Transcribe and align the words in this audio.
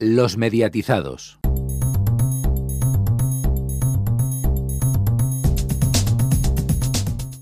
Los 0.00 0.36
mediatizados. 0.36 1.40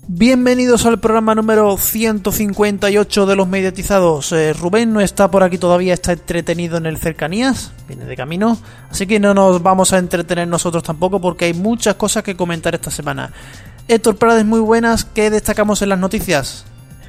Bienvenidos 0.07 0.87
al 0.87 0.99
programa 0.99 1.35
número 1.35 1.77
158 1.77 3.25
de 3.27 3.35
los 3.35 3.47
mediatizados. 3.47 4.31
Eh, 4.31 4.53
Rubén 4.53 4.91
no 4.91 5.01
está 5.01 5.29
por 5.29 5.43
aquí 5.43 5.59
todavía, 5.59 5.93
está 5.93 6.13
entretenido 6.13 6.77
en 6.77 6.87
el 6.87 6.97
cercanías, 6.97 7.73
viene 7.87 8.05
de 8.05 8.15
camino, 8.15 8.57
así 8.89 9.05
que 9.05 9.19
no 9.19 9.35
nos 9.35 9.61
vamos 9.61 9.93
a 9.93 9.99
entretener 9.99 10.47
nosotros 10.47 10.81
tampoco 10.81 11.21
porque 11.21 11.45
hay 11.45 11.53
muchas 11.53 11.93
cosas 11.93 12.23
que 12.23 12.35
comentar 12.35 12.73
esta 12.73 12.89
semana. 12.89 13.31
Héctor 13.87 14.15
Prades, 14.15 14.45
muy 14.45 14.61
buenas, 14.61 15.05
¿qué 15.05 15.29
destacamos 15.29 15.83
en 15.83 15.89
las 15.89 15.99
noticias? 15.99 16.65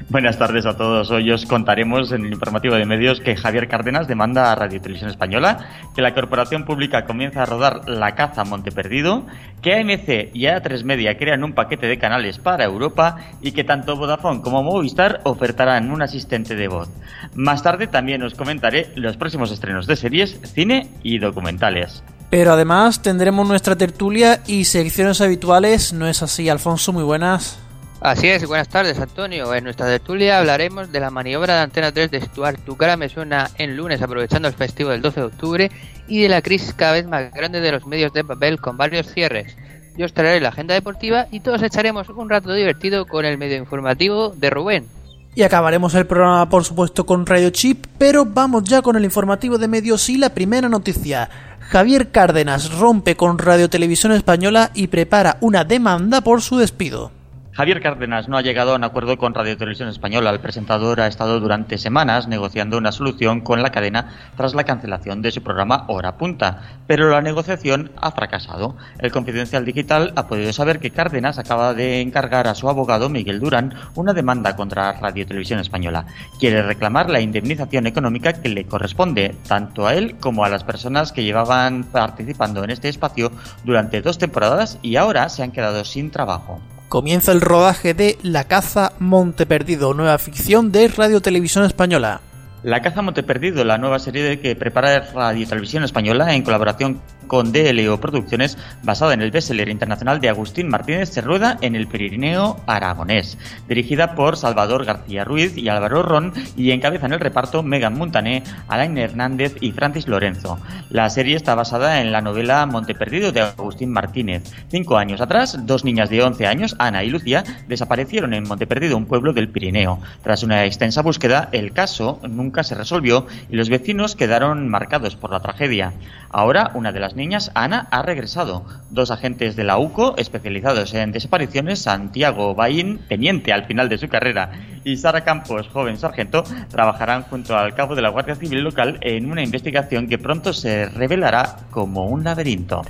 Buenas 0.07 0.39
tardes 0.39 0.65
a 0.65 0.77
todos. 0.77 1.11
Hoy 1.11 1.29
os 1.31 1.45
contaremos 1.45 2.11
en 2.11 2.25
el 2.25 2.31
informativo 2.31 2.75
de 2.75 2.85
medios 2.85 3.19
que 3.19 3.35
Javier 3.35 3.67
Cárdenas 3.67 4.07
demanda 4.07 4.51
a 4.51 4.55
Radio 4.55 4.81
Televisión 4.81 5.11
Española, 5.11 5.67
que 5.93 6.01
la 6.01 6.13
corporación 6.13 6.65
pública 6.65 7.05
comienza 7.05 7.43
a 7.43 7.45
rodar 7.45 7.87
La 7.87 8.15
caza 8.15 8.43
Monte 8.43 8.71
Perdido, 8.71 9.25
que 9.61 9.75
AMC 9.75 10.33
y 10.33 10.45
A3 10.45 10.83
Media 10.83 11.17
crean 11.17 11.43
un 11.43 11.53
paquete 11.53 11.87
de 11.87 11.99
canales 11.99 12.39
para 12.39 12.63
Europa 12.63 13.17
y 13.41 13.51
que 13.51 13.63
tanto 13.63 13.97
Vodafone 13.97 14.41
como 14.41 14.63
Movistar 14.63 15.21
ofertarán 15.25 15.91
un 15.91 16.01
asistente 16.01 16.55
de 16.55 16.67
voz. 16.67 16.89
Más 17.35 17.61
tarde 17.61 17.85
también 17.85 18.23
os 18.23 18.33
comentaré 18.33 18.91
los 18.95 19.17
próximos 19.17 19.51
estrenos 19.51 19.85
de 19.85 19.95
series, 19.95 20.39
cine 20.53 20.89
y 21.03 21.19
documentales. 21.19 22.03
Pero 22.29 22.53
además 22.53 23.01
tendremos 23.01 23.47
nuestra 23.47 23.75
tertulia 23.75 24.41
y 24.47 24.65
secciones 24.65 25.19
habituales, 25.21 25.93
¿no 25.93 26.07
es 26.07 26.23
así, 26.23 26.47
Alfonso? 26.47 26.93
Muy 26.93 27.03
buenas. 27.03 27.68
Así 28.01 28.29
es, 28.29 28.47
buenas 28.47 28.69
tardes 28.69 28.97
Antonio. 28.97 29.53
En 29.53 29.65
nuestra 29.65 29.85
tertulia 29.85 30.39
hablaremos 30.39 30.89
de 30.89 31.01
la 31.01 31.11
maniobra 31.11 31.55
de 31.55 31.61
Antena 31.63 31.91
3 31.91 32.09
de 32.09 32.21
situar 32.21 32.55
Tu 32.55 32.77
cara 32.77 32.95
me 32.95 33.09
suena 33.09 33.49
en 33.57 33.75
lunes 33.75 34.01
aprovechando 34.01 34.47
el 34.47 34.53
festivo 34.53 34.91
del 34.91 35.01
12 35.01 35.19
de 35.19 35.25
octubre 35.25 35.71
y 36.07 36.21
de 36.21 36.29
la 36.29 36.41
crisis 36.41 36.73
cada 36.73 36.93
vez 36.93 37.05
más 37.05 37.29
grande 37.33 37.59
de 37.59 37.73
los 37.73 37.85
medios 37.85 38.13
de 38.13 38.23
papel 38.23 38.61
con 38.61 38.77
varios 38.77 39.07
cierres. 39.07 39.57
Yo 39.97 40.05
os 40.05 40.13
traeré 40.13 40.39
la 40.39 40.47
agenda 40.47 40.75
deportiva 40.75 41.27
y 41.29 41.41
todos 41.41 41.61
echaremos 41.61 42.07
un 42.07 42.29
rato 42.29 42.53
divertido 42.53 43.05
con 43.05 43.25
el 43.25 43.37
medio 43.37 43.57
informativo 43.57 44.29
de 44.29 44.49
Rubén. 44.49 44.87
Y 45.35 45.43
acabaremos 45.43 45.93
el 45.93 46.07
programa 46.07 46.47
por 46.47 46.63
supuesto 46.63 47.05
con 47.05 47.25
Radio 47.25 47.49
Chip, 47.49 47.85
pero 47.97 48.23
vamos 48.23 48.63
ya 48.63 48.81
con 48.81 48.95
el 48.95 49.03
informativo 49.03 49.57
de 49.57 49.67
medios 49.67 50.09
y 50.09 50.17
la 50.17 50.29
primera 50.29 50.69
noticia. 50.69 51.29
Javier 51.59 52.11
Cárdenas 52.11 52.71
rompe 52.79 53.17
con 53.17 53.37
Radio 53.37 53.69
Televisión 53.69 54.13
Española 54.13 54.71
y 54.73 54.87
prepara 54.87 55.35
una 55.41 55.65
demanda 55.65 56.21
por 56.21 56.41
su 56.41 56.57
despido. 56.57 57.18
Javier 57.59 57.81
Cárdenas 57.81 58.29
no 58.29 58.37
ha 58.37 58.41
llegado 58.41 58.71
a 58.71 58.77
un 58.77 58.85
acuerdo 58.85 59.17
con 59.17 59.33
Radio 59.33 59.57
Televisión 59.57 59.89
Española. 59.89 60.29
El 60.29 60.39
presentador 60.39 61.01
ha 61.01 61.07
estado 61.07 61.41
durante 61.41 61.77
semanas 61.77 62.29
negociando 62.29 62.77
una 62.77 62.93
solución 62.93 63.41
con 63.41 63.61
la 63.61 63.73
cadena 63.73 64.15
tras 64.37 64.55
la 64.55 64.63
cancelación 64.63 65.21
de 65.21 65.31
su 65.31 65.43
programa 65.43 65.83
Hora 65.89 66.17
Punta, 66.17 66.61
pero 66.87 67.09
la 67.09 67.19
negociación 67.19 67.91
ha 67.99 68.11
fracasado. 68.11 68.77
El 68.99 69.11
Confidencial 69.11 69.65
Digital 69.65 70.13
ha 70.15 70.27
podido 70.27 70.53
saber 70.53 70.79
que 70.79 70.91
Cárdenas 70.91 71.37
acaba 71.37 71.73
de 71.73 71.99
encargar 71.99 72.47
a 72.47 72.55
su 72.55 72.69
abogado 72.69 73.09
Miguel 73.09 73.41
Durán 73.41 73.73
una 73.93 74.13
demanda 74.13 74.55
contra 74.55 74.93
Radio 74.93 75.27
Televisión 75.27 75.59
Española. 75.59 76.05
Quiere 76.39 76.63
reclamar 76.63 77.09
la 77.09 77.19
indemnización 77.19 77.87
económica 77.87 78.31
que 78.31 78.47
le 78.47 78.67
corresponde 78.67 79.35
tanto 79.49 79.85
a 79.85 79.95
él 79.95 80.15
como 80.21 80.45
a 80.45 80.49
las 80.49 80.63
personas 80.63 81.11
que 81.11 81.25
llevaban 81.25 81.83
participando 81.83 82.63
en 82.63 82.69
este 82.69 82.87
espacio 82.87 83.33
durante 83.65 84.01
dos 84.01 84.17
temporadas 84.17 84.79
y 84.81 84.95
ahora 84.95 85.27
se 85.27 85.43
han 85.43 85.51
quedado 85.51 85.83
sin 85.83 86.09
trabajo 86.09 86.61
comienza 86.89 87.31
el 87.31 87.39
rodaje 87.39 87.93
de 87.93 88.17
La 88.23 88.45
caza 88.45 88.93
Monte 88.99 89.45
Perdido, 89.45 89.93
nueva 89.93 90.17
ficción 90.17 90.71
de 90.71 90.87
Radio 90.87 91.21
Televisión 91.21 91.63
Española. 91.63 92.21
La 92.63 92.81
caza 92.81 93.03
Monte 93.03 93.23
Perdido, 93.23 93.63
la 93.63 93.77
nueva 93.77 93.99
serie 93.99 94.39
que 94.39 94.55
prepara 94.55 95.11
Radio 95.13 95.47
Televisión 95.47 95.83
Española 95.83 96.33
en 96.33 96.41
colaboración 96.41 96.99
con 97.29 97.53
DLO 97.53 98.01
Producciones, 98.01 98.57
basada 98.83 99.13
en 99.13 99.21
el 99.21 99.31
bestseller 99.31 99.69
internacional 99.69 100.19
de 100.19 100.27
Agustín 100.27 100.67
Martínez, 100.67 101.09
se 101.09 101.21
rueda 101.21 101.57
en 101.61 101.75
el 101.75 101.87
Pirineo 101.87 102.59
aragonés. 102.67 103.37
Dirigida 103.69 104.15
por 104.15 104.35
Salvador 104.35 104.83
García 104.83 105.23
Ruiz 105.23 105.55
y 105.55 105.69
Álvaro 105.69 106.03
Ron 106.03 106.33
y 106.57 106.71
encabeza 106.71 107.05
en 107.05 107.13
el 107.13 107.19
reparto 107.21 107.63
Megan 107.63 107.97
Montané, 107.97 108.43
Alain 108.67 108.97
Hernández 108.97 109.55
y 109.61 109.71
Francis 109.71 110.07
Lorenzo. 110.07 110.59
La 110.89 111.09
serie 111.09 111.37
está 111.37 111.55
basada 111.55 112.01
en 112.01 112.11
la 112.11 112.21
novela 112.21 112.65
Monte 112.65 112.95
Perdido 112.95 113.31
de 113.31 113.41
Agustín 113.41 113.91
Martínez. 113.91 114.43
Cinco 114.69 114.97
años 114.97 115.21
atrás, 115.21 115.67
dos 115.67 115.85
niñas 115.85 116.09
de 116.09 116.23
11 116.23 116.47
años, 116.47 116.75
Ana 116.79 117.03
y 117.03 117.09
Lucía, 117.09 117.43
desaparecieron 117.67 118.33
en 118.33 118.47
Monte 118.47 118.67
Perdido, 118.67 118.97
un 118.97 119.05
pueblo 119.05 119.33
del 119.33 119.49
Pirineo. 119.49 119.99
Tras 120.23 120.41
una 120.41 120.65
extensa 120.65 121.03
búsqueda, 121.03 121.49
el 121.51 121.73
caso 121.73 122.19
nunca 122.27 122.63
se 122.63 122.75
resolvió 122.75 123.27
y 123.49 123.55
los 123.55 123.69
vecinos 123.69 124.15
quedaron 124.15 124.67
marcados 124.67 125.15
por 125.15 125.31
la 125.31 125.41
tragedia. 125.41 125.93
Ahora, 126.31 126.71
una 126.75 126.91
de 126.91 126.99
las 126.99 127.15
niñas, 127.15 127.51
Ana, 127.55 127.87
ha 127.89 128.03
regresado. 128.03 128.63
Dos 128.91 129.09
agentes 129.09 129.55
de 129.55 129.63
la 129.63 129.79
UCO, 129.79 130.15
especializados 130.17 130.93
en 130.93 131.11
desapariciones, 131.11 131.79
Santiago 131.79 132.53
Baín, 132.53 132.99
teniente 133.07 133.51
al 133.51 133.65
final 133.65 133.89
de 133.89 133.97
su 133.97 134.07
carrera, 134.07 134.51
y 134.83 134.97
Sara 134.97 135.23
Campos, 135.23 135.67
joven 135.69 135.97
sargento, 135.97 136.43
trabajarán 136.69 137.23
junto 137.23 137.57
al 137.57 137.73
cabo 137.73 137.95
de 137.95 138.03
la 138.03 138.09
Guardia 138.09 138.35
Civil 138.35 138.61
local 138.61 138.99
en 139.01 139.31
una 139.31 139.43
investigación 139.43 140.07
que 140.07 140.19
pronto 140.19 140.53
se 140.53 140.85
revelará 140.85 141.57
como 141.71 142.05
un 142.05 142.23
laberinto. 142.23 142.83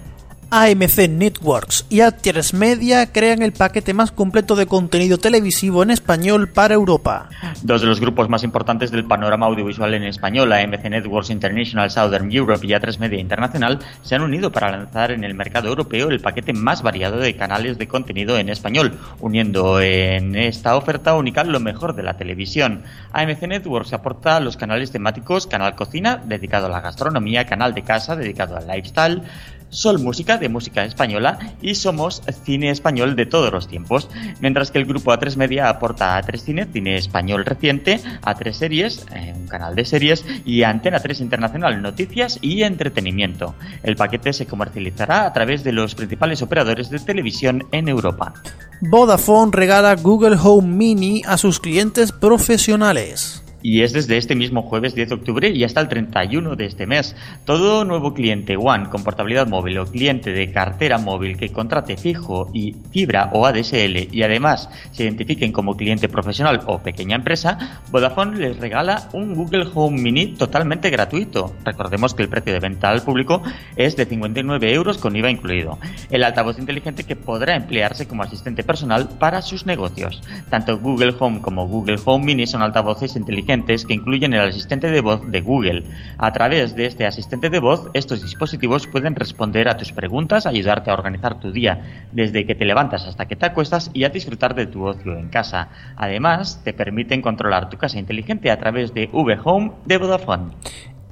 AMC 0.52 1.08
Networks 1.10 1.86
y 1.90 2.02
a 2.02 2.16
Media 2.54 3.12
crean 3.12 3.44
el 3.44 3.54
paquete 3.54 3.94
más 3.94 4.12
completo 4.12 4.56
de 4.56 4.66
contenido 4.66 5.20
televisivo 5.20 5.84
en 5.84 5.92
español 5.92 6.50
para 6.50 6.74
Europa. 6.74 7.30
Dos 7.62 7.82
de 7.82 7.88
los 7.88 8.00
grupos 8.00 8.30
más 8.30 8.44
importantes 8.44 8.90
del 8.90 9.06
panorama 9.06 9.46
audiovisual 9.46 9.94
en 9.94 10.04
español, 10.06 10.52
AMC 10.52 10.86
Networks 10.86 11.30
International 11.30 11.92
Southern 11.92 12.32
Europe 12.32 12.66
y 12.66 12.72
A3 12.72 12.98
Media 12.98 13.20
Internacional, 13.20 13.78
se 14.02 14.16
han 14.16 14.24
unido 14.24 14.52
para 14.52 14.72
lanzar 14.72 15.12
en 15.12 15.24
el 15.24 15.36
mercado 15.36 15.70
europeo 15.70 16.10
el 16.10 16.20
paquete 16.20 16.54
más 16.54 16.81
variado 16.81 17.18
de 17.18 17.36
canales 17.36 17.78
de 17.78 17.88
contenido 17.88 18.36
en 18.40 18.50
español, 18.50 18.98
uniendo 19.20 19.80
en 19.80 20.36
esta 20.36 20.76
oferta 20.76 21.14
única 21.14 21.44
lo 21.44 21.60
mejor 21.60 21.94
de 21.94 22.02
la 22.02 22.18
televisión. 22.18 22.81
AMC 23.12 23.44
Networks 23.44 23.94
aporta 23.94 24.40
los 24.40 24.58
canales 24.58 24.92
temáticos 24.92 25.46
Canal 25.46 25.76
Cocina, 25.76 26.20
dedicado 26.26 26.66
a 26.66 26.70
la 26.70 26.81
gastronomía, 26.81 27.46
Canal 27.46 27.76
de 27.76 27.84
Casa, 27.84 28.16
dedicado 28.16 28.58
al 28.58 28.68
lifestyle, 28.68 29.22
Sol 29.69 30.00
Música 30.00 30.38
de 30.38 30.50
música 30.50 30.84
española 30.84 31.40
y 31.62 31.75
Somos 31.75 32.22
Cine 32.44 32.69
Español 32.69 33.16
de 33.16 33.25
todos 33.25 33.52
los 33.52 33.68
tiempos, 33.68 34.09
mientras 34.40 34.72
que 34.72 34.80
el 34.80 34.85
grupo 34.85 35.12
A3 35.12 35.35
Media 35.35 35.69
aporta 35.69 36.16
a 36.16 36.24
A3 36.24 36.38
Cine, 36.38 36.68
cine 36.72 36.96
español 36.96 37.46
reciente, 37.46 38.00
A3 38.22 38.52
Series, 38.53 39.06
eh, 39.13 39.34
un 39.35 39.47
canal 39.47 39.75
de 39.75 39.85
series, 39.85 40.25
y 40.46 40.63
Antena 40.63 41.00
3 41.00 41.22
Internacional 41.22 41.81
Noticias 41.81 42.40
y 42.41 42.63
Entretenimiento. 42.63 43.56
El 43.84 43.96
paquete 43.96 44.34
se 44.34 44.46
comercializará 44.46 45.25
a 45.25 45.34
través 45.34 45.63
de 45.63 45.72
los 45.72 45.96
principales 45.96 46.41
operadores 46.41 46.90
de 46.90 47.00
televisión 47.00 47.68
en 47.72 47.88
Europa. 47.88 48.34
Vodafone 48.81 49.51
regala 49.53 49.96
Google 49.96 50.38
Home 50.41 50.68
Mini 50.68 51.22
a 51.25 51.38
sus 51.38 51.59
clientes 51.59 52.12
profesionales 52.12 53.44
y 53.62 53.81
es 53.81 53.94
desde 53.94 54.18
este 54.18 54.36
mismo 54.36 54.62
jueves 54.62 54.96
10 54.96 55.09
de 55.09 55.16
octubre 55.16 55.50
y 55.50 55.64
hasta 55.64 55.81
el 55.81 55.88
31 55.88 56.56
de 56.56 56.66
este 56.66 56.86
mes. 56.86 57.16
Todo 57.46 57.86
nuevo 57.86 58.14
cliente 58.14 58.58
One 58.58 58.90
con 58.90 59.03
portabilidad 59.03 59.47
móvil 59.47 59.80
o 59.80 59.86
cliente 59.86 60.31
de 60.31 60.52
cartera 60.52 60.97
móvil 60.97 61.38
que 61.38 61.50
contrate 61.50 61.98
fijo 61.98 62.50
y 62.53 62.75
fibra 62.92 63.30
o 63.34 63.46
ADSL 63.46 64.09
y 64.12 64.24
además 64.24 64.69
se 64.92 65.03
identifiquen 65.03 65.52
como 65.52 65.75
cliente 65.75 66.09
profesional 66.09 66.62
o 66.68 66.80
pequeña 66.80 67.16
empresa, 67.16 67.81
Vodafone 67.92 68.38
les 68.38 68.58
regala 68.58 69.09
un 69.14 69.36
Google 69.36 69.68
Home 69.74 70.02
Mini 70.02 70.28
totalmente 70.36 70.90
gratuito. 70.90 71.53
Recordemos 71.66 72.14
que 72.14 72.24
el 72.24 72.30
precio 72.30 72.53
de 72.53 72.59
venta 72.59 72.90
al 72.90 73.02
público 73.02 73.42
es 73.75 73.96
de 73.96 74.06
59 74.06 74.74
euros 74.74 74.98
con 74.98 75.16
IVA 75.16 75.31
incluido. 75.31 75.80
El 76.09 76.24
altavoz 76.24 76.59
inteligente 76.59 77.03
que 77.03 77.16
podrá 77.16 77.56
emplearse 77.56 78.08
como 78.08 78.24
asistente 78.24 78.64
personal 78.64 79.09
para 79.19 79.42
sus 79.42 79.66
negocios. 79.66 80.22
Tanto 80.50 80.80
Google 80.80 81.16
Home 81.19 81.42
como 81.42 81.68
Google 81.68 82.00
Home 82.06 82.25
Mini 82.25 82.48
son 82.48 82.62
altavoces 82.62 83.16
inteligentes 83.16 83.49
que 83.50 83.96
incluyen 83.96 84.34
el 84.34 84.42
asistente 84.42 84.92
de 84.92 85.02
voz 85.02 85.32
de 85.32 85.42
Google. 85.42 85.84
A 86.20 86.32
través 86.32 86.76
de 86.76 86.86
este 86.86 87.08
asistente 87.08 87.50
de 87.50 87.60
voz, 87.60 87.88
estos 87.96 88.22
dispositivos 88.22 88.86
pueden 88.86 89.16
responder 89.16 89.68
a 89.68 89.75
tus 89.75 89.92
preguntas, 89.92 90.46
ayudarte 90.46 90.92
a 90.92 90.94
organizar 90.94 91.40
tu 91.40 91.51
día, 91.51 92.06
desde 92.12 92.46
que 92.46 92.54
te 92.54 92.66
levantas 92.66 93.07
hasta 93.07 93.28
que 93.28 93.36
te 93.36 93.48
acuestas 93.48 93.90
y 93.92 94.04
a 94.04 94.10
disfrutar 94.10 94.54
de 94.54 94.68
tu 94.68 94.86
ocio 94.86 95.18
en 95.18 95.30
casa. 95.30 95.69
Además, 95.98 96.62
te 96.63 96.74
permiten 96.74 97.24
controlar 97.24 97.72
tu 97.72 97.78
casa 97.78 97.98
inteligente 97.98 98.51
a 98.51 98.60
través 98.60 98.94
de 98.94 99.10
V-Home 99.12 99.72
de 99.86 99.98
Vodafone. 99.98 100.51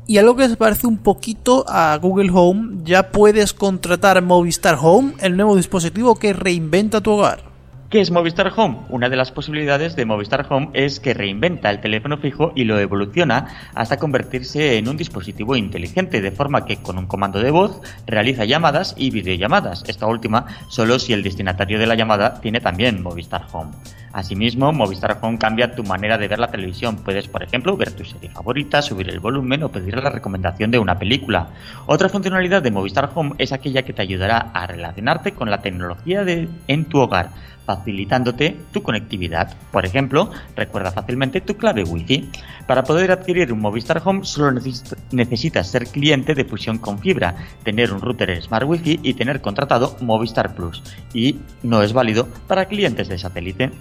Y 0.05 0.19
algo 0.19 0.35
que 0.35 0.47
se 0.47 0.57
parece 0.57 0.85
un 0.85 0.99
poquito 0.99 1.65
a 1.67 1.97
Google 1.97 2.29
Home, 2.31 2.83
ya 2.83 3.11
puedes 3.11 3.53
contratar 3.53 4.21
Movistar 4.21 4.77
Home, 4.79 5.13
el 5.21 5.35
nuevo 5.35 5.55
dispositivo 5.55 6.15
que 6.15 6.33
reinventa 6.33 7.01
tu 7.01 7.13
hogar. 7.13 7.56
¿Qué 7.89 8.01
es 8.01 8.11
Movistar 8.11 8.51
Home? 8.53 8.79
Una 8.89 9.07
de 9.07 9.15
las 9.15 9.31
posibilidades 9.31 9.95
de 9.95 10.03
Movistar 10.03 10.45
Home 10.49 10.71
es 10.73 10.99
que 10.99 11.13
reinventa 11.13 11.69
el 11.69 11.79
teléfono 11.79 12.17
fijo 12.17 12.51
y 12.53 12.65
lo 12.65 12.77
evoluciona 12.79 13.47
hasta 13.75 13.95
convertirse 13.95 14.77
en 14.77 14.89
un 14.89 14.97
dispositivo 14.97 15.55
inteligente, 15.55 16.19
de 16.19 16.31
forma 16.31 16.65
que 16.65 16.81
con 16.81 16.97
un 16.97 17.05
comando 17.05 17.39
de 17.39 17.49
voz 17.49 17.79
realiza 18.05 18.43
llamadas 18.43 18.93
y 18.97 19.09
videollamadas. 19.09 19.85
Esta 19.87 20.05
última 20.05 20.47
solo 20.67 20.99
si 20.99 21.13
el 21.13 21.23
destinatario 21.23 21.79
de 21.79 21.87
la 21.87 21.95
llamada 21.95 22.41
tiene 22.41 22.59
también 22.59 23.01
Movistar 23.01 23.45
Home. 23.53 23.71
Asimismo, 24.11 24.73
Movistar 24.73 25.17
Home 25.21 25.37
cambia 25.37 25.73
tu 25.73 25.85
manera 25.85 26.17
de 26.17 26.27
ver 26.27 26.39
la 26.39 26.51
televisión. 26.51 26.97
Puedes, 26.97 27.29
por 27.29 27.41
ejemplo, 27.41 27.77
ver 27.77 27.93
tu 27.93 28.03
serie 28.03 28.29
favorita, 28.29 28.81
subir 28.81 29.09
el 29.09 29.21
volumen 29.21 29.63
o 29.63 29.69
pedir 29.69 29.95
la 29.95 30.09
recomendación 30.09 30.71
de 30.71 30.79
una 30.79 30.99
película. 30.99 31.51
Otra 31.85 32.09
funcionalidad 32.09 32.61
de 32.61 32.71
Movistar 32.71 33.11
Home 33.15 33.35
es 33.37 33.53
aquella 33.53 33.83
que 33.83 33.93
te 33.93 34.01
ayudará 34.01 34.51
a 34.53 34.67
relacionarte 34.67 35.31
con 35.31 35.49
la 35.49 35.61
tecnología 35.61 36.25
de, 36.25 36.49
en 36.67 36.83
tu 36.83 36.99
hogar 36.99 37.29
facilitándote 37.67 38.57
tu 38.71 38.81
conectividad. 38.81 39.53
Por 39.71 39.85
ejemplo, 39.85 40.31
recuerda 40.55 40.91
fácilmente 40.91 41.41
tu 41.41 41.55
clave 41.57 41.83
Wi-Fi. 41.83 42.31
Para 42.65 42.83
poder 42.83 43.11
adquirir 43.11 43.51
un 43.51 43.59
Movistar 43.59 44.01
Home 44.03 44.23
solo 44.23 44.59
necesitas 45.11 45.69
ser 45.69 45.85
cliente 45.87 46.33
de 46.33 46.45
fusión 46.45 46.79
con 46.79 46.97
fibra, 46.97 47.35
tener 47.63 47.91
un 47.91 48.01
router 48.01 48.41
Smart 48.41 48.65
Wi-Fi 48.65 49.01
y 49.03 49.13
tener 49.13 49.41
contratado 49.41 49.97
Movistar 50.01 50.55
Plus. 50.55 50.81
Y 51.13 51.39
no 51.61 51.83
es 51.83 51.91
válido 51.91 52.27
para 52.47 52.65
clientes 52.65 53.09
de 53.09 53.19
satélite. 53.19 53.71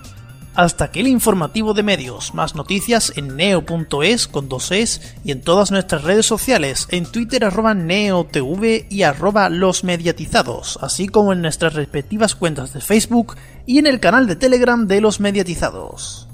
Hasta 0.57 0.87
aquí 0.87 1.01
el 1.01 1.09
informativo 1.09 1.75
de 1.75 1.83
medios. 1.83 2.33
Más 2.33 2.55
noticias 2.55 3.13
en 3.17 3.37
neo.es 3.37 4.27
con 4.27 4.49
dos 4.49 4.73
es 4.73 5.03
y 5.23 5.31
en 5.31 5.43
todas 5.43 5.71
nuestras 5.71 6.03
redes 6.03 6.25
sociales, 6.25 6.89
en 6.91 7.05
Twitter 7.05 7.45
arroba 7.45 7.75
neotv 7.75 8.87
y 8.89 9.03
arroba 9.03 9.51
los 9.51 9.85
mediatizados, 9.85 10.79
así 10.81 11.09
como 11.09 11.35
en 11.35 11.43
nuestras 11.43 11.75
respectivas 11.75 12.35
cuentas 12.35 12.73
de 12.73 12.81
Facebook 12.81 13.37
y 13.67 13.79
en 13.79 13.87
el 13.87 14.01
canal 14.01 14.27
de 14.27 14.35
Telegram 14.35 14.87
de 14.87 15.03
los 15.03 15.21
mediatizados. 15.21 16.27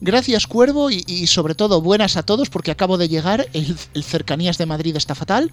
Gracias 0.00 0.48
Cuervo 0.48 0.90
y, 0.90 1.26
sobre 1.28 1.54
todo 1.54 1.80
buenas 1.80 2.16
a 2.16 2.24
todos 2.24 2.50
porque 2.50 2.72
acabo 2.72 2.98
de 2.98 3.08
llegar, 3.08 3.46
el, 3.52 3.76
el 3.94 4.02
cercanías 4.02 4.58
de 4.58 4.66
Madrid 4.66 4.96
está 4.96 5.14
fatal, 5.14 5.52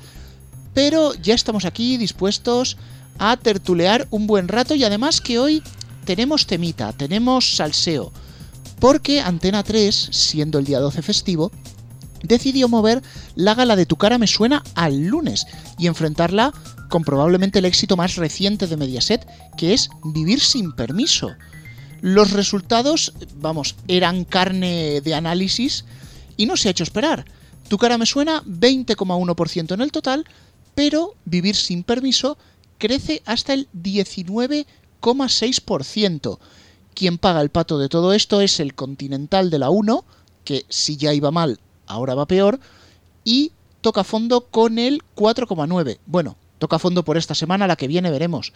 pero 0.73 1.13
ya 1.13 1.35
estamos 1.35 1.65
aquí 1.65 1.97
dispuestos 1.97 2.77
a 3.19 3.37
tertulear 3.37 4.07
un 4.09 4.25
buen 4.25 4.47
rato 4.47 4.73
y 4.73 4.83
además 4.83 5.21
que 5.21 5.37
hoy 5.37 5.61
tenemos 6.07 6.47
temita, 6.47 6.93
tenemos 6.93 7.57
salseo, 7.57 8.13
porque 8.79 9.19
Antena 9.19 9.61
3, 9.61 10.09
siendo 10.11 10.57
el 10.57 10.63
día 10.63 10.79
12 10.79 11.01
festivo, 11.01 11.51
decidió 12.23 12.69
mover 12.69 13.03
la 13.35 13.55
gala 13.55 13.75
de 13.75 13.85
Tu 13.85 13.97
cara 13.97 14.17
me 14.17 14.25
suena 14.25 14.63
al 14.73 15.05
lunes 15.07 15.45
y 15.77 15.87
enfrentarla 15.87 16.53
con 16.87 17.03
probablemente 17.03 17.59
el 17.59 17.65
éxito 17.65 17.97
más 17.97 18.15
reciente 18.15 18.67
de 18.67 18.77
Mediaset, 18.77 19.27
que 19.57 19.73
es 19.73 19.89
Vivir 20.01 20.39
sin 20.39 20.71
permiso. 20.71 21.31
Los 21.99 22.31
resultados, 22.31 23.11
vamos, 23.35 23.75
eran 23.89 24.23
carne 24.23 25.01
de 25.01 25.13
análisis 25.13 25.83
y 26.37 26.45
no 26.45 26.55
se 26.55 26.69
ha 26.69 26.71
hecho 26.71 26.85
esperar. 26.85 27.25
Tu 27.67 27.77
cara 27.77 27.97
me 27.97 28.05
suena 28.05 28.41
20,1% 28.45 29.73
en 29.73 29.81
el 29.81 29.91
total, 29.91 30.23
pero 30.73 31.15
Vivir 31.25 31.57
sin 31.57 31.83
permiso 31.83 32.37
crece 32.77 33.21
hasta 33.25 33.53
el 33.53 33.67
19%. 33.73 34.65
6%. 35.01 36.39
Quien 36.93 37.17
paga 37.17 37.41
el 37.41 37.49
pato 37.49 37.77
de 37.77 37.89
todo 37.89 38.13
esto 38.13 38.41
es 38.41 38.59
el 38.59 38.73
Continental 38.73 39.49
de 39.49 39.59
la 39.59 39.69
1, 39.69 40.03
que 40.43 40.65
si 40.69 40.97
ya 40.97 41.13
iba 41.13 41.31
mal, 41.31 41.59
ahora 41.85 42.15
va 42.15 42.25
peor, 42.25 42.59
y 43.23 43.51
toca 43.81 44.03
fondo 44.03 44.41
con 44.41 44.79
el 44.79 45.01
4,9. 45.15 45.99
Bueno, 46.05 46.37
toca 46.57 46.79
fondo 46.79 47.03
por 47.03 47.17
esta 47.17 47.35
semana, 47.35 47.67
la 47.67 47.75
que 47.75 47.87
viene 47.87 48.11
veremos. 48.11 48.53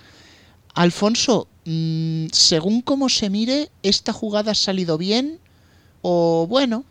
Alfonso, 0.73 1.47
mm, 1.65 2.27
según 2.31 2.81
cómo 2.81 3.09
se 3.09 3.29
mire, 3.29 3.69
¿esta 3.83 4.13
jugada 4.13 4.53
ha 4.53 4.55
salido 4.55 4.97
bien 4.97 5.39
o 6.01 6.47
bueno? 6.47 6.85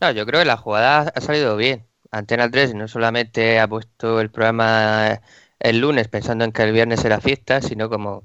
No, 0.00 0.10
yo 0.12 0.24
creo 0.24 0.40
que 0.40 0.46
la 0.46 0.56
jugada 0.56 1.12
ha 1.14 1.20
salido 1.20 1.56
bien. 1.56 1.84
Antena 2.10 2.50
3 2.50 2.74
no 2.74 2.86
solamente 2.86 3.58
ha 3.58 3.66
puesto 3.66 4.20
el 4.20 4.30
programa 4.30 5.20
el 5.58 5.80
lunes 5.80 6.08
pensando 6.08 6.44
en 6.44 6.52
que 6.52 6.62
el 6.62 6.72
viernes 6.72 7.04
era 7.04 7.20
fiesta, 7.20 7.60
sino 7.60 7.88
como 7.88 8.24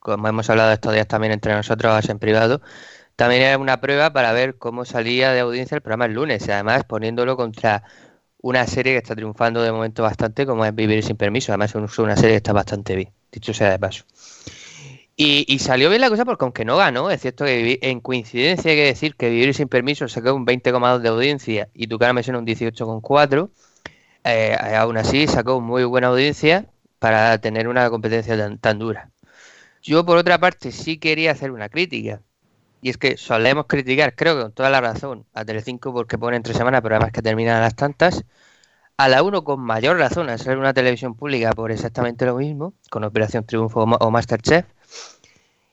como 0.00 0.28
hemos 0.28 0.50
hablado 0.50 0.72
estos 0.72 0.92
días 0.92 1.06
también 1.06 1.32
entre 1.32 1.54
nosotros 1.54 2.08
en 2.08 2.18
privado, 2.18 2.60
también 3.16 3.42
era 3.42 3.58
una 3.58 3.80
prueba 3.80 4.12
para 4.12 4.32
ver 4.32 4.56
cómo 4.58 4.84
salía 4.84 5.32
de 5.32 5.40
audiencia 5.40 5.76
el 5.76 5.82
programa 5.82 6.06
el 6.06 6.14
lunes, 6.14 6.46
y 6.48 6.50
además 6.50 6.84
poniéndolo 6.84 7.36
contra 7.36 7.84
una 8.42 8.66
serie 8.66 8.92
que 8.92 8.98
está 8.98 9.14
triunfando 9.14 9.62
de 9.62 9.72
momento 9.72 10.02
bastante, 10.02 10.46
como 10.46 10.64
es 10.64 10.74
Vivir 10.74 11.02
sin 11.04 11.16
Permiso. 11.16 11.52
Además, 11.52 11.74
es 11.74 11.98
una 11.98 12.16
serie 12.16 12.30
que 12.32 12.36
está 12.36 12.52
bastante 12.52 12.96
bien, 12.96 13.12
dicho 13.30 13.52
sea 13.52 13.70
de 13.70 13.78
paso. 13.78 14.04
Y, 15.16 15.58
salió 15.58 15.90
bien 15.90 16.00
la 16.00 16.08
cosa 16.08 16.24
porque 16.24 16.44
aunque 16.46 16.64
no 16.64 16.78
ganó, 16.78 17.10
es 17.10 17.20
cierto 17.20 17.44
que 17.44 17.78
en 17.82 18.00
coincidencia 18.00 18.70
hay 18.70 18.76
que 18.78 18.86
decir 18.86 19.16
que 19.16 19.28
Vivir 19.28 19.52
sin 19.54 19.68
Permiso 19.68 20.08
sacó 20.08 20.32
un 20.32 20.46
20,2 20.46 21.00
de 21.00 21.08
audiencia 21.10 21.68
y 21.74 21.88
Tu 21.88 21.98
cara 21.98 22.14
me 22.14 22.22
suena 22.22 22.38
un 22.38 22.46
18,4. 22.46 23.50
Eh, 24.24 24.56
aún 24.78 24.96
así 24.96 25.26
sacó 25.26 25.60
muy 25.60 25.84
buena 25.84 26.06
audiencia 26.08 26.70
para 26.98 27.36
tener 27.38 27.68
una 27.68 27.90
competencia 27.90 28.56
tan 28.62 28.78
dura. 28.78 29.10
Yo, 29.82 30.04
por 30.04 30.18
otra 30.18 30.38
parte, 30.38 30.72
sí 30.72 30.98
quería 30.98 31.32
hacer 31.32 31.50
una 31.50 31.68
crítica. 31.68 32.20
Y 32.82 32.90
es 32.90 32.98
que 32.98 33.16
solemos 33.16 33.66
criticar, 33.66 34.14
creo 34.14 34.36
que 34.36 34.42
con 34.42 34.52
toda 34.52 34.70
la 34.70 34.80
razón, 34.80 35.26
a 35.34 35.44
Telecinco 35.44 35.92
porque 35.92 36.18
pone 36.18 36.36
entre 36.36 36.54
semanas 36.54 36.80
programas 36.80 37.12
que 37.12 37.22
terminan 37.22 37.56
a 37.56 37.60
las 37.60 37.76
tantas. 37.76 38.24
A 38.96 39.08
la 39.08 39.22
1 39.22 39.44
con 39.44 39.60
mayor 39.60 39.98
razón 39.98 40.28
a 40.28 40.38
ser 40.38 40.58
una 40.58 40.74
televisión 40.74 41.14
pública 41.14 41.52
por 41.52 41.72
exactamente 41.72 42.26
lo 42.26 42.36
mismo, 42.36 42.74
con 42.90 43.04
Operación 43.04 43.44
Triunfo 43.44 43.80
o 43.82 44.10
Masterchef. 44.10 44.66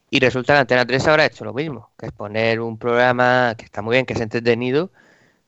Y 0.09 0.19
resulta 0.21 0.53
que 0.53 0.59
Antena 0.59 0.85
3 0.85 1.07
ahora 1.07 1.23
ha 1.23 1.25
hecho 1.27 1.43
lo 1.43 1.53
mismo, 1.53 1.91
que 1.97 2.05
es 2.07 2.11
poner 2.13 2.61
un 2.61 2.77
programa 2.77 3.55
que 3.57 3.65
está 3.65 3.81
muy 3.81 3.95
bien, 3.95 4.05
que 4.05 4.13
es 4.13 4.21
entretenido, 4.21 4.91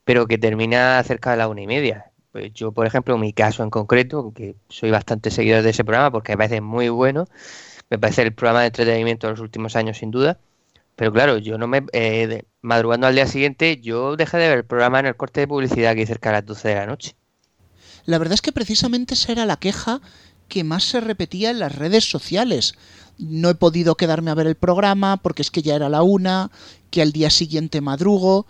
pero 0.03 0.27
que 0.27 0.37
termina 0.37 1.01
cerca 1.03 1.31
de 1.31 1.37
la 1.37 1.47
una 1.47 1.61
y 1.61 1.67
media. 1.67 2.11
Pues 2.33 2.53
yo, 2.53 2.71
por 2.73 2.85
ejemplo, 2.85 3.15
en 3.15 3.21
mi 3.21 3.33
caso 3.33 3.63
en 3.63 3.69
concreto, 3.69 4.33
que 4.35 4.55
soy 4.67 4.91
bastante 4.91 5.31
seguidor 5.31 5.63
de 5.63 5.71
ese 5.71 5.85
programa 5.85 6.11
porque 6.11 6.33
me 6.33 6.37
parece 6.37 6.61
muy 6.61 6.89
bueno, 6.89 7.27
me 7.89 7.97
parece 7.97 8.21
el 8.21 8.33
programa 8.33 8.61
de 8.61 8.67
entretenimiento 8.67 9.27
de 9.27 9.33
los 9.33 9.39
últimos 9.39 9.75
años 9.75 9.97
sin 9.97 10.11
duda. 10.11 10.37
Pero 10.95 11.13
claro, 11.13 11.37
yo 11.37 11.57
no 11.57 11.67
me. 11.67 11.85
Eh, 11.93 12.43
madrugando 12.61 13.07
al 13.07 13.15
día 13.15 13.25
siguiente, 13.25 13.79
yo 13.81 14.17
dejé 14.17 14.37
de 14.37 14.49
ver 14.49 14.57
el 14.59 14.65
programa 14.65 14.99
en 14.99 15.05
el 15.05 15.15
corte 15.15 15.39
de 15.41 15.47
publicidad 15.47 15.95
que 15.95 16.05
cerca 16.05 16.29
a 16.29 16.33
las 16.33 16.45
12 16.45 16.67
de 16.67 16.75
la 16.75 16.85
noche. 16.85 17.15
La 18.05 18.17
verdad 18.17 18.33
es 18.33 18.41
que 18.41 18.51
precisamente 18.51 19.13
esa 19.13 19.31
era 19.31 19.45
la 19.45 19.57
queja 19.57 20.01
que 20.49 20.63
más 20.63 20.83
se 20.83 20.99
repetía 20.99 21.51
en 21.51 21.59
las 21.59 21.75
redes 21.75 22.09
sociales. 22.09 22.75
No 23.17 23.49
he 23.49 23.55
podido 23.55 23.95
quedarme 23.95 24.31
a 24.31 24.35
ver 24.35 24.47
el 24.47 24.55
programa 24.55 25.17
porque 25.17 25.41
es 25.41 25.51
que 25.51 25.61
ya 25.61 25.75
era 25.75 25.89
la 25.89 26.01
una, 26.01 26.51
que 26.91 27.01
al 27.01 27.11
día 27.11 27.29
siguiente 27.29 27.81
madrugo. 27.81 28.45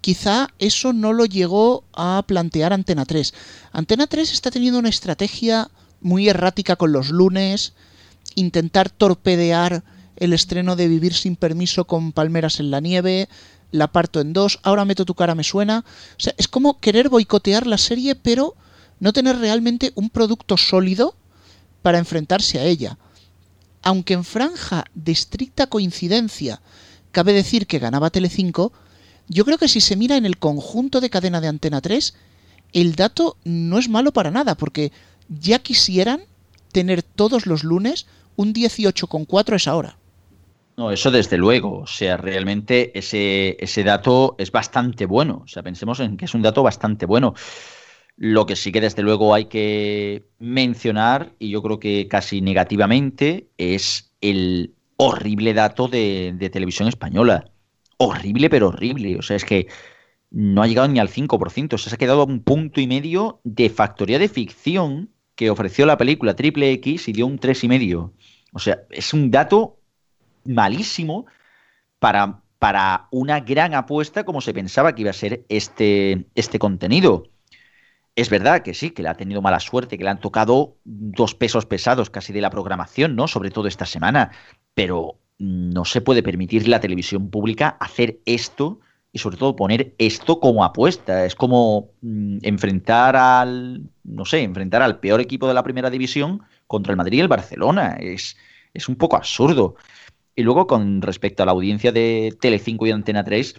Quizá 0.00 0.48
eso 0.58 0.92
no 0.92 1.12
lo 1.12 1.24
llegó 1.24 1.84
a 1.94 2.22
plantear 2.26 2.72
Antena 2.72 3.06
3. 3.06 3.32
Antena 3.72 4.06
3 4.06 4.32
está 4.32 4.50
teniendo 4.50 4.78
una 4.78 4.88
estrategia 4.88 5.70
muy 6.00 6.28
errática 6.28 6.76
con 6.76 6.92
los 6.92 7.10
lunes, 7.10 7.72
intentar 8.36 8.90
torpedear 8.90 9.82
el 10.16 10.32
estreno 10.32 10.76
de 10.76 10.86
Vivir 10.86 11.12
sin 11.12 11.34
permiso 11.34 11.86
con 11.86 12.12
Palmeras 12.12 12.60
en 12.60 12.70
la 12.70 12.80
nieve, 12.80 13.28
la 13.72 13.88
parto 13.88 14.20
en 14.20 14.32
dos, 14.32 14.60
ahora 14.62 14.84
meto 14.84 15.04
tu 15.04 15.14
cara 15.14 15.34
me 15.34 15.42
suena. 15.42 15.84
O 16.12 16.20
sea, 16.20 16.34
es 16.38 16.46
como 16.46 16.78
querer 16.78 17.08
boicotear 17.08 17.66
la 17.66 17.78
serie, 17.78 18.14
pero 18.14 18.54
no 19.00 19.12
tener 19.12 19.38
realmente 19.38 19.92
un 19.96 20.10
producto 20.10 20.56
sólido 20.56 21.16
para 21.82 21.98
enfrentarse 21.98 22.58
a 22.58 22.64
ella. 22.64 22.98
Aunque 23.82 24.14
en 24.14 24.24
franja 24.24 24.84
de 24.94 25.12
estricta 25.12 25.66
coincidencia 25.66 26.60
cabe 27.12 27.32
decir 27.32 27.66
que 27.66 27.78
ganaba 27.78 28.10
Telecinco, 28.10 28.72
yo 29.28 29.44
creo 29.44 29.58
que 29.58 29.68
si 29.68 29.80
se 29.80 29.96
mira 29.96 30.16
en 30.16 30.26
el 30.26 30.38
conjunto 30.38 31.00
de 31.00 31.10
cadena 31.10 31.40
de 31.40 31.48
Antena 31.48 31.80
3, 31.80 32.14
el 32.72 32.94
dato 32.94 33.36
no 33.44 33.78
es 33.78 33.88
malo 33.88 34.12
para 34.12 34.30
nada, 34.30 34.54
porque 34.54 34.92
ya 35.28 35.58
quisieran 35.58 36.22
tener 36.76 37.02
todos 37.02 37.46
los 37.46 37.64
lunes 37.64 38.06
un 38.36 38.52
18,4 38.52 39.54
es 39.54 39.66
ahora. 39.66 39.96
No, 40.76 40.90
eso 40.90 41.10
desde 41.10 41.38
luego. 41.38 41.78
O 41.78 41.86
sea, 41.86 42.18
realmente 42.18 42.92
ese, 42.98 43.56
ese 43.60 43.82
dato 43.82 44.34
es 44.36 44.52
bastante 44.52 45.06
bueno. 45.06 45.40
O 45.42 45.48
sea, 45.48 45.62
pensemos 45.62 46.00
en 46.00 46.18
que 46.18 46.26
es 46.26 46.34
un 46.34 46.42
dato 46.42 46.62
bastante 46.62 47.06
bueno. 47.06 47.32
Lo 48.18 48.44
que 48.44 48.56
sí 48.56 48.72
que 48.72 48.82
desde 48.82 49.02
luego 49.02 49.32
hay 49.32 49.46
que 49.46 50.26
mencionar, 50.38 51.32
y 51.38 51.48
yo 51.48 51.62
creo 51.62 51.80
que 51.80 52.08
casi 52.08 52.42
negativamente, 52.42 53.46
es 53.56 54.12
el 54.20 54.74
horrible 54.98 55.54
dato 55.54 55.88
de, 55.88 56.34
de 56.36 56.50
televisión 56.50 56.88
española. 56.88 57.50
Horrible, 57.96 58.50
pero 58.50 58.68
horrible. 58.68 59.16
O 59.16 59.22
sea, 59.22 59.36
es 59.36 59.46
que 59.46 59.68
no 60.30 60.60
ha 60.60 60.66
llegado 60.66 60.88
ni 60.88 60.98
al 60.98 61.08
5%. 61.08 61.72
O 61.72 61.78
sea, 61.78 61.88
se 61.88 61.94
ha 61.94 61.98
quedado 61.98 62.20
a 62.20 62.26
un 62.26 62.40
punto 62.42 62.82
y 62.82 62.86
medio 62.86 63.40
de 63.44 63.70
factoría 63.70 64.18
de 64.18 64.28
ficción 64.28 65.15
que 65.36 65.50
ofreció 65.50 65.86
la 65.86 65.98
película 65.98 66.34
Triple 66.34 66.72
X 66.72 67.08
y 67.08 67.12
dio 67.12 67.26
un 67.26 67.38
3,5. 67.38 68.10
O 68.52 68.58
sea, 68.58 68.80
es 68.90 69.12
un 69.14 69.30
dato 69.30 69.78
malísimo 70.44 71.26
para, 71.98 72.42
para 72.58 73.06
una 73.10 73.40
gran 73.40 73.74
apuesta 73.74 74.24
como 74.24 74.40
se 74.40 74.54
pensaba 74.54 74.94
que 74.94 75.02
iba 75.02 75.10
a 75.10 75.14
ser 75.14 75.44
este, 75.48 76.26
este 76.34 76.58
contenido. 76.58 77.24
Es 78.16 78.30
verdad 78.30 78.62
que 78.62 78.72
sí, 78.72 78.90
que 78.90 79.02
le 79.02 79.10
ha 79.10 79.14
tenido 79.14 79.42
mala 79.42 79.60
suerte, 79.60 79.98
que 79.98 80.04
le 80.04 80.10
han 80.10 80.20
tocado 80.20 80.78
dos 80.84 81.34
pesos 81.34 81.66
pesados 81.66 82.08
casi 82.08 82.32
de 82.32 82.40
la 82.40 82.48
programación, 82.48 83.14
¿no? 83.14 83.28
Sobre 83.28 83.50
todo 83.50 83.68
esta 83.68 83.84
semana. 83.84 84.30
Pero 84.72 85.18
no 85.38 85.84
se 85.84 86.00
puede 86.00 86.22
permitir 86.22 86.66
la 86.66 86.80
televisión 86.80 87.28
pública 87.28 87.76
hacer 87.78 88.20
esto 88.24 88.80
y 89.16 89.18
sobre 89.18 89.38
todo 89.38 89.56
poner 89.56 89.94
esto 89.96 90.40
como 90.40 90.62
apuesta. 90.62 91.24
Es 91.24 91.34
como 91.34 91.88
mm, 92.02 92.40
enfrentar 92.42 93.16
al, 93.16 93.88
no 94.04 94.26
sé, 94.26 94.42
enfrentar 94.42 94.82
al 94.82 95.00
peor 95.00 95.22
equipo 95.22 95.48
de 95.48 95.54
la 95.54 95.62
primera 95.62 95.88
división 95.88 96.42
contra 96.66 96.90
el 96.90 96.98
Madrid 96.98 97.16
y 97.16 97.20
el 97.22 97.28
Barcelona. 97.28 97.96
Es, 97.98 98.36
es 98.74 98.90
un 98.90 98.96
poco 98.96 99.16
absurdo. 99.16 99.76
Y 100.34 100.42
luego, 100.42 100.66
con 100.66 101.00
respecto 101.00 101.42
a 101.42 101.46
la 101.46 101.52
audiencia 101.52 101.92
de 101.92 102.36
Telecinco 102.38 102.86
y 102.86 102.90
Antena 102.90 103.24
3, 103.24 103.54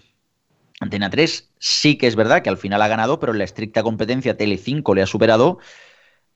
Antena 0.79 1.09
3 1.09 1.49
sí 1.57 1.97
que 1.97 2.05
es 2.05 2.15
verdad 2.15 2.43
que 2.43 2.49
al 2.49 2.57
final 2.57 2.83
ha 2.83 2.87
ganado, 2.87 3.19
pero 3.19 3.31
en 3.31 3.39
la 3.39 3.45
estricta 3.45 3.81
competencia 3.81 4.37
Telecinco 4.37 4.93
le 4.93 5.01
ha 5.01 5.07
superado, 5.07 5.57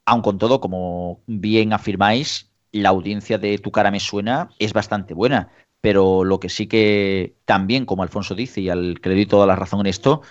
aun 0.03 0.23
con 0.23 0.39
todo, 0.39 0.59
como 0.59 1.21
bien 1.27 1.73
afirmáis, 1.73 2.49
la 2.71 2.89
audiencia 2.89 3.37
de 3.37 3.59
Tu 3.59 3.69
cara 3.69 3.91
me 3.91 3.99
suena 3.99 4.49
es 4.57 4.73
bastante 4.73 5.13
buena. 5.13 5.51
Pero 5.81 6.23
lo 6.23 6.39
que 6.39 6.49
sí 6.49 6.67
que 6.67 7.35
también, 7.45 7.85
como 7.85 8.03
Alfonso 8.03 8.35
dice, 8.35 8.61
y 8.61 8.69
al 8.69 8.99
doy 9.03 9.25
toda 9.25 9.47
la 9.47 9.55
razón 9.55 9.81
en 9.81 9.87
esto, 9.87 10.21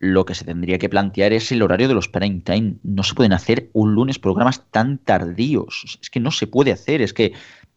lo 0.00 0.24
que 0.24 0.34
se 0.34 0.44
tendría 0.44 0.78
que 0.78 0.88
plantear 0.88 1.32
es 1.32 1.52
el 1.52 1.62
horario 1.62 1.86
de 1.86 1.94
los 1.94 2.08
prime 2.08 2.40
time. 2.40 2.76
No 2.82 3.02
se 3.02 3.14
pueden 3.14 3.34
hacer 3.34 3.68
un 3.74 3.94
lunes 3.94 4.18
programas 4.18 4.64
tan 4.70 4.98
tardíos. 4.98 5.98
Es 6.00 6.10
que 6.10 6.20
no 6.20 6.30
se 6.30 6.46
puede 6.46 6.72
hacer. 6.72 7.02
Es 7.02 7.12
que 7.12 7.34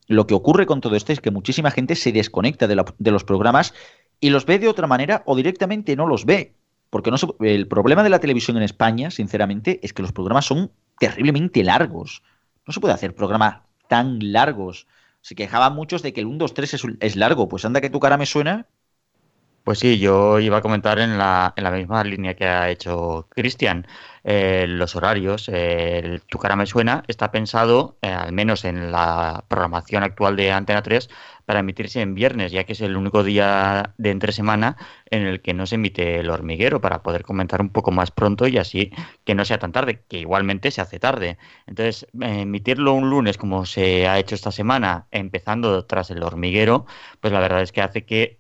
lo 0.08 0.25
que 0.25 0.34
ocurre 0.34 0.65
con 0.65 0.82
todo 0.82 0.96
esto 0.96 1.12
es 1.12 1.20
que 1.20 1.32
muchísima 1.32 1.70
gente 1.70 1.96
se 1.96 2.13
desconecta 2.13 2.67
de, 2.67 3.12
los 3.12 3.24
programas 3.25 3.74
y 4.22 4.29
los 4.29 4.46
ve 4.46 4.58
de 4.58 4.70
otra 4.70 4.88
manera 4.88 5.24
o 5.25 5.36
directamente 5.36 5.96
no 5.98 6.08
los 6.08 6.25
ve. 6.25 6.53
Porque 6.89 7.12
no 7.12 7.17
el 7.41 7.67
problema 7.67 8.03
de 8.03 8.10
la 8.10 8.20
televisión 8.20 8.55
en 8.55 8.63
España, 8.63 9.12
sinceramente, 9.12 9.79
es 9.84 9.91
que 9.91 10.01
los 10.01 10.13
programas 10.13 10.46
son 10.46 10.72
terriblemente 11.00 11.63
largos. 11.63 12.24
No 12.65 12.72
se 12.72 12.79
puede 12.79 12.93
hacer 12.93 13.15
programas 13.15 13.63
tan 13.89 14.32
largos. 14.32 14.88
Se 15.24 15.34
quejaban 15.36 15.74
muchos 15.74 16.03
de 16.03 16.13
que 16.13 16.22
el 16.22 16.27
1, 16.27 16.38
2, 16.38 16.53
3 16.53 16.74
es, 16.75 16.84
es 17.00 17.15
largo. 17.15 17.50
Pues 17.50 17.65
anda 17.65 17.82
que 17.82 17.89
tu 17.89 18.00
cara 18.00 18.18
me 18.18 18.27
suena 18.27 18.68
pues 19.63 19.80
sí, 19.80 19.98
yo 19.98 20.39
iba 20.39 20.58
a 20.58 20.62
comentar 20.62 21.00
en 21.00 21.18
la, 21.18 21.53
en 21.56 21.63
la 21.63 21.72
misma 21.72 22.03
línea 22.03 22.36
que 22.36 22.46
ha 22.46 22.70
hecho 22.70 23.27
Cristian. 23.30 23.88
Eh, 24.25 24.65
los 24.68 24.96
horarios, 24.96 25.50
Tu 26.30 26.38
cara 26.38 26.56
me 26.58 26.65
suena, 26.65 27.03
está 27.08 27.32
pensado, 27.32 27.98
eh, 28.01 28.10
al 28.10 28.34
menos 28.34 28.65
en 28.65 28.92
la 28.92 29.46
programación 29.48 30.03
actual 30.03 30.36
de 30.36 30.51
Antena 30.51 30.82
3, 30.82 31.10
para 31.45 31.59
emitirse 31.59 32.01
en 32.01 32.15
viernes, 32.15 32.51
ya 32.51 32.63
que 32.63 32.73
es 32.73 32.81
el 32.81 32.95
único 32.97 33.23
día 33.23 33.93
de 33.97 34.12
entre 34.12 34.31
semana 34.31 34.77
en 35.09 35.23
el 35.23 35.41
que 35.41 35.53
no 35.53 35.65
se 35.65 35.75
emite 35.75 36.19
el 36.19 36.29
hormiguero, 36.29 36.81
para 36.81 37.03
poder 37.03 37.23
comentar 37.23 37.62
un 37.62 37.69
poco 37.69 37.91
más 37.91 38.12
pronto 38.12 38.47
y 38.47 38.57
así 38.57 38.91
que 39.23 39.35
no 39.35 39.45
sea 39.45 39.59
tan 39.59 39.71
tarde, 39.71 40.03
que 40.07 40.19
igualmente 40.19 40.71
se 40.71 40.81
hace 40.81 41.00
tarde. 41.00 41.38
Entonces, 41.67 42.07
emitirlo 42.19 42.93
un 42.93 43.09
lunes 43.09 43.38
como 43.38 43.65
se 43.65 44.07
ha 44.07 44.19
hecho 44.19 44.35
esta 44.35 44.51
semana, 44.51 45.07
empezando 45.12 45.85
tras 45.85 46.12
el 46.12 46.23
hormiguero, 46.23 46.85
pues 47.19 47.33
la 47.33 47.39
verdad 47.39 47.62
es 47.62 47.71
que 47.71 47.81
hace 47.81 48.05
que 48.05 48.39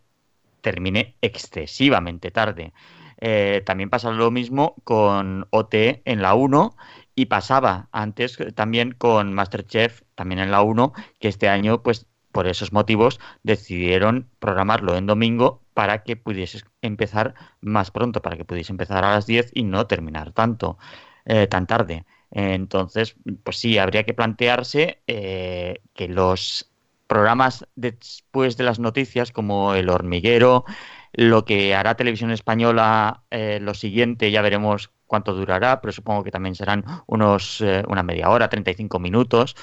termine 0.61 1.15
excesivamente 1.21 2.31
tarde. 2.31 2.73
Eh, 3.19 3.61
también 3.65 3.89
pasa 3.89 4.11
lo 4.11 4.31
mismo 4.31 4.75
con 4.83 5.47
OT 5.51 6.01
en 6.05 6.21
la 6.21 6.33
1 6.33 6.75
y 7.15 7.27
pasaba 7.27 7.87
antes 7.91 8.37
también 8.55 8.91
con 8.91 9.33
Masterchef, 9.33 10.01
también 10.15 10.39
en 10.39 10.51
la 10.51 10.61
1, 10.61 10.93
que 11.19 11.27
este 11.27 11.47
año, 11.47 11.83
pues 11.83 12.07
por 12.33 12.47
esos 12.47 12.73
motivos, 12.73 13.19
decidieron 13.43 14.27
programarlo 14.39 14.97
en 14.97 15.05
domingo 15.05 15.61
para 15.73 16.03
que 16.03 16.17
pudiese 16.17 16.59
empezar 16.81 17.35
más 17.61 17.91
pronto, 17.91 18.21
para 18.21 18.35
que 18.35 18.45
pudiese 18.45 18.73
empezar 18.73 19.05
a 19.05 19.13
las 19.13 19.25
10 19.25 19.51
y 19.53 19.63
no 19.63 19.87
terminar 19.87 20.33
tanto, 20.33 20.77
eh, 21.25 21.47
tan 21.47 21.67
tarde. 21.67 22.05
Entonces, 22.31 23.15
pues 23.43 23.57
sí, 23.57 23.77
habría 23.77 24.03
que 24.03 24.13
plantearse 24.13 25.01
eh, 25.07 25.81
que 25.93 26.07
los 26.07 26.69
programas 27.07 27.67
después 27.75 28.57
de 28.57 28.63
las 28.63 28.79
noticias 28.79 29.31
como 29.31 29.75
El 29.75 29.89
Hormiguero, 29.89 30.65
lo 31.13 31.45
que 31.45 31.75
hará 31.75 31.95
Televisión 31.95 32.31
Española, 32.31 33.23
eh, 33.29 33.59
lo 33.61 33.75
siguiente 33.75 34.31
ya 34.31 34.41
veremos 34.41 34.91
cuánto 35.05 35.35
durará, 35.35 35.79
pero 35.79 35.91
supongo 35.91 36.23
que 36.23 36.31
también 36.31 36.55
serán 36.55 36.83
unos 37.05 37.61
eh, 37.61 37.83
una 37.87 38.01
media 38.01 38.29
hora, 38.31 38.49
35 38.49 38.99
minutos. 38.99 39.55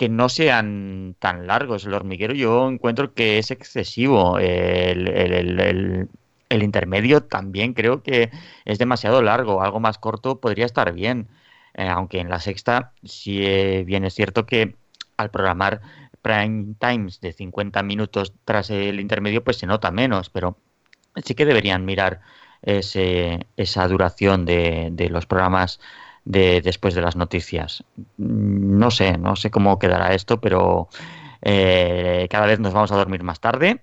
Que 0.00 0.08
no 0.08 0.30
sean 0.30 1.14
tan 1.18 1.46
largos. 1.46 1.84
El 1.84 1.92
hormiguero 1.92 2.32
yo 2.32 2.70
encuentro 2.70 3.12
que 3.12 3.36
es 3.36 3.50
excesivo. 3.50 4.38
El, 4.38 5.08
el, 6.48 6.62
intermedio 6.62 7.22
también 7.24 7.74
creo 7.74 8.02
que 8.02 8.30
es 8.64 8.78
demasiado 8.78 9.20
largo. 9.20 9.62
Algo 9.62 9.78
más 9.78 9.98
corto 9.98 10.40
podría 10.40 10.64
estar 10.64 10.94
bien. 10.94 11.28
aunque 11.76 12.18
en 12.20 12.30
la 12.30 12.40
sexta 12.40 12.92
sí 13.04 13.40
bien 13.84 14.04
es 14.06 14.14
cierto 14.14 14.46
que 14.46 14.74
al 15.18 15.30
programar 15.30 15.82
prime 16.22 16.76
times 16.78 17.20
de 17.20 17.34
50 17.34 17.82
minutos 17.82 18.32
tras 18.46 18.70
el 18.70 19.00
intermedio, 19.00 19.44
pues 19.44 19.58
se 19.58 19.66
nota 19.66 19.90
menos, 19.90 20.30
pero 20.30 20.56
sí 21.24 21.34
que 21.34 21.44
deberían 21.44 21.84
mirar 21.84 22.20
ese, 22.62 23.46
esa 23.58 23.86
duración 23.86 24.46
de, 24.46 24.88
de 24.92 25.10
los 25.10 25.26
programas 25.26 25.78
de 26.30 26.60
después 26.60 26.94
de 26.94 27.02
las 27.02 27.16
noticias. 27.16 27.84
No 28.16 28.90
sé, 28.90 29.18
no 29.18 29.36
sé 29.36 29.50
cómo 29.50 29.78
quedará 29.78 30.14
esto, 30.14 30.40
pero 30.40 30.88
eh, 31.42 32.28
cada 32.30 32.46
vez 32.46 32.60
nos 32.60 32.72
vamos 32.72 32.92
a 32.92 32.96
dormir 32.96 33.22
más 33.22 33.40
tarde. 33.40 33.82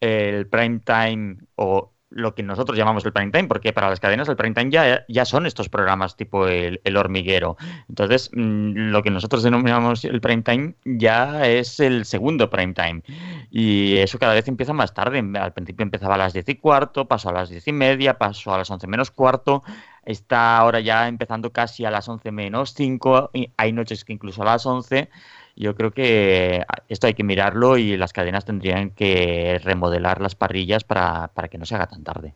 El 0.00 0.46
prime 0.46 0.80
time 0.80 1.38
o 1.54 1.92
lo 2.10 2.34
que 2.34 2.42
nosotros 2.42 2.78
llamamos 2.78 3.04
el 3.04 3.12
prime 3.12 3.32
time, 3.32 3.48
porque 3.48 3.72
para 3.72 3.90
las 3.90 3.98
cadenas 3.98 4.28
el 4.28 4.36
prime 4.36 4.54
time 4.54 4.70
ya, 4.70 5.04
ya 5.08 5.24
son 5.24 5.44
estos 5.44 5.68
programas 5.68 6.16
tipo 6.16 6.46
el, 6.46 6.96
hormiguero. 6.96 7.56
Entonces, 7.88 8.30
mm, 8.32 8.90
lo 8.90 9.02
que 9.02 9.10
nosotros 9.10 9.42
denominamos 9.42 10.04
el 10.04 10.20
prime 10.20 10.42
time 10.42 10.74
ya 10.84 11.46
es 11.46 11.80
el 11.80 12.04
segundo 12.04 12.48
prime 12.48 12.74
time. 12.74 13.02
Y 13.50 13.96
eso 13.96 14.18
cada 14.18 14.34
vez 14.34 14.46
empieza 14.48 14.72
más 14.72 14.94
tarde. 14.94 15.22
Al 15.38 15.52
principio 15.52 15.82
empezaba 15.82 16.14
a 16.14 16.18
las 16.18 16.32
diez 16.32 16.48
y 16.48 16.56
cuarto, 16.56 17.08
pasó 17.08 17.30
a 17.30 17.32
las 17.32 17.48
diez 17.48 17.66
y 17.66 17.72
media, 17.72 18.18
pasó 18.18 18.54
a 18.54 18.58
las 18.58 18.70
once 18.70 18.86
menos 18.86 19.10
cuarto. 19.10 19.62
Está 20.06 20.56
ahora 20.56 20.80
ya 20.80 21.08
empezando 21.08 21.52
casi 21.52 21.84
a 21.84 21.90
las 21.90 22.08
once 22.08 22.32
menos 22.32 22.72
cinco. 22.74 23.30
Y 23.34 23.52
hay 23.58 23.72
noches 23.72 24.04
que 24.04 24.14
incluso 24.14 24.42
a 24.42 24.46
las 24.46 24.64
once 24.64 25.10
yo 25.56 25.74
creo 25.74 25.90
que 25.90 26.64
esto 26.88 27.06
hay 27.06 27.14
que 27.14 27.24
mirarlo 27.24 27.78
y 27.78 27.96
las 27.96 28.12
cadenas 28.12 28.44
tendrían 28.44 28.90
que 28.90 29.58
remodelar 29.64 30.20
las 30.20 30.34
parrillas 30.34 30.84
para, 30.84 31.30
que 31.50 31.58
no 31.58 31.64
se 31.64 31.74
haga 31.74 31.86
tan 31.86 32.04
tarde. 32.04 32.34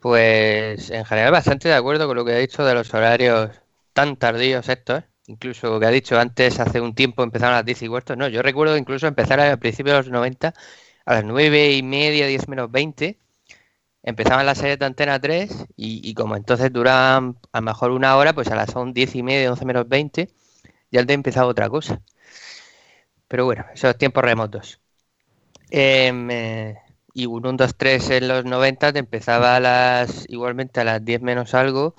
Pues 0.00 0.90
en 0.90 1.04
general 1.04 1.30
bastante 1.30 1.68
de 1.68 1.74
acuerdo 1.74 2.08
con 2.08 2.16
lo 2.16 2.24
que 2.24 2.32
ha 2.32 2.38
dicho 2.38 2.64
de 2.64 2.74
los 2.74 2.92
horarios 2.92 3.50
tan 3.92 4.16
tardíos 4.16 4.68
estos. 4.68 4.98
¿eh? 4.98 5.04
Incluso 5.28 5.70
lo 5.70 5.78
que 5.78 5.86
ha 5.86 5.90
dicho 5.90 6.18
antes, 6.18 6.58
hace 6.58 6.80
un 6.80 6.94
tiempo 6.96 7.22
empezaron 7.22 7.54
a 7.54 7.58
las 7.58 7.66
10 7.66 7.82
y 7.82 7.88
cuarto. 7.88 8.16
No, 8.16 8.26
yo 8.26 8.42
recuerdo 8.42 8.76
incluso 8.76 9.06
empezar 9.06 9.38
al 9.38 9.60
principio 9.60 9.92
de 9.92 9.98
los 10.00 10.10
90, 10.10 10.54
a 11.06 11.14
las 11.14 11.24
9 11.24 11.72
y 11.72 11.82
media, 11.84 12.26
10 12.26 12.48
menos 12.48 12.70
20. 12.72 13.16
Empezaban 14.02 14.46
las 14.46 14.58
series 14.58 14.78
de 14.78 14.86
Antena 14.86 15.20
3 15.20 15.66
y, 15.76 16.12
como 16.14 16.36
entonces 16.36 16.72
duraban 16.72 17.36
a 17.52 17.60
lo 17.60 17.64
mejor 17.66 17.92
una 17.92 18.16
hora, 18.16 18.32
pues 18.34 18.48
a 18.48 18.56
las 18.56 18.74
10 18.92 19.14
y 19.16 19.22
media, 19.22 19.50
11 19.50 19.64
menos 19.64 19.88
20 19.88 20.28
ya 20.90 21.04
te 21.06 21.12
he 21.12 21.14
empezado 21.14 21.48
otra 21.48 21.68
cosa. 21.70 22.02
Pero 23.28 23.44
bueno, 23.46 23.64
esos 23.74 23.96
tiempos 23.96 24.22
remotos. 24.24 24.80
Em, 25.70 26.30
eh, 26.30 26.78
y 27.14 27.26
un 27.26 27.46
1, 27.46 27.56
2, 27.58 27.76
3 27.76 28.10
en 28.10 28.28
los 28.28 28.44
90 28.44 28.92
te 28.92 28.98
empezaba 29.00 29.56
a 29.56 29.60
las, 29.60 30.26
igualmente 30.28 30.80
a 30.80 30.84
las 30.84 31.04
10 31.04 31.22
menos 31.22 31.54
algo 31.54 31.94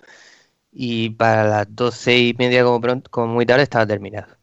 y 0.71 1.11
para 1.11 1.45
las 1.45 1.67
12 1.75 2.17
y 2.19 2.33
media 2.35 2.63
como, 2.65 2.81
pronto, 2.81 3.11
como 3.11 3.27
muy 3.33 3.45
tarde 3.45 3.63
estaba 3.63 3.87
terminado. 3.87 4.37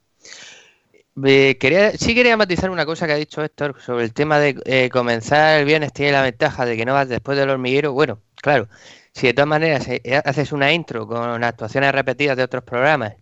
Quería, 1.21 1.91
sí 1.97 2.15
quería 2.15 2.37
matizar 2.37 2.69
una 2.69 2.85
cosa 2.85 3.07
que 3.07 3.13
ha 3.13 3.15
dicho 3.15 3.43
Héctor 3.43 3.75
sobre 3.81 4.05
el 4.05 4.13
tema 4.13 4.39
de 4.39 4.61
eh, 4.65 4.89
comenzar 4.89 5.59
el 5.59 5.65
viernes 5.65 5.93
tiene 5.93 6.11
la 6.11 6.21
ventaja 6.21 6.65
de 6.65 6.77
que 6.77 6.85
no 6.85 6.93
vas 6.93 7.09
después 7.09 7.37
del 7.37 7.49
hormiguero. 7.49 7.93
Bueno, 7.93 8.21
claro, 8.35 8.67
si 9.13 9.27
de 9.27 9.33
todas 9.33 9.47
maneras 9.47 9.87
eh, 9.87 10.21
haces 10.25 10.51
una 10.51 10.71
intro 10.73 11.07
con 11.07 11.43
actuaciones 11.43 11.91
repetidas 11.93 12.37
de 12.37 12.43
otros 12.43 12.63
programas 12.63 13.15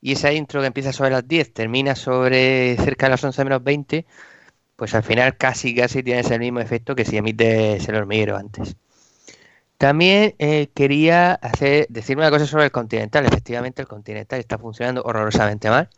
y 0.00 0.12
esa 0.12 0.32
intro 0.32 0.60
que 0.60 0.68
empieza 0.68 0.92
sobre 0.92 1.10
las 1.10 1.26
10 1.28 1.52
termina 1.54 1.94
sobre 1.96 2.76
cerca 2.76 3.06
de 3.06 3.10
las 3.10 3.24
11 3.24 3.44
menos 3.44 3.64
20, 3.64 4.06
pues 4.76 4.94
al 4.94 5.02
final 5.04 5.36
casi 5.36 5.74
casi 5.74 6.02
tienes 6.02 6.30
el 6.30 6.40
mismo 6.40 6.60
efecto 6.60 6.94
que 6.96 7.04
si 7.04 7.16
emites 7.16 7.88
el 7.88 7.96
hormiguero 7.96 8.36
antes. 8.36 8.76
También 9.82 10.36
eh, 10.38 10.70
quería 10.74 11.34
hacer, 11.34 11.86
decir 11.88 12.16
una 12.16 12.30
cosa 12.30 12.46
sobre 12.46 12.66
el 12.66 12.70
Continental. 12.70 13.26
Efectivamente, 13.26 13.82
el 13.82 13.88
Continental 13.88 14.38
está 14.38 14.56
funcionando 14.56 15.02
horrorosamente 15.02 15.70
mal. 15.70 15.88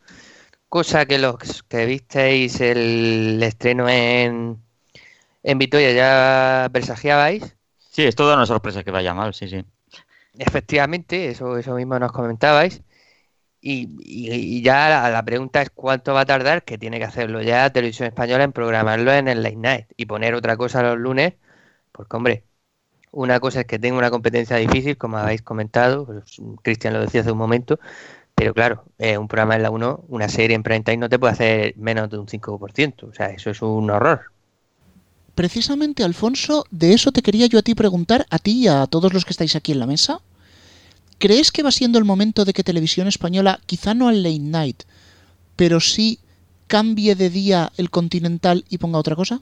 Cosa 0.74 1.06
que 1.06 1.18
los 1.18 1.62
que 1.62 1.86
visteis 1.86 2.60
el 2.60 3.40
estreno 3.44 3.88
en, 3.88 4.60
en 5.44 5.58
Vitoria 5.58 5.92
ya 5.92 6.68
presagiabais. 6.72 7.54
Sí, 7.78 8.02
es 8.02 8.16
toda 8.16 8.34
una 8.34 8.44
sorpresa 8.44 8.82
que 8.82 8.90
vaya 8.90 9.14
mal, 9.14 9.34
sí, 9.34 9.46
sí. 9.46 9.64
Efectivamente, 10.36 11.28
eso, 11.28 11.56
eso 11.58 11.76
mismo 11.76 11.96
nos 12.00 12.10
comentabais. 12.10 12.82
Y, 13.60 14.62
ya 14.62 15.10
la, 15.12 15.24
pregunta 15.24 15.62
es 15.62 15.70
cuánto 15.70 16.12
va 16.12 16.22
a 16.22 16.26
tardar, 16.26 16.64
que 16.64 16.76
tiene 16.76 16.98
que 16.98 17.04
hacerlo 17.04 17.40
ya 17.40 17.70
Televisión 17.70 18.08
Española 18.08 18.42
en 18.42 18.50
programarlo 18.50 19.12
en 19.12 19.28
el 19.28 19.44
Late 19.44 19.54
Night 19.54 19.86
y 19.96 20.06
poner 20.06 20.34
otra 20.34 20.56
cosa 20.56 20.82
los 20.82 20.98
lunes, 20.98 21.34
porque 21.92 22.16
hombre, 22.16 22.44
una 23.12 23.38
cosa 23.38 23.60
es 23.60 23.66
que 23.66 23.78
tenga 23.78 23.96
una 23.96 24.10
competencia 24.10 24.56
difícil, 24.56 24.98
como 24.98 25.18
habéis 25.18 25.42
comentado, 25.42 26.04
pues, 26.04 26.42
Cristian 26.62 26.94
lo 26.94 27.00
decía 27.00 27.20
hace 27.20 27.30
un 27.30 27.38
momento, 27.38 27.78
pero 28.34 28.52
claro, 28.52 28.84
eh, 28.98 29.16
un 29.16 29.28
programa 29.28 29.56
en 29.56 29.62
la 29.62 29.70
1, 29.70 30.04
una 30.08 30.28
serie 30.28 30.56
en 30.56 30.62
prime 30.62 30.82
time 30.82 30.96
no 30.98 31.08
te 31.08 31.18
puede 31.18 31.32
hacer 31.32 31.74
menos 31.76 32.10
de 32.10 32.18
un 32.18 32.26
5%, 32.26 33.08
o 33.08 33.14
sea, 33.14 33.26
eso 33.26 33.50
es 33.50 33.62
un 33.62 33.90
horror. 33.90 34.22
Precisamente, 35.34 36.04
Alfonso, 36.04 36.64
de 36.70 36.92
eso 36.92 37.10
te 37.10 37.22
quería 37.22 37.46
yo 37.46 37.58
a 37.58 37.62
ti 37.62 37.74
preguntar, 37.74 38.26
a 38.30 38.38
ti 38.38 38.62
y 38.62 38.68
a 38.68 38.86
todos 38.86 39.12
los 39.12 39.24
que 39.24 39.32
estáis 39.32 39.56
aquí 39.56 39.72
en 39.72 39.80
la 39.80 39.86
mesa. 39.86 40.20
¿Crees 41.18 41.50
que 41.50 41.62
va 41.62 41.70
siendo 41.70 41.98
el 41.98 42.04
momento 42.04 42.44
de 42.44 42.52
que 42.52 42.64
Televisión 42.64 43.08
Española, 43.08 43.60
quizá 43.66 43.94
no 43.94 44.08
al 44.08 44.22
late 44.22 44.38
night, 44.38 44.82
pero 45.56 45.80
sí 45.80 46.18
cambie 46.66 47.14
de 47.14 47.30
día 47.30 47.72
el 47.76 47.90
Continental 47.90 48.64
y 48.68 48.78
ponga 48.78 48.98
otra 48.98 49.16
cosa? 49.16 49.40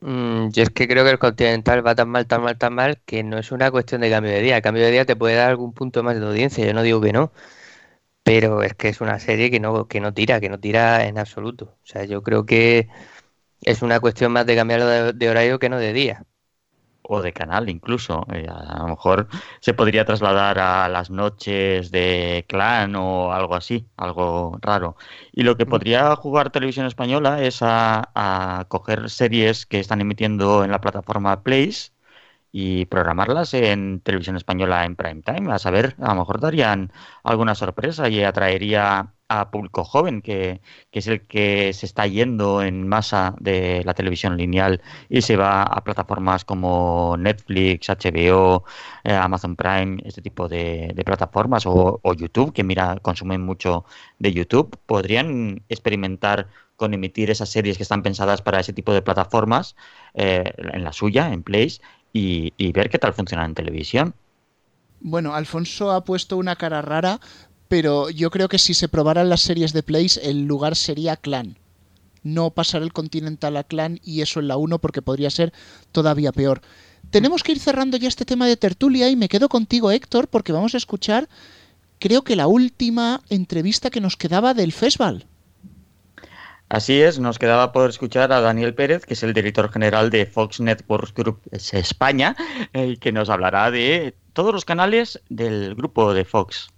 Mm, 0.00 0.50
yo 0.50 0.62
es 0.62 0.70
que 0.70 0.86
creo 0.86 1.04
que 1.04 1.10
el 1.10 1.18
Continental 1.18 1.84
va 1.84 1.94
tan 1.94 2.08
mal, 2.08 2.26
tan 2.26 2.42
mal, 2.42 2.56
tan 2.56 2.74
mal 2.74 3.00
que 3.04 3.24
no 3.24 3.38
es 3.38 3.50
una 3.50 3.70
cuestión 3.70 4.00
de 4.00 4.10
cambio 4.10 4.32
de 4.32 4.42
día. 4.42 4.56
El 4.56 4.62
cambio 4.62 4.84
de 4.84 4.92
día 4.92 5.04
te 5.04 5.16
puede 5.16 5.34
dar 5.34 5.50
algún 5.50 5.72
punto 5.72 6.02
más 6.02 6.18
de 6.18 6.24
audiencia, 6.26 6.64
yo 6.64 6.74
no 6.74 6.82
digo 6.82 7.00
que 7.00 7.12
no, 7.12 7.32
pero 8.28 8.62
es 8.62 8.74
que 8.74 8.88
es 8.90 9.00
una 9.00 9.18
serie 9.18 9.50
que 9.50 9.58
no, 9.58 9.88
que 9.88 10.00
no 10.00 10.12
tira, 10.12 10.38
que 10.38 10.50
no 10.50 10.60
tira 10.60 11.06
en 11.06 11.18
absoluto. 11.18 11.76
O 11.82 11.86
sea, 11.86 12.04
yo 12.04 12.22
creo 12.22 12.44
que 12.44 12.88
es 13.62 13.80
una 13.82 14.00
cuestión 14.00 14.32
más 14.32 14.44
de 14.44 14.54
cambiarlo 14.54 14.86
de, 14.86 15.12
de 15.14 15.30
horario 15.30 15.58
que 15.58 15.70
no 15.70 15.78
de 15.78 15.94
día 15.94 16.26
o 17.02 17.22
de 17.22 17.32
canal 17.32 17.70
incluso. 17.70 18.26
Eh, 18.34 18.46
a 18.50 18.80
lo 18.80 18.88
mejor 18.88 19.28
se 19.60 19.72
podría 19.72 20.04
trasladar 20.04 20.58
a 20.58 20.90
las 20.90 21.08
noches 21.10 21.90
de 21.90 22.44
clan 22.48 22.96
o 22.96 23.32
algo 23.32 23.54
así, 23.54 23.86
algo 23.96 24.58
raro. 24.60 24.96
Y 25.32 25.42
lo 25.42 25.56
que 25.56 25.64
mm. 25.64 25.70
podría 25.70 26.16
jugar 26.16 26.50
Televisión 26.50 26.84
Española 26.84 27.42
es 27.42 27.62
a, 27.62 28.10
a 28.14 28.66
coger 28.68 29.08
series 29.08 29.64
que 29.64 29.80
están 29.80 30.02
emitiendo 30.02 30.64
en 30.64 30.70
la 30.70 30.82
plataforma 30.82 31.42
Place 31.42 31.92
y 32.60 32.86
programarlas 32.86 33.54
en 33.54 34.00
televisión 34.00 34.34
española 34.36 34.84
en 34.84 34.96
prime 34.96 35.22
time. 35.22 35.52
A 35.52 35.60
saber, 35.60 35.94
a 36.00 36.08
lo 36.08 36.16
mejor 36.16 36.40
darían 36.40 36.92
alguna 37.22 37.54
sorpresa 37.54 38.08
y 38.08 38.24
atraería 38.24 39.14
a 39.28 39.50
público 39.52 39.84
joven, 39.84 40.22
que, 40.22 40.60
es 40.90 41.06
el 41.06 41.24
que 41.26 41.72
se 41.72 41.86
está 41.86 42.06
yendo 42.08 42.62
en 42.62 42.88
masa 42.88 43.36
de 43.38 43.82
la 43.84 43.94
televisión 43.94 44.36
lineal 44.36 44.80
y 45.08 45.22
se 45.22 45.36
va 45.36 45.62
a 45.62 45.84
plataformas 45.84 46.44
como 46.44 47.16
Netflix, 47.16 47.88
HBO, 47.90 48.64
eh, 49.04 49.12
Amazon 49.14 49.54
Prime, 49.54 49.98
este 50.04 50.20
tipo 50.22 50.48
de, 50.48 50.92
plataformas, 51.06 51.64
o, 51.66 52.00
YouTube, 52.14 52.52
que 52.52 52.64
mira, 52.64 52.98
consumen 53.02 53.40
mucho 53.42 53.84
de 54.18 54.32
YouTube, 54.32 54.76
podrían 54.86 55.62
experimentar 55.68 56.48
con 56.76 56.94
emitir 56.94 57.30
esas 57.30 57.50
series 57.50 57.76
que 57.76 57.82
están 57.82 58.02
pensadas 58.02 58.40
para 58.40 58.60
ese 58.60 58.72
tipo 58.72 58.92
de 58.94 59.02
plataformas 59.02 59.76
eh, 60.14 60.44
en 60.56 60.84
la 60.84 60.92
suya, 60.92 61.32
en 61.32 61.42
Place, 61.42 61.80
y, 62.12 62.72
ver 62.72 62.90
qué 62.90 62.98
tal 62.98 63.14
funciona 63.14 63.44
en 63.44 63.54
televisión. 63.54 64.14
Bueno, 65.00 65.34
Alfonso 65.34 65.92
ha 65.92 66.04
puesto 66.04 66.36
una 66.36 66.56
cara 66.56 66.82
rara 66.82 67.20
pero 67.68 68.08
yo 68.08 68.30
creo 68.30 68.48
que 68.48 68.58
si 68.58 68.74
se 68.74 68.88
probaran 68.88 69.28
las 69.28 69.42
series 69.42 69.72
de 69.72 69.82
Place, 69.82 70.20
el 70.28 70.46
lugar 70.46 70.74
sería 70.74 71.16
Clan. 71.16 71.58
No 72.22 72.50
pasar 72.50 72.82
el 72.82 72.92
Continental 72.92 73.56
a 73.56 73.64
Clan 73.64 74.00
y 74.02 74.22
eso 74.22 74.40
en 74.40 74.48
la 74.48 74.56
1 74.56 74.78
porque 74.78 75.02
podría 75.02 75.30
ser 75.30 75.52
todavía 75.92 76.32
peor. 76.32 76.62
Tenemos 77.10 77.42
que 77.42 77.52
ir 77.52 77.60
cerrando 77.60 77.96
ya 77.96 78.08
este 78.08 78.24
tema 78.24 78.46
de 78.46 78.56
tertulia 78.56 79.08
y 79.08 79.16
me 79.16 79.28
quedo 79.28 79.48
contigo, 79.48 79.90
Héctor, 79.90 80.28
porque 80.28 80.52
vamos 80.52 80.74
a 80.74 80.78
escuchar, 80.78 81.28
creo 81.98 82.22
que 82.22 82.36
la 82.36 82.46
última 82.46 83.22
entrevista 83.28 83.90
que 83.90 84.00
nos 84.00 84.16
quedaba 84.16 84.54
del 84.54 84.72
festival. 84.72 85.26
Así 86.68 87.00
es, 87.00 87.18
nos 87.18 87.38
quedaba 87.38 87.72
por 87.72 87.88
escuchar 87.88 88.30
a 88.30 88.42
Daniel 88.42 88.74
Pérez, 88.74 89.06
que 89.06 89.14
es 89.14 89.22
el 89.22 89.32
director 89.32 89.72
general 89.72 90.10
de 90.10 90.26
Fox 90.26 90.60
Networks 90.60 91.14
Group 91.14 91.40
España, 91.50 92.36
eh, 92.74 92.98
que 93.00 93.10
nos 93.10 93.30
hablará 93.30 93.70
de 93.70 94.14
todos 94.34 94.52
los 94.52 94.66
canales 94.66 95.20
del 95.30 95.74
grupo 95.74 96.12
de 96.12 96.26
Fox. 96.26 96.68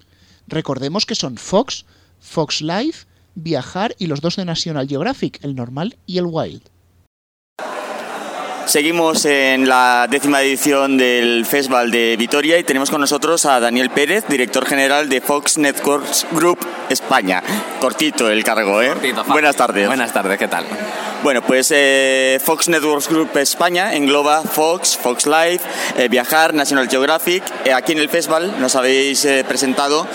Recordemos 0.46 1.06
que 1.06 1.16
son 1.16 1.36
Fox, 1.36 1.86
Fox 2.20 2.60
Life, 2.60 3.06
Viajar 3.34 3.94
y 3.98 4.06
los 4.06 4.20
dos 4.20 4.36
de 4.36 4.44
National 4.44 4.86
Geographic, 4.88 5.42
el 5.42 5.56
normal 5.56 5.96
y 6.06 6.18
el 6.18 6.26
wild. 6.26 6.62
Seguimos 8.66 9.24
en 9.24 9.68
la 9.68 10.06
décima 10.08 10.42
edición 10.42 10.96
del 10.96 11.44
Festival 11.44 11.90
de 11.90 12.16
Vitoria 12.16 12.58
y 12.58 12.64
tenemos 12.64 12.90
con 12.90 13.00
nosotros 13.00 13.44
a 13.46 13.58
Daniel 13.58 13.90
Pérez, 13.90 14.24
director 14.28 14.64
general 14.64 15.08
de 15.08 15.20
Fox 15.20 15.58
Networks 15.58 16.26
Group 16.32 16.58
España. 16.88 17.42
Cortito 17.80 18.30
el 18.30 18.44
cargo, 18.44 18.80
¿eh? 18.80 18.92
Buenas 19.28 19.56
tardes. 19.56 19.86
Buenas 19.86 20.12
tardes, 20.12 20.38
¿qué 20.38 20.48
tal? 20.48 20.66
Bueno, 21.22 21.42
pues 21.42 21.70
eh, 21.70 22.40
Fox 22.42 22.68
Networks 22.68 23.08
Group 23.08 23.36
España 23.36 23.94
engloba 23.94 24.42
Fox, 24.42 24.96
Fox 24.96 25.26
Live, 25.26 25.60
eh, 25.98 26.08
Viajar, 26.08 26.54
National 26.54 26.88
Geographic. 26.88 27.42
Eh, 27.66 27.74
aquí 27.74 27.92
en 27.92 27.98
el 27.98 28.08
festival 28.08 28.58
nos 28.58 28.74
habéis 28.74 29.26
presentado 29.46 30.06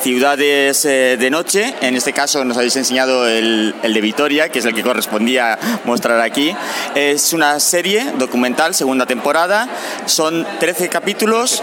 ciudades 0.00 0.82
de 0.84 1.28
noche. 1.30 1.74
En 1.80 1.96
este 1.96 2.12
caso 2.12 2.44
nos 2.44 2.56
habéis 2.56 2.76
enseñado 2.76 3.26
el, 3.26 3.74
de 3.82 4.00
Vitoria, 4.00 4.48
que 4.48 4.60
es 4.60 4.64
el 4.64 4.74
que 4.74 4.82
correspondía 4.82 5.58
mostrar 5.84 6.20
aquí. 6.20 6.54
Es 6.94 7.32
una 7.32 7.58
serie 7.58 7.75
documental, 8.18 8.74
segunda 8.74 9.06
temporada. 9.06 9.68
Son 10.06 10.46
13 10.58 10.88
capítulos 10.88 11.60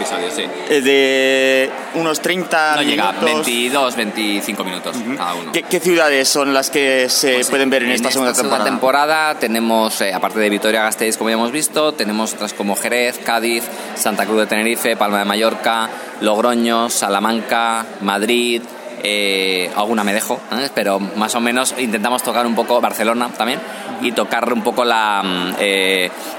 de 0.68 1.70
unos 1.94 2.20
30 2.20 2.76
no 2.76 2.82
llega, 2.82 3.12
22, 3.12 3.96
25 3.96 4.64
minutos 4.64 4.96
cada 5.16 5.34
uno. 5.34 5.52
¿Qué, 5.52 5.80
ciudades 5.80 6.28
son 6.28 6.54
las 6.54 6.70
que 6.70 7.08
se 7.08 7.34
pues 7.34 7.50
pueden 7.50 7.70
ver 7.70 7.82
en, 7.82 7.90
esta 7.90 8.10
segunda 8.10 8.32
temporada? 8.32 8.64
temporada 8.64 9.34
tenemos, 9.38 10.00
eh, 10.00 10.12
aparte 10.14 10.38
de 10.38 10.50
Vitoria-Gasteiz, 10.50 11.16
como 11.16 11.30
ya 11.30 11.34
hemos 11.34 11.52
visto, 11.52 11.92
tenemos 11.92 12.34
otras 12.34 12.54
como 12.54 12.76
Jerez, 12.76 13.18
Cádiz, 13.18 13.64
Santa 13.96 14.24
Cruz 14.24 14.40
de 14.40 14.46
Tenerife, 14.46 14.96
Palma 14.96 15.18
de 15.18 15.24
Mallorca, 15.24 15.90
Logroño, 16.20 16.90
Salamanca, 16.90 17.86
Madrid, 18.00 18.62
eh, 19.04 19.70
alguna 19.76 20.02
me 20.02 20.12
dejo, 20.12 20.40
¿eh? 20.52 20.70
pero 20.74 20.98
más 20.98 21.34
o 21.34 21.40
menos 21.40 21.74
intentamos 21.78 22.22
tocar 22.22 22.46
un 22.46 22.54
poco 22.54 22.80
Barcelona 22.80 23.30
también 23.36 23.60
y 24.00 24.12
tocar 24.12 24.52
un 24.52 24.62
poco 24.62 24.84
la, 24.84 25.22
mm, 25.22 25.54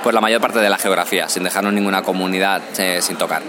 pues 0.03 0.13
la 0.13 0.21
mayor 0.21 0.41
parte 0.41 0.59
de 0.59 0.69
la 0.69 0.77
geografía, 0.77 1.29
sin 1.29 1.43
dejarnos 1.43 1.73
ninguna 1.73 2.01
comunidad 2.01 2.61
sin 2.99 3.17
tocar 3.17 3.41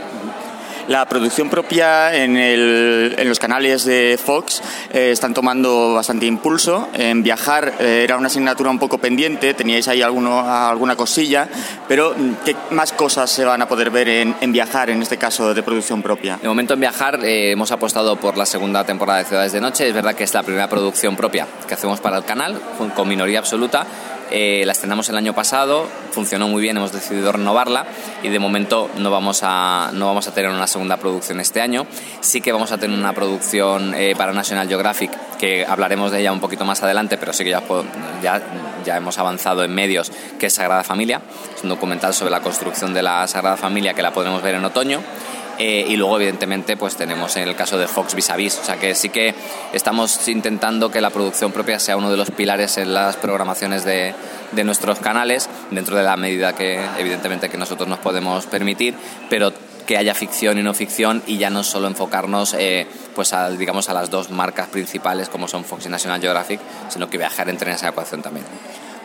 la 0.88 1.06
producción 1.06 1.50
propia 1.50 2.14
en, 2.14 2.36
el, 2.36 3.14
en 3.18 3.28
los 3.28 3.38
canales 3.38 3.84
de 3.84 4.18
Fox 4.22 4.62
eh, 4.92 5.10
están 5.10 5.34
tomando 5.34 5.94
bastante 5.94 6.26
impulso. 6.26 6.88
En 6.94 7.22
viajar 7.22 7.74
eh, 7.80 8.02
era 8.04 8.16
una 8.16 8.28
asignatura 8.28 8.70
un 8.70 8.78
poco 8.78 8.98
pendiente, 8.98 9.54
teníais 9.54 9.88
ahí 9.88 10.02
alguno, 10.02 10.40
alguna 10.40 10.96
cosilla, 10.96 11.48
pero 11.88 12.14
mm, 12.16 12.44
¿qué 12.44 12.56
más 12.70 12.92
cosas 12.92 13.30
se 13.30 13.44
van 13.44 13.62
a 13.62 13.68
poder 13.68 13.90
ver 13.90 14.08
en, 14.08 14.52
viajar, 14.52 14.90
en 14.90 15.02
este 15.02 15.16
caso 15.16 15.54
de 15.54 15.62
producción 15.62 16.02
propia? 16.02 16.38
De 16.40 16.48
momento 16.48 16.74
en 16.74 16.80
viajar 16.80 17.24
eh, 17.24 17.52
hemos 17.52 17.72
apostado 17.72 18.16
por 18.16 18.36
la 18.36 18.46
segunda 18.46 18.84
temporada 18.84 19.18
de 19.20 19.24
Ciudades 19.24 19.52
de 19.52 19.60
Noche. 19.60 19.88
Es 19.88 19.94
verdad 19.94 20.14
que 20.14 20.24
es 20.24 20.34
la 20.34 20.42
primera 20.42 20.68
producción 20.68 21.16
propia 21.16 21.46
que 21.66 21.74
hacemos 21.74 22.00
para 22.00 22.18
el 22.18 22.24
canal, 22.24 22.60
con 22.94 23.08
minoría 23.08 23.38
absoluta 23.38 23.86
eh, 24.30 24.62
la 24.66 24.72
estrenamos 24.72 25.08
el 25.08 25.16
año 25.16 25.34
pasado, 25.34 25.86
funcionó 26.10 26.48
muy 26.48 26.62
bien, 26.62 26.76
hemos 26.76 26.92
decidido 26.92 27.32
renovarla 27.32 27.86
y 28.22 28.28
de 28.28 28.38
momento 28.38 28.90
no 28.96 29.10
vamos 29.10 29.40
a, 29.42 29.90
no 29.92 30.06
vamos 30.06 30.26
a 30.28 30.34
tener 30.34 30.50
una 30.50 30.66
segunda 30.66 30.96
producción 30.96 31.40
este 31.40 31.60
año. 31.60 31.86
Sí 32.20 32.40
que 32.40 32.52
vamos 32.52 32.72
a 32.72 32.78
tener 32.78 32.98
una 32.98 33.12
producción 33.12 33.94
eh, 33.94 34.14
para 34.16 34.32
National 34.32 34.68
Geographic, 34.68 35.10
que 35.38 35.64
hablaremos 35.64 36.12
de 36.12 36.20
ella 36.20 36.32
un 36.32 36.40
poquito 36.40 36.64
más 36.64 36.82
adelante, 36.82 37.18
pero 37.18 37.32
sí 37.32 37.44
que 37.44 37.50
ya, 37.50 37.62
ya, 38.22 38.42
ya 38.84 38.96
hemos 38.96 39.18
avanzado 39.18 39.64
en 39.64 39.74
medios, 39.74 40.10
que 40.38 40.46
es 40.46 40.52
Sagrada 40.52 40.82
Familia. 40.82 41.22
Es 41.54 41.62
un 41.62 41.68
documental 41.68 42.14
sobre 42.14 42.30
la 42.30 42.40
construcción 42.40 42.94
de 42.94 43.02
la 43.02 43.26
Sagrada 43.26 43.56
Familia 43.56 43.94
que 43.94 44.02
la 44.02 44.12
podremos 44.12 44.42
ver 44.42 44.56
en 44.56 44.64
otoño. 44.64 45.00
Eh, 45.58 45.86
y 45.88 45.96
luego, 45.96 46.16
evidentemente, 46.16 46.76
pues 46.76 46.96
tenemos 46.96 47.36
en 47.36 47.48
el 47.48 47.56
caso 47.56 47.78
de 47.78 47.88
Fox 47.88 48.14
vis 48.14 48.30
a 48.30 48.36
vis. 48.36 48.58
O 48.58 48.64
sea 48.64 48.76
que 48.76 48.94
sí 48.94 49.08
que 49.08 49.34
estamos 49.72 50.28
intentando 50.28 50.90
que 50.90 51.00
la 51.00 51.10
producción 51.10 51.52
propia 51.52 51.78
sea 51.78 51.96
uno 51.96 52.10
de 52.10 52.16
los 52.16 52.30
pilares 52.30 52.78
en 52.78 52.92
las 52.94 53.16
programaciones 53.16 53.84
de, 53.84 54.14
de 54.52 54.64
nuestros 54.64 54.98
canales, 54.98 55.48
dentro 55.70 55.96
de 55.96 56.02
la 56.02 56.16
medida 56.16 56.54
que, 56.54 56.80
evidentemente, 56.98 57.48
que 57.48 57.56
nosotros 57.56 57.88
nos 57.88 57.98
podemos 57.98 58.46
permitir, 58.46 58.94
pero 59.30 59.52
que 59.86 59.96
haya 59.96 60.14
ficción 60.14 60.58
y 60.58 60.62
no 60.62 60.74
ficción 60.74 61.22
y 61.26 61.38
ya 61.38 61.48
no 61.48 61.62
solo 61.62 61.86
enfocarnos 61.86 62.54
eh, 62.54 62.86
pues 63.14 63.32
a, 63.32 63.48
digamos 63.50 63.88
a 63.88 63.94
las 63.94 64.10
dos 64.10 64.30
marcas 64.30 64.68
principales 64.68 65.28
como 65.28 65.48
son 65.48 65.64
Fox 65.64 65.86
y 65.86 65.88
National 65.88 66.20
Geographic, 66.20 66.60
sino 66.88 67.08
que 67.08 67.16
viajar 67.16 67.48
entre 67.48 67.70
en 67.70 67.76
esa 67.76 67.88
ecuación 67.88 68.20
también. 68.20 68.44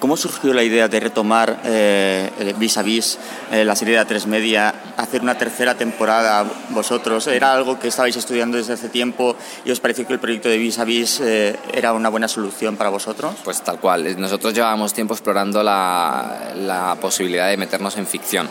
¿Cómo 0.02 0.18
surgió 0.18 0.52
la 0.56 0.64
idea 0.64 0.88
de 0.88 1.00
retomar 1.00 1.62
eh, 1.64 2.56
vis 2.58 2.76
a 2.80 2.82
vis 2.82 3.20
eh, 3.52 3.64
la 3.64 3.76
serie 3.76 3.96
de 3.96 4.02
A3 4.02 4.26
Media, 4.26 4.74
hacer 4.98 5.22
una 5.22 5.38
tercera 5.38 5.76
temporada 5.76 6.44
vosotros? 6.72 7.28
¿Era 7.28 7.54
algo 7.54 7.78
que 7.78 7.90
estabais 7.90 8.16
estudiando 8.16 8.58
desde 8.58 8.74
hace 8.74 8.90
tiempo 8.90 9.36
y 9.64 9.70
os 9.70 9.80
pareció 9.80 10.08
que 10.08 10.14
el 10.14 10.20
proyecto 10.20 10.50
de 10.50 10.58
vis 10.58 10.80
a 10.80 10.86
vis 10.86 11.20
eh, 11.20 11.56
era 11.72 11.94
una 11.94 12.10
buena 12.10 12.28
solución 12.28 12.78
para 12.78 12.90
vosotros? 12.90 13.36
Pues 13.44 13.62
tal 13.62 13.80
cual. 13.80 14.20
Nosotros 14.20 14.56
llevábamos 14.56 14.92
tiempo 14.92 15.14
explorando 15.14 15.62
la, 15.62 16.52
la 16.56 16.98
posibilidad 17.00 17.50
de 17.50 17.58
meternos 17.58 17.96
en 17.98 18.08
ficción 18.08 18.50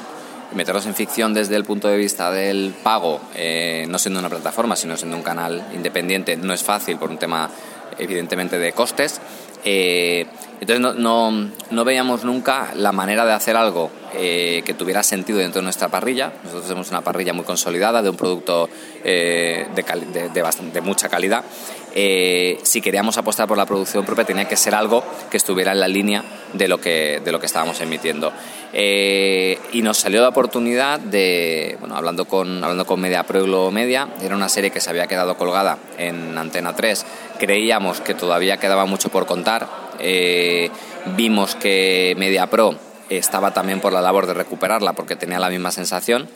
meternos 0.55 0.87
en 0.87 0.95
ficción 0.95 1.35
desde 1.35 1.57
el 1.57 1.65
punto 1.65 1.89
de 1.89 1.97
vista 1.97 2.31
del 2.31 2.75
pago, 2.83 3.21
eh, 3.35 3.87
no 3.89 3.99
siendo 3.99 4.21
una 4.21 4.29
plataforma, 4.29 4.77
sino 4.77 4.97
siendo 4.97 5.17
un 5.17 5.23
canal 5.23 5.65
independiente, 5.75 6.37
no 6.37 6.53
es 6.53 6.63
fácil 6.63 6.97
por 6.97 7.11
un 7.11 7.19
tema 7.19 7.51
evidentemente 7.99 8.59
de 8.59 8.73
costes. 8.73 9.21
Eh, 9.65 10.27
entonces 10.61 10.81
no, 10.81 10.93
no, 10.95 11.51
no, 11.71 11.85
veíamos 11.85 12.25
nunca 12.25 12.73
la 12.75 12.93
manera 12.93 13.25
de 13.25 13.33
hacer 13.33 13.57
algo 13.57 13.91
eh, 14.15 14.63
que 14.65 14.75
tuviera 14.75 15.03
sentido 15.03 15.39
dentro 15.39 15.61
de 15.61 15.65
nuestra 15.65 15.89
parrilla. 15.89 16.33
Nosotros 16.45 16.65
tenemos 16.67 16.91
una 16.91 17.01
parrilla 17.01 17.33
muy 17.33 17.45
consolidada 17.45 18.03
de 18.03 18.11
un 18.11 18.17
producto 18.17 18.69
eh, 19.05 19.67
de, 19.75 20.29
de, 20.29 20.43
de, 20.73 20.81
mucha 20.81 21.09
calidad. 21.09 21.45
si 21.95 22.81
queríamos 22.81 23.17
apostar 23.17 23.49
por 23.49 23.57
la 23.57 23.67
producción 23.67 24.05
propia 24.05 24.25
tenía 24.25 24.47
que 24.47 24.57
ser 24.57 24.75
algo 24.75 25.03
que 25.31 25.37
estuviera 25.37 25.73
en 25.73 25.81
la 25.81 25.89
línea 25.89 26.25
de 26.53 26.69
lo 26.69 26.81
que, 26.81 27.21
de 27.25 27.33
lo 27.33 27.41
que 27.41 27.47
estábamos 27.47 27.81
emitiendo. 27.81 28.33
y 28.73 29.83
nos 29.83 29.99
salió 29.99 30.21
la 30.21 30.29
oportunidad 30.29 31.01
de, 31.01 31.77
bueno, 31.81 31.97
hablando 31.97 32.25
con, 32.27 32.63
hablando 32.63 32.87
con 32.87 33.01
Media 33.01 33.25
Pro 33.25 33.41
y 33.41 33.45
Globo 33.45 33.71
Media, 33.71 34.09
era 34.23 34.35
una 34.35 34.49
serie 34.49 34.71
que 34.71 34.81
se 34.81 34.91
había 34.91 35.07
quedado 35.07 35.37
colgada 35.37 35.79
en 35.99 36.37
Antena 36.39 36.75
3. 36.75 37.07
Creíamos 37.39 38.01
que 38.01 38.15
todavía 38.15 38.59
quedaba 38.59 38.85
mucho 38.87 39.09
por 39.09 39.27
contar 39.27 39.91
eh, 40.01 40.71
vimos 41.17 41.55
que 41.55 42.15
MediaPro 42.17 42.75
estaba 43.11 43.53
también 43.53 43.81
por 43.81 43.93
la 43.93 44.01
labor 44.01 44.27
de 44.27 44.35
recuperarla 44.35 44.95
porque 44.95 45.17
tenía 45.17 45.39
la 45.39 45.51
misma 45.51 45.71
sensación. 45.71 46.29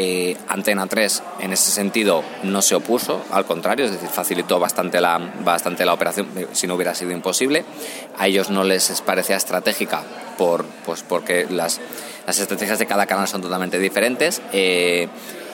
Eh, 0.00 0.36
Antena 0.46 0.86
3 0.86 1.24
en 1.40 1.52
ese 1.52 1.72
sentido 1.72 2.22
no 2.44 2.62
se 2.62 2.76
opuso, 2.76 3.20
al 3.32 3.46
contrario, 3.46 3.84
es 3.84 3.90
decir, 3.90 4.08
facilitó 4.08 4.60
bastante 4.60 5.00
la, 5.00 5.18
bastante 5.42 5.84
la 5.84 5.92
operación, 5.92 6.28
eh, 6.36 6.46
si 6.52 6.68
no 6.68 6.76
hubiera 6.76 6.94
sido 6.94 7.10
imposible. 7.10 7.64
A 8.16 8.28
ellos 8.28 8.48
no 8.48 8.62
les 8.62 9.00
parecía 9.00 9.34
estratégica 9.34 10.02
por, 10.38 10.64
pues 10.86 11.02
porque 11.02 11.48
las, 11.50 11.80
las 12.28 12.38
estrategias 12.38 12.78
de 12.78 12.86
cada 12.86 13.06
canal 13.06 13.26
son 13.26 13.42
totalmente 13.42 13.80
diferentes. 13.80 14.40
Eh, 14.52 15.08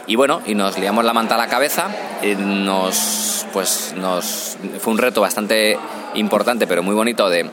y 0.07 0.15
bueno, 0.17 0.43
y 0.45 0.55
nos 0.55 0.79
liamos 0.79 1.07
la 1.07 1.15
manta 1.15 1.37
a 1.37 1.39
la 1.39 1.49
cabeza, 1.49 1.89
nos, 2.37 3.47
pues 3.51 3.95
nos, 3.97 4.59
fue 4.79 4.93
un 4.93 4.99
reto 4.99 5.23
bastante 5.23 5.79
importante, 6.17 6.67
pero 6.67 6.83
muy 6.83 6.95
bonito 6.95 7.31
de 7.31 7.49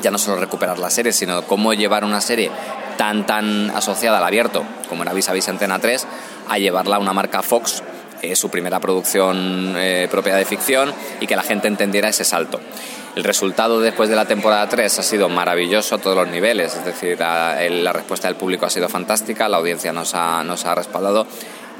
ya 0.00 0.12
no 0.12 0.18
solo 0.18 0.36
recuperar 0.36 0.78
la 0.78 0.90
serie, 0.90 1.12
sino 1.12 1.42
cómo 1.48 1.74
llevar 1.74 2.04
una 2.04 2.20
serie 2.20 2.52
tan 2.96 3.26
tan 3.26 3.70
asociada 3.70 4.18
al 4.18 4.24
abierto 4.24 4.64
como 4.88 5.02
era 5.02 5.12
Vis 5.12 5.28
a 5.28 5.32
Vis 5.32 5.48
Antena 5.48 5.78
3 5.78 6.06
a 6.48 6.58
llevarla 6.58 6.96
a 6.96 6.98
una 6.98 7.12
marca 7.12 7.42
Fox 7.42 7.82
eh, 8.22 8.36
su 8.36 8.50
primera 8.50 8.78
producción 8.78 9.74
eh, 9.76 10.06
propia 10.08 10.36
de 10.36 10.44
ficción 10.44 10.94
y 11.18 11.26
que 11.26 11.34
la 11.34 11.42
gente 11.42 11.66
entendiera 11.66 12.08
ese 12.08 12.22
salto. 12.22 12.60
El 13.16 13.24
resultado 13.24 13.80
después 13.80 14.08
de 14.08 14.14
la 14.14 14.26
temporada 14.26 14.68
3 14.68 15.00
ha 15.00 15.02
sido 15.02 15.28
maravilloso 15.28 15.96
a 15.96 15.98
todos 15.98 16.16
los 16.16 16.28
niveles, 16.28 16.76
es 16.76 16.84
decir, 16.84 17.18
la, 17.18 17.92
respuesta 17.92 18.28
del 18.28 18.36
público 18.36 18.64
ha 18.64 18.70
sido 18.70 18.88
fantástica, 18.88 19.48
la 19.48 19.56
audiencia 19.56 19.92
nos 19.92 20.14
ha, 20.14 20.44
nos 20.44 20.64
ha 20.66 20.76
respaldado, 20.76 21.26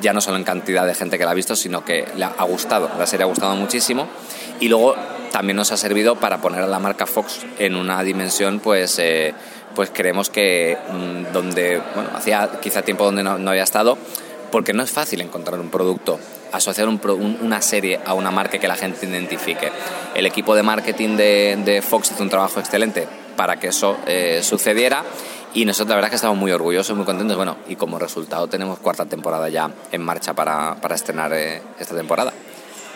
ya 0.01 0.13
no 0.13 0.21
solo 0.21 0.37
en 0.37 0.43
cantidad 0.43 0.85
de 0.85 0.97
gente 0.97 1.17
que 1.17 1.25
la 1.25 1.31
ha 1.31 1.35
visto, 1.35 1.55
sino 1.55 1.85
que 1.85 2.09
le 2.17 2.25
ha 2.25 2.43
gustado, 2.43 2.91
la 2.99 3.07
serie 3.07 3.23
ha 3.23 3.29
gustado 3.29 3.55
muchísimo 3.55 4.09
y 4.59 4.69
luego 4.69 4.97
también 5.31 5.57
nos 5.57 5.71
ha 5.71 5.77
servido 5.77 6.17
para 6.17 6.41
poner 6.41 6.63
a 6.63 6.67
la 6.67 6.81
marca 6.81 7.07
Fox 7.07 7.47
en 7.59 7.77
una 7.77 8.03
dimensión 8.03 8.59
pues... 8.59 8.99
Eh, 8.99 9.33
pues 9.75 9.91
creemos 9.93 10.31
que 10.31 10.77
mm, 10.77 11.33
donde, 11.33 11.81
bueno, 11.95 12.11
hacía 12.15 12.51
quizá 12.61 12.83
tiempo 12.83 13.05
donde 13.05 13.23
no, 13.23 13.51
había 13.51 13.63
estado, 13.63 13.99
porque 14.51 14.73
no 14.73 14.83
es 14.83 14.91
fácil 14.91 15.21
encontrar 15.21 15.59
un 15.59 15.71
producto, 15.71 16.19
asociar 16.53 16.89
una 16.89 17.63
serie 17.63 18.01
a 18.05 18.15
una 18.15 18.31
marca 18.31 18.59
que 18.59 18.69
la 18.69 18.77
gente 18.77 19.07
identifique. 19.07 19.71
El 20.15 20.27
equipo 20.27 20.55
de 20.55 20.63
marketing 20.63 21.17
de, 21.17 21.83
Fox 21.87 22.11
hizo 22.11 22.23
un 22.23 22.29
trabajo 22.29 22.61
excelente 22.61 23.09
para 23.37 23.57
que 23.59 23.69
eso 23.69 23.97
eh, 24.07 24.41
sucediera 24.43 25.05
y 25.55 25.67
nosotros 25.67 25.91
la 25.91 25.97
verdad 25.97 26.09
es 26.09 26.13
que 26.13 26.17
estamos 26.17 26.39
muy 26.39 26.51
orgullosos, 26.51 26.97
muy 26.97 27.05
contentos. 27.05 27.37
Bueno, 27.37 27.57
y 27.69 27.77
como 27.77 27.99
resultado 27.99 28.47
tenemos 28.47 28.79
cuarta 28.79 29.05
temporada 29.05 29.49
ya 29.49 29.71
en 29.91 30.03
marcha 30.03 30.35
para, 30.35 30.77
para 30.81 30.95
estrenar 30.95 31.33
eh, 31.35 31.63
esta 31.79 31.95
temporada. 31.95 32.33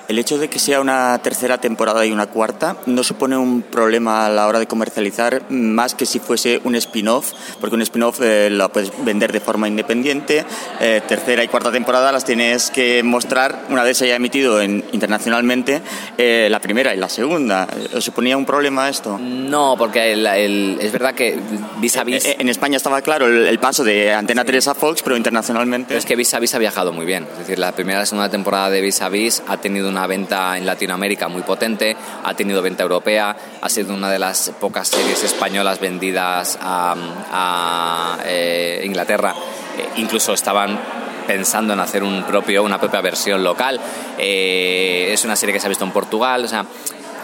El 0.09 0.21
hecho 0.21 0.39
de 0.39 0.49
que 0.49 0.61
sea 0.61 0.81
una 0.81 1.19
tercera 1.19 1.59
temporada 1.59 2.07
y 2.07 2.13
una 2.13 2.27
cuarta 2.27 2.77
no 2.87 3.03
supone 3.03 3.37
un 3.37 3.63
problema 3.63 4.27
a 4.27 4.31
la 4.31 4.47
hora 4.47 4.61
de 4.61 4.67
comercializar 4.67 5.51
más 5.51 5.97
que 5.97 6.07
si 6.07 6.21
fuese 6.21 6.61
un 6.63 6.77
spin-off, 6.77 7.33
porque 7.61 7.75
un 7.75 7.83
spin-off 7.83 8.21
eh, 8.23 8.49
lo 8.51 8.69
puedes 8.71 8.93
vender 9.05 9.33
de 9.33 9.41
forma 9.41 9.67
independiente. 9.67 10.45
Eh, 10.81 11.03
tercera 11.09 11.43
y 11.43 11.49
cuarta 11.49 11.73
temporada 11.73 12.13
las 12.13 12.25
tienes 12.25 12.71
que 12.71 13.03
mostrar 13.03 13.67
una 13.69 13.83
vez 13.83 13.99
se 13.99 14.05
haya 14.05 14.17
emitido 14.17 14.63
internacionalmente 14.63 15.83
eh, 16.19 16.47
la 16.51 16.61
primera 16.61 16.95
y 16.95 16.99
la 16.99 17.09
segunda. 17.09 17.67
¿Os 17.93 18.05
suponía 18.05 18.37
un 18.37 18.47
problema 18.47 18.89
esto? 18.89 19.19
No, 19.19 19.75
porque 19.77 20.13
es 20.13 20.93
verdad 20.93 21.15
que 21.15 21.37
vis 21.79 21.97
a 21.97 22.05
vis. 22.05 22.25
En 22.39 22.49
España 22.49 22.77
estaba 22.77 23.03
claro 23.03 23.27
el, 23.27 23.59
paso 23.59 23.83
de 23.83 24.13
Antena 24.15 24.45
3 24.45 24.69
a 24.69 24.75
Fox, 24.75 25.03
pero 25.03 25.17
internacionalmente. 25.17 25.97
es 25.97 26.07
que 26.07 26.15
vis 26.15 26.33
a 26.35 26.39
vis 26.39 26.55
ha 26.55 26.59
viajado 26.59 26.93
muy 26.93 27.07
bien. 27.07 27.27
Es 27.33 27.39
decir, 27.41 27.59
la 27.59 27.73
primera 27.73 27.99
y 27.99 28.03
la 28.03 28.07
segunda 28.07 28.31
temporada 28.31 28.71
de 28.71 28.81
vis 28.81 29.03
a 29.03 29.09
vis 29.09 29.43
ha 29.49 29.57
tenido 29.57 29.91
una 29.97 30.07
venta 30.07 30.59
en 30.59 30.67
Latinoamérica 30.67 31.27
muy 31.29 31.41
potente, 31.41 31.97
ha 32.23 32.35
tenido 32.35 32.61
venta 32.61 32.83
europea, 32.83 33.35
ha 33.63 33.69
sido 33.71 33.95
una 33.95 34.11
de 34.11 34.19
las 34.19 34.53
pocas 34.61 34.89
series 34.89 35.23
españolas 35.25 35.81
vendidas 35.81 36.59
a, 36.61 38.19
eh, 38.27 38.83
Inglaterra. 38.85 39.35
Eh, 39.79 39.89
incluso 39.97 40.35
estaban 40.35 40.79
pensando 41.27 41.73
en 41.73 41.81
hacer 41.81 42.03
un 42.03 42.25
propio, 42.25 42.63
una 42.63 42.79
propia 42.79 43.01
versión 43.01 43.43
local. 43.43 43.81
Eh, 44.19 45.09
es 45.13 45.25
una 45.25 45.35
serie 45.35 45.55
que 45.55 45.61
se 45.61 45.67
ha 45.67 45.71
visto 45.71 45.87
en 45.87 45.93
Portugal. 45.93 46.45
O 46.45 46.49
sea, 46.49 46.67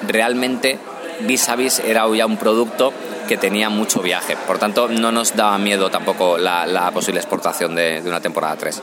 realmente 0.09 0.79
Vis 1.21 1.51
a 1.51 1.57
Vis 1.57 1.81
era 1.81 2.07
ya 2.15 2.25
un 2.25 2.39
producto 2.39 2.91
que 3.29 3.37
tenía 3.37 3.69
mucho 3.69 4.01
viaje. 4.01 4.35
Por 4.47 4.59
tanto, 4.59 4.89
no 4.89 5.13
nos 5.13 5.37
daba 5.37 5.59
miedo 5.59 5.91
tampoco 5.91 6.39
la, 6.39 6.91
posible 6.95 7.21
exportación 7.21 7.75
de, 7.75 8.01
de 8.01 8.09
una 8.09 8.21
temporada 8.21 8.57
3. 8.57 8.83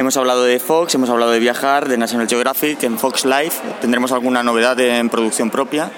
Hemos 0.00 0.16
hablado 0.16 0.44
de 0.44 0.58
Fox, 0.58 0.94
hemos 0.94 1.10
hablado 1.10 1.30
de 1.30 1.38
viajar, 1.40 1.86
de 1.86 1.98
National 1.98 2.26
Geographic, 2.26 2.82
en 2.84 2.98
Fox 2.98 3.26
Life. 3.26 3.60
¿Tendremos 3.82 4.10
alguna 4.12 4.42
novedad 4.42 4.80
en 4.80 5.10
producción 5.10 5.50
propia? 5.50 5.90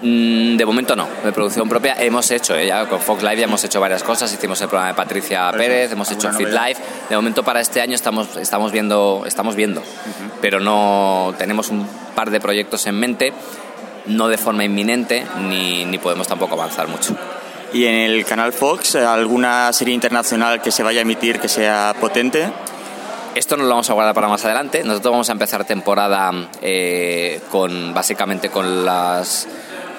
Mm, 0.00 0.56
de 0.56 0.64
momento 0.64 0.94
no, 0.94 1.08
de 1.24 1.32
producción 1.32 1.68
propia 1.68 1.96
hemos 1.98 2.30
hecho, 2.30 2.54
¿eh? 2.54 2.68
ya 2.68 2.88
con 2.88 3.00
Fox 3.00 3.20
Live 3.24 3.38
ya 3.38 3.44
hemos 3.46 3.64
hecho 3.64 3.80
varias 3.80 4.04
cosas, 4.04 4.32
hicimos 4.32 4.60
el 4.60 4.68
programa 4.68 4.92
de 4.92 4.94
Patricia 4.94 5.50
Pérez, 5.50 5.90
hemos 5.90 6.08
hecho 6.12 6.32
Fit 6.32 6.50
Live, 6.50 6.76
de 7.08 7.16
momento 7.16 7.42
para 7.42 7.60
este 7.60 7.80
año 7.80 7.96
estamos, 7.96 8.36
estamos 8.36 8.70
viendo, 8.70 9.24
estamos 9.26 9.56
viendo 9.56 9.82
pero 10.40 10.60
no 10.60 11.34
tenemos 11.36 11.70
un 11.70 11.84
par 12.14 12.30
de 12.30 12.38
proyectos 12.38 12.86
en 12.86 12.94
mente, 12.94 13.32
no 14.06 14.28
de 14.28 14.38
forma 14.38 14.62
inminente, 14.64 15.26
ni, 15.48 15.84
ni 15.84 15.98
podemos 15.98 16.28
tampoco 16.28 16.54
avanzar 16.54 16.86
mucho. 16.86 17.16
¿Y 17.72 17.86
en 17.86 17.94
el 17.94 18.24
canal 18.24 18.52
Fox 18.52 18.94
alguna 18.94 19.72
serie 19.72 19.94
internacional 19.94 20.62
que 20.62 20.70
se 20.70 20.84
vaya 20.84 21.00
a 21.00 21.02
emitir 21.02 21.40
que 21.40 21.48
sea 21.48 21.92
potente? 21.98 22.48
Esto 23.34 23.56
nos 23.56 23.64
lo 23.64 23.70
vamos 23.70 23.88
a 23.88 23.94
guardar 23.94 24.14
para 24.14 24.28
más 24.28 24.44
adelante. 24.44 24.84
Nosotros 24.84 25.10
vamos 25.10 25.28
a 25.30 25.32
empezar 25.32 25.64
temporada 25.64 26.30
eh, 26.60 27.40
con 27.50 27.94
básicamente 27.94 28.50
con 28.50 28.84
las 28.84 29.48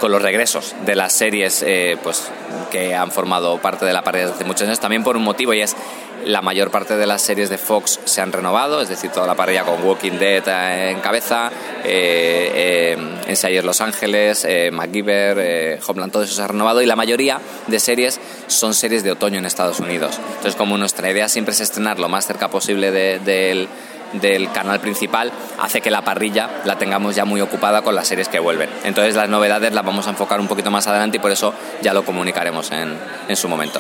con 0.04 0.12
los 0.12 0.22
regresos 0.22 0.76
de 0.86 0.98
las 0.98 1.14
series 1.14 1.64
eh, 1.66 1.96
pues 2.04 2.30
que 2.70 2.94
han 2.94 3.10
formado 3.10 3.58
parte 3.60 3.86
de 3.86 3.94
la 3.94 4.04
pared 4.04 4.24
desde 4.24 4.34
hace 4.34 4.44
muchos 4.44 4.68
años 4.68 4.82
también 4.82 5.02
por 5.02 5.16
un 5.16 5.24
motivo 5.24 5.54
y 5.54 5.62
es 5.62 5.78
la 6.26 6.42
mayor 6.42 6.72
parte 6.72 6.98
de 6.98 7.08
las 7.08 7.22
series 7.22 7.50
de 7.50 7.58
Fox 7.58 8.02
se 8.04 8.20
han 8.20 8.34
renovado, 8.34 8.82
es 8.82 8.90
decir, 8.90 9.12
toda 9.12 9.28
la 9.28 9.36
parrilla 9.36 9.64
con 9.64 9.82
Walking 9.82 10.20
Dead 10.20 10.44
eh, 10.46 10.92
en 10.92 11.00
cabeza, 11.00 11.50
eh, 11.86 12.98
eh, 13.26 13.62
Los 13.64 13.80
Ángeles, 13.80 14.44
eh, 14.44 14.72
MacGyver, 14.72 15.80
Homeland, 15.88 16.12
todo 16.12 16.24
eso 16.24 16.36
se 16.36 16.42
ha 16.42 16.48
renovado 16.48 16.82
y 16.82 16.86
la 16.86 16.98
mayoría 16.98 17.40
de 17.68 17.80
series 17.80 18.20
son 18.48 18.74
series 18.74 19.06
de 19.06 19.12
otoño 19.12 19.40
en 19.40 19.46
Estados 19.46 19.80
Unidos. 19.80 20.20
Entonces, 20.28 20.56
como 20.56 20.78
nuestra 20.78 21.10
idea 21.10 21.30
siempre 21.30 21.54
es 21.54 21.62
estrenar 21.62 21.98
lo 21.98 22.10
más 22.10 22.28
cerca 22.28 22.50
posible 22.50 22.92
del 22.92 23.70
del 24.14 24.52
canal 24.52 24.80
principal 24.80 25.32
hace 25.60 25.82
que 25.82 25.92
la 25.92 26.04
parrilla 26.04 26.62
la 26.66 26.78
tengamos 26.78 27.16
ya 27.16 27.26
muy 27.26 27.42
ocupada 27.42 27.82
con 27.82 27.96
las 27.96 28.08
series 28.08 28.30
que 28.30 28.40
vuelven. 28.40 28.70
Entonces 28.84 29.16
las 29.16 29.30
novedades 29.30 29.74
las 29.74 29.86
vamos 29.86 30.08
a 30.08 30.12
enfocar 30.12 30.40
un 30.40 30.48
poquito 30.48 30.72
más 30.72 30.88
adelante 30.88 31.18
y 31.18 31.20
por 31.20 31.32
eso 31.32 31.54
ya 31.82 31.94
lo 31.94 32.04
comunicaremos 32.04 32.72
en, 32.72 32.98
en 33.28 33.36
su 33.36 33.48
momento. 33.48 33.80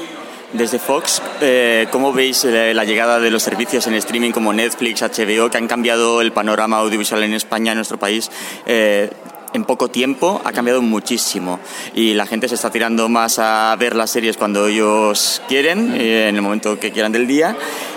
Desde 0.53 0.77
Fox, 0.77 1.19
eh, 1.41 1.87
¿cómo 1.89 2.13
veis 2.13 2.45
eh, 2.45 2.75
la 2.75 2.83
llegada 2.83 3.19
de 3.19 3.31
los 3.31 3.41
servicios 3.41 3.87
en 3.87 3.95
streaming 3.95 4.29
como 4.29 4.53
Netflix, 4.53 5.01
HBO, 5.01 5.49
que 5.49 5.57
han 5.57 5.67
cambiado 5.67 6.21
el 6.21 6.31
panorama 6.31 6.77
audiovisual 6.77 7.23
en 7.23 7.33
España, 7.33 7.71
en 7.71 7.79
nuestro 7.79 7.97
país? 7.97 8.29
Eh, 8.67 9.09
en 9.53 9.65
poco 9.65 9.89
tiempo 9.89 10.41
ha 10.43 10.51
cambiado 10.51 10.81
muchísimo 10.81 11.59
y 11.93 12.13
la 12.13 12.25
gente 12.25 12.47
se 12.49 12.55
está 12.55 12.69
tirando 12.69 13.09
más 13.09 13.39
a 13.39 13.75
ver 13.77 13.95
las 13.95 14.11
series 14.11 14.37
cuando 14.37 14.67
ellos 14.67 15.41
quieren, 15.47 15.93
en 15.93 16.35
el 16.35 16.41
momento 16.41 16.79
que 16.79 16.91
quieran 16.91 17.11
del 17.11 17.27
día. 17.27 17.55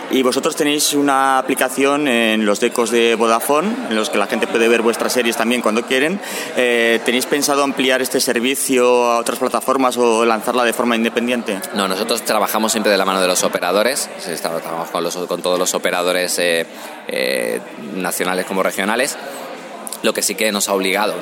Y 0.08 0.22
vosotros 0.22 0.54
tenéis 0.54 0.94
una 0.94 1.38
aplicación 1.38 2.06
en 2.06 2.46
los 2.46 2.60
decos 2.60 2.92
de 2.92 3.16
Vodafone, 3.16 3.68
en 3.90 3.96
los 3.96 4.08
que 4.08 4.18
la 4.18 4.28
gente 4.28 4.46
puede 4.46 4.68
ver 4.68 4.80
vuestras 4.80 5.12
series 5.12 5.36
también 5.36 5.62
cuando 5.62 5.82
quieren. 5.82 6.20
Eh, 6.56 7.00
¿Tenéis 7.04 7.26
pensado 7.26 7.64
ampliar 7.64 8.00
este 8.02 8.20
servicio 8.20 9.10
a 9.10 9.18
otras 9.18 9.40
plataformas 9.40 9.96
o 9.96 10.24
lanzarla 10.24 10.62
de 10.62 10.72
forma 10.72 10.94
independiente? 10.94 11.58
No, 11.74 11.88
nosotros 11.88 12.22
trabajamos 12.22 12.70
siempre 12.70 12.92
de 12.92 12.98
la 12.98 13.04
mano 13.04 13.20
de 13.20 13.26
los 13.26 13.42
operadores, 13.42 14.08
trabajamos 14.40 14.90
con, 14.90 15.02
los, 15.02 15.16
con 15.16 15.42
todos 15.42 15.58
los 15.58 15.74
operadores 15.74 16.38
eh, 16.38 16.64
eh, 17.08 17.60
nacionales 17.96 18.46
como 18.46 18.62
regionales 18.62 19.16
lo 20.02 20.12
que 20.12 20.22
sí 20.22 20.34
que 20.34 20.50
nos 20.52 20.68
ha 20.68 20.74
obligado. 20.74 21.14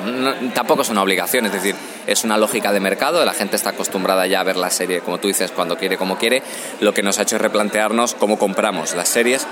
tampoco 0.53 0.81
es 0.81 0.89
una 0.89 1.01
obligación, 1.01 1.45
es 1.45 1.53
decir, 1.53 1.75
es 2.07 2.23
una 2.23 2.37
lógica 2.37 2.71
de 2.71 2.79
mercado, 2.79 3.23
la 3.25 3.33
gente 3.33 3.55
está 3.55 3.71
acostumbrada 3.71 4.27
ya 4.27 4.41
a 4.41 4.43
ver 4.43 4.57
la 4.57 4.69
serie, 4.69 5.01
como 5.01 5.17
tú 5.19 5.27
dices, 5.27 5.51
cuando 5.51 5.77
quiere, 5.77 5.97
como 5.97 6.17
quiere. 6.17 6.43
Lo 6.79 6.93
que 6.93 7.03
nos 7.03 7.19
ha 7.19 7.23
hecho 7.23 7.35
es 7.35 7.41
replantearnos 7.41 8.15
cómo 8.15 8.37
compramos 8.37 8.95
las 8.95 9.09
series 9.09 9.47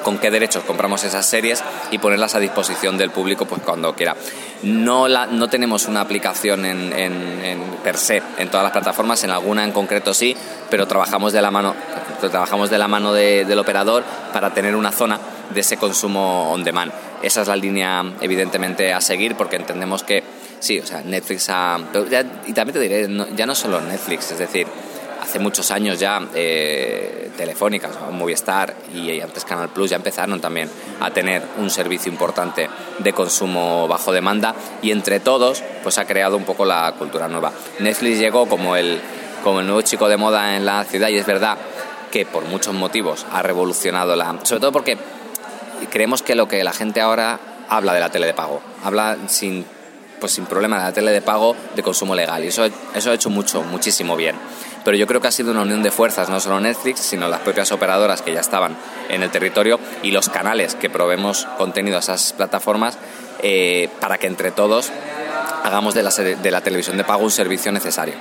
con 0.00 0.18
qué 0.18 0.30
derechos 0.30 0.64
compramos 0.64 1.04
esas 1.04 1.26
series 1.26 1.62
y 1.90 1.98
ponerlas 1.98 2.34
a 2.34 2.40
disposición 2.40 2.98
del 2.98 3.10
público 3.10 3.46
pues 3.46 3.62
cuando 3.62 3.94
quiera. 3.94 4.16
No, 4.62 5.08
la, 5.08 5.26
no 5.26 5.48
tenemos 5.48 5.86
una 5.86 6.00
aplicación 6.00 6.64
en, 6.64 6.92
en, 6.92 7.60
per 7.82 7.96
se 7.96 8.22
en 8.38 8.50
todas 8.50 8.64
las 8.64 8.72
plataformas, 8.72 9.22
en 9.24 9.30
alguna 9.30 9.64
en 9.64 9.72
concreto 9.72 10.12
sí, 10.12 10.36
pero 10.68 10.86
trabajamos 10.86 11.32
de 11.32 11.42
la 11.42 11.50
mano, 11.50 11.74
trabajamos 12.20 12.70
de 12.70 12.78
la 12.78 12.88
mano 12.88 13.12
del 13.12 13.58
operador 13.58 14.04
para 14.32 14.52
tener 14.52 14.74
una 14.76 14.92
zona 14.92 15.18
de 15.52 15.60
ese 15.60 15.76
consumo 15.76 16.50
on 16.52 16.64
demand. 16.64 16.92
Esa 17.22 17.42
es 17.42 17.48
la 17.48 17.56
línea 17.56 18.02
evidentemente 18.20 18.92
a 18.92 19.00
seguir 19.00 19.34
porque 19.34 19.56
entendemos 19.56 20.02
que 20.02 20.22
sí, 20.58 20.78
o 20.78 20.86
sea, 20.86 21.02
Netflix 21.02 21.48
ha... 21.50 21.78
y 22.46 22.52
también 22.52 22.74
te 22.74 22.80
diré, 22.80 23.08
ya 23.36 23.46
no 23.46 23.54
solo 23.54 23.80
Netflix, 23.80 24.30
es 24.32 24.38
decir, 24.38 24.66
hace 25.20 25.38
muchos 25.38 25.70
años 25.70 25.98
ya 25.98 26.20
eh, 26.34 27.30
Telefónica, 27.36 27.90
Movistar 28.10 28.74
y 28.94 29.20
antes 29.20 29.44
Canal 29.44 29.68
Plus 29.68 29.90
ya 29.90 29.96
empezaron 29.96 30.40
también 30.40 30.68
a 31.00 31.10
tener 31.10 31.42
un 31.58 31.70
servicio 31.70 32.10
importante 32.10 32.68
de 32.98 33.12
consumo 33.12 33.86
bajo 33.86 34.12
demanda 34.12 34.54
y 34.82 34.90
entre 34.90 35.20
todos 35.20 35.62
pues 35.82 35.98
ha 35.98 36.06
creado 36.06 36.36
un 36.36 36.44
poco 36.44 36.64
la 36.64 36.94
cultura 36.98 37.28
nueva. 37.28 37.52
Netflix 37.78 38.18
llegó 38.18 38.46
como 38.46 38.76
el, 38.76 39.00
como 39.44 39.60
el 39.60 39.66
nuevo 39.66 39.82
chico 39.82 40.08
de 40.08 40.16
moda 40.16 40.56
en 40.56 40.64
la 40.64 40.84
ciudad 40.84 41.08
y 41.08 41.18
es 41.18 41.26
verdad 41.26 41.58
que 42.10 42.26
por 42.26 42.44
muchos 42.44 42.74
motivos 42.74 43.26
ha 43.30 43.42
revolucionado 43.42 44.16
la... 44.16 44.36
Sobre 44.42 44.60
todo 44.60 44.72
porque 44.72 44.98
creemos 45.86 46.22
que 46.22 46.34
lo 46.34 46.48
que 46.48 46.62
la 46.64 46.72
gente 46.72 47.00
ahora 47.00 47.38
habla 47.68 47.94
de 47.94 48.00
la 48.00 48.10
tele 48.10 48.26
de 48.26 48.34
pago, 48.34 48.60
habla 48.84 49.16
sin 49.28 49.64
pues 50.20 50.32
sin 50.32 50.44
problema 50.44 50.76
de 50.76 50.82
la 50.84 50.92
tele 50.92 51.12
de 51.12 51.22
pago 51.22 51.56
de 51.74 51.82
consumo 51.82 52.14
legal 52.14 52.44
y 52.44 52.48
eso, 52.48 52.68
eso 52.94 53.10
ha 53.10 53.14
hecho 53.14 53.30
mucho, 53.30 53.62
muchísimo 53.62 54.16
bien. 54.16 54.36
Pero 54.84 54.96
yo 54.96 55.06
creo 55.06 55.20
que 55.20 55.28
ha 55.28 55.32
sido 55.32 55.50
una 55.50 55.62
unión 55.62 55.82
de 55.82 55.90
fuerzas, 55.90 56.28
no 56.28 56.40
solo 56.40 56.60
Netflix, 56.60 57.00
sino 57.00 57.28
las 57.28 57.40
propias 57.40 57.72
operadoras 57.72 58.22
que 58.22 58.32
ya 58.32 58.40
estaban 58.40 58.76
en 59.08 59.22
el 59.22 59.30
territorio 59.30 59.80
y 60.02 60.10
los 60.10 60.28
canales 60.28 60.74
que 60.74 60.90
probemos 60.90 61.46
contenido 61.58 61.96
a 61.96 62.00
esas 62.00 62.32
plataformas 62.34 62.98
eh, 63.42 63.88
para 63.98 64.18
que 64.18 64.26
entre 64.26 64.52
todos 64.52 64.90
hagamos 65.64 65.94
de 65.94 66.02
la, 66.02 66.10
de 66.10 66.50
la 66.50 66.60
televisión 66.60 66.96
de 66.96 67.04
pago 67.04 67.24
un 67.24 67.30
servicio 67.30 67.72
necesario. 67.72 68.14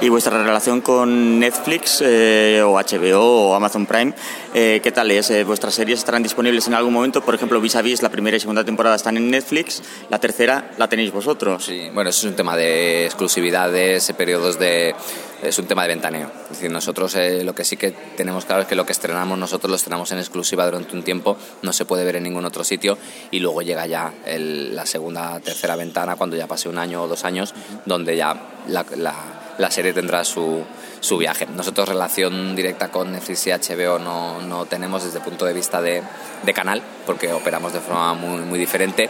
¿Y 0.00 0.10
vuestra 0.10 0.40
relación 0.40 0.80
con 0.80 1.40
Netflix 1.40 2.00
eh, 2.06 2.62
o 2.64 2.74
HBO 2.74 3.48
o 3.48 3.54
Amazon 3.56 3.84
Prime, 3.84 4.14
eh, 4.54 4.78
qué 4.80 4.92
tal 4.92 5.10
es? 5.10 5.28
Eh, 5.30 5.42
¿Vuestras 5.42 5.74
series 5.74 5.98
estarán 5.98 6.22
disponibles 6.22 6.68
en 6.68 6.74
algún 6.74 6.92
momento? 6.92 7.20
Por 7.20 7.34
ejemplo, 7.34 7.60
Vis 7.60 7.74
a 7.74 7.82
Vis, 7.82 8.00
la 8.00 8.08
primera 8.08 8.36
y 8.36 8.40
segunda 8.40 8.62
temporada 8.62 8.94
están 8.94 9.16
en 9.16 9.28
Netflix, 9.28 9.82
la 10.08 10.20
tercera 10.20 10.70
la 10.78 10.88
tenéis 10.88 11.10
vosotros. 11.10 11.64
Sí, 11.64 11.90
bueno, 11.92 12.10
eso 12.10 12.20
es 12.20 12.30
un 12.30 12.36
tema 12.36 12.56
de 12.56 13.06
exclusividades, 13.06 14.12
periodos 14.12 14.56
de... 14.60 14.94
es 15.42 15.58
un 15.58 15.66
tema 15.66 15.82
de 15.82 15.88
ventaneo. 15.88 16.30
Es 16.44 16.50
decir, 16.50 16.70
nosotros 16.70 17.16
lo 17.42 17.52
que 17.56 17.64
sí 17.64 17.76
que 17.76 17.90
tenemos 17.90 18.44
claro 18.44 18.62
es 18.62 18.68
que 18.68 18.76
lo 18.76 18.86
que 18.86 18.92
estrenamos 18.92 19.36
nosotros 19.36 19.68
lo 19.68 19.76
estrenamos 19.76 20.12
en 20.12 20.18
exclusiva 20.18 20.64
durante 20.64 20.94
un 20.94 21.02
tiempo, 21.02 21.36
no 21.62 21.72
se 21.72 21.84
puede 21.86 22.04
ver 22.04 22.14
en 22.14 22.22
ningún 22.22 22.44
otro 22.44 22.62
sitio 22.62 22.96
y 23.32 23.40
luego 23.40 23.62
llega 23.62 23.84
ya 23.88 24.12
la 24.26 24.86
segunda, 24.86 25.40
tercera 25.40 25.74
ventana 25.74 26.14
cuando 26.14 26.36
ya 26.36 26.46
pase 26.46 26.68
un 26.68 26.78
año 26.78 27.02
o 27.02 27.08
dos 27.08 27.24
años, 27.24 27.52
donde 27.84 28.16
ya 28.16 28.36
la 28.68 28.86
la 28.96 29.47
serie 29.70 29.92
tendrá 29.92 30.24
su, 30.24 30.64
su 31.00 31.18
viaje. 31.18 31.46
Nosotros 31.46 31.88
relación 31.88 32.54
directa 32.54 32.88
con 32.88 33.12
Netflix 33.12 33.46
y 33.46 33.50
HBO 33.50 33.98
no, 33.98 34.40
no 34.40 34.66
tenemos 34.66 35.04
desde 35.04 35.18
el 35.18 35.24
punto 35.24 35.44
de 35.44 35.52
vista 35.52 35.82
de, 35.82 36.02
de, 36.42 36.54
canal, 36.54 36.82
porque 37.06 37.32
operamos 37.32 37.72
de 37.72 37.80
forma 37.80 38.14
muy, 38.14 38.40
muy 38.42 38.58
diferente, 38.58 39.08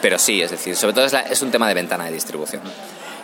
pero 0.00 0.18
sí, 0.18 0.40
es 0.40 0.50
decir, 0.50 0.76
sobre 0.76 0.94
todo 0.94 1.04
es, 1.04 1.12
es 1.12 1.42
un 1.42 1.50
tema 1.50 1.68
de 1.68 1.74
ventana 1.74 2.04
de 2.06 2.12
distribución. 2.12 2.62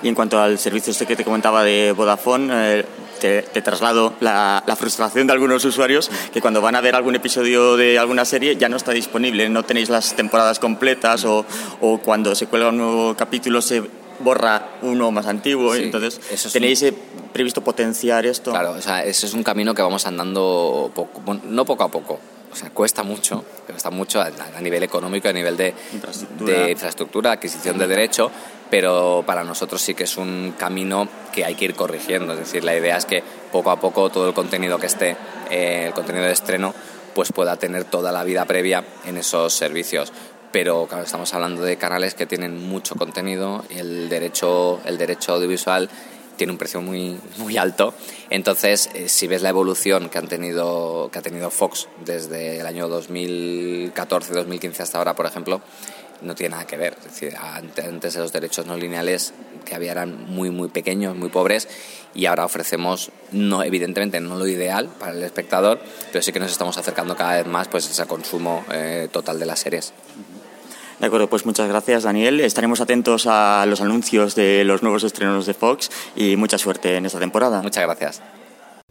Y 0.03 0.09
en 0.09 0.15
cuanto 0.15 0.41
al 0.41 0.59
servicio 0.59 0.91
este 0.91 1.07
que 1.07 1.17
te 1.17 1.25
comentaba 1.25 1.65
de 1.65 1.93
Vodafone, 1.93 2.81
eh, 2.81 2.85
te, 3.19 3.43
te, 3.43 3.63
traslado 3.63 4.13
la, 4.21 4.63
la, 4.67 4.77
frustración 4.77 5.27
de 5.27 5.33
algunos 5.33 5.65
usuarios 5.65 6.11
que 6.35 6.43
cuando 6.43 6.61
van 6.61 6.77
a 6.77 6.83
ver 6.83 6.95
algún 6.95 7.15
episodio 7.15 7.79
de 7.79 7.99
alguna 7.99 8.27
serie 8.27 8.57
ya 8.57 8.69
no 8.69 8.77
está 8.77 8.93
disponible, 8.93 9.49
no 9.49 9.63
tenéis 9.63 9.89
las 9.89 10.15
temporadas 10.15 10.59
completas 10.59 11.25
o, 11.25 11.47
o 11.81 11.99
cuando 11.99 12.35
se 12.35 12.47
cuelga 12.47 12.69
un 12.69 12.77
nuevo 12.77 13.17
capítulo 13.17 13.63
se 13.63 13.83
borra 14.19 14.79
uno 14.83 15.11
más 15.11 15.27
antiguo. 15.27 15.75
entonces, 15.75 16.21
¿tenéis 16.53 16.83
eh, 16.83 16.95
previsto 17.33 17.63
potenciar 17.63 18.27
esto? 18.27 18.51
Claro, 18.51 18.73
o 18.73 18.83
sea, 18.83 19.05
eso 19.05 19.27
es 19.27 19.35
un 19.35 19.43
camino 19.43 19.75
que 19.75 19.83
vamos 19.83 20.07
andando 20.07 20.91
poco, 20.95 21.23
no 21.45 21.65
poco 21.65 21.85
a 21.85 21.91
poco. 21.91 22.19
O 22.53 22.59
sea, 22.59 22.71
cuesta 22.71 23.03
mucho, 23.03 23.45
cuesta 23.67 23.91
mucho 23.91 24.19
a, 24.19 24.31
nivel 24.63 24.83
económico, 24.83 25.29
a 25.29 25.33
nivel 25.33 25.59
de 25.59 25.75
infraestructura. 25.93 26.53
de 26.53 26.71
infraestructura, 26.71 27.33
adquisición 27.33 27.77
de 27.77 27.87
derecho, 27.87 28.31
pero 28.71 29.25
para 29.27 29.45
nosotros 29.45 29.83
sí 29.83 29.95
que 29.95 30.05
es 30.05 30.17
un 30.17 30.55
camino 30.59 31.07
que 31.35 31.45
hay 31.45 31.55
que 31.55 31.67
ir 31.67 31.75
corrigiendo. 31.75 32.33
Es 32.33 32.39
decir, 32.39 32.65
la 32.65 32.75
idea 32.75 32.97
es 32.97 33.05
que 33.05 33.23
poco 33.53 33.71
a 33.71 33.79
poco 33.79 34.09
todo 34.09 34.29
el 34.29 34.33
contenido 34.33 34.79
que 34.79 34.87
esté, 34.87 35.17
eh, 35.51 35.85
el 35.89 35.93
contenido 35.93 36.25
de 36.25 36.33
estreno, 36.33 36.75
pues 37.15 37.31
pueda 37.31 37.57
tener 37.57 37.85
toda 37.85 38.11
la 38.11 38.25
vida 38.25 38.45
previa 38.47 38.85
en 39.05 39.19
esos 39.19 39.53
servicios 39.53 40.13
pero 40.53 40.89
estamos 41.03 41.33
hablando 41.35 41.63
de 41.63 41.77
canales 41.77 42.15
que 42.15 42.27
tienen 42.27 42.69
mucho 42.69 42.95
contenido 42.95 43.65
el 43.71 44.09
derecho, 44.09 44.81
el 44.85 44.99
derecho 44.99 45.35
audiovisual 45.35 45.89
tiene 46.37 46.53
un 46.53 46.59
precio 46.59 46.81
muy, 46.81 47.19
muy 47.39 47.57
alto. 47.57 47.95
Entonces, 48.31 48.91
eh, 48.95 49.09
si 49.09 49.27
ves 49.27 49.43
la 49.43 49.49
evolución 49.49 50.09
que, 50.09 50.19
han 50.19 50.29
tenido, 50.29 51.09
que 51.11 51.19
ha 51.19 51.23
tenido 51.23 51.51
Fox 51.51 51.89
desde 52.05 52.61
el 52.61 52.67
año 52.67 52.89
2014-2015 52.89 54.81
hasta 54.81 54.99
ahora, 54.99 55.15
por 55.17 55.27
ejemplo, 55.27 55.61
no 56.23 56.35
tiene 56.35 56.53
nada 56.53 56.67
que 56.67 56.77
ver. 56.77 56.97
Antes 57.39 58.15
de 58.15 58.21
los 58.21 58.33
derechos 58.33 58.67
no 58.67 58.77
lineales 58.77 59.35
que 59.65 59.75
había 59.75 59.93
eran 59.93 60.27
muy, 60.27 60.51
muy 60.51 60.69
pequeños, 60.69 61.17
muy 61.17 61.29
pobres, 61.29 61.69
y 62.15 62.27
ahora 62.27 62.45
ofrecemos, 62.45 63.11
no, 63.33 63.63
evidentemente, 63.63 64.21
no 64.21 64.37
lo 64.37 64.47
ideal 64.47 64.89
para 64.89 65.13
el 65.13 65.23
espectador, 65.23 65.81
pero 66.13 66.23
sí 66.23 66.33
que 66.33 66.41
nos 66.41 66.53
estamos 66.53 66.79
acercando 66.79 67.17
cada 67.17 67.37
vez 67.37 67.47
más 67.47 67.69
pues, 67.69 67.89
a 67.89 67.91
ese 67.91 68.07
consumo 68.07 68.65
eh, 68.73 69.09
total 69.11 69.39
de 69.39 69.47
las 69.47 69.59
series. 69.59 69.93
De 71.01 71.07
acuerdo, 71.07 71.29
pues 71.29 71.45
muchas 71.45 71.69
gracias 71.69 72.05
Daniel. 72.05 72.41
Estaremos 72.41 72.81
atentos 72.81 73.27
a 73.27 73.67
los 73.67 73.81
anuncios 73.81 74.35
de 74.35 74.65
los 74.65 74.83
nuevos 74.83 75.05
estrenos 75.05 75.45
de 75.47 75.55
Fox 75.55 75.91
y 76.17 76.37
mucha 76.37 76.57
suerte 76.57 76.97
en 76.97 77.05
esta 77.05 77.19
temporada. 77.19 77.61
Muchas 77.61 77.85
gracias. 77.85 78.23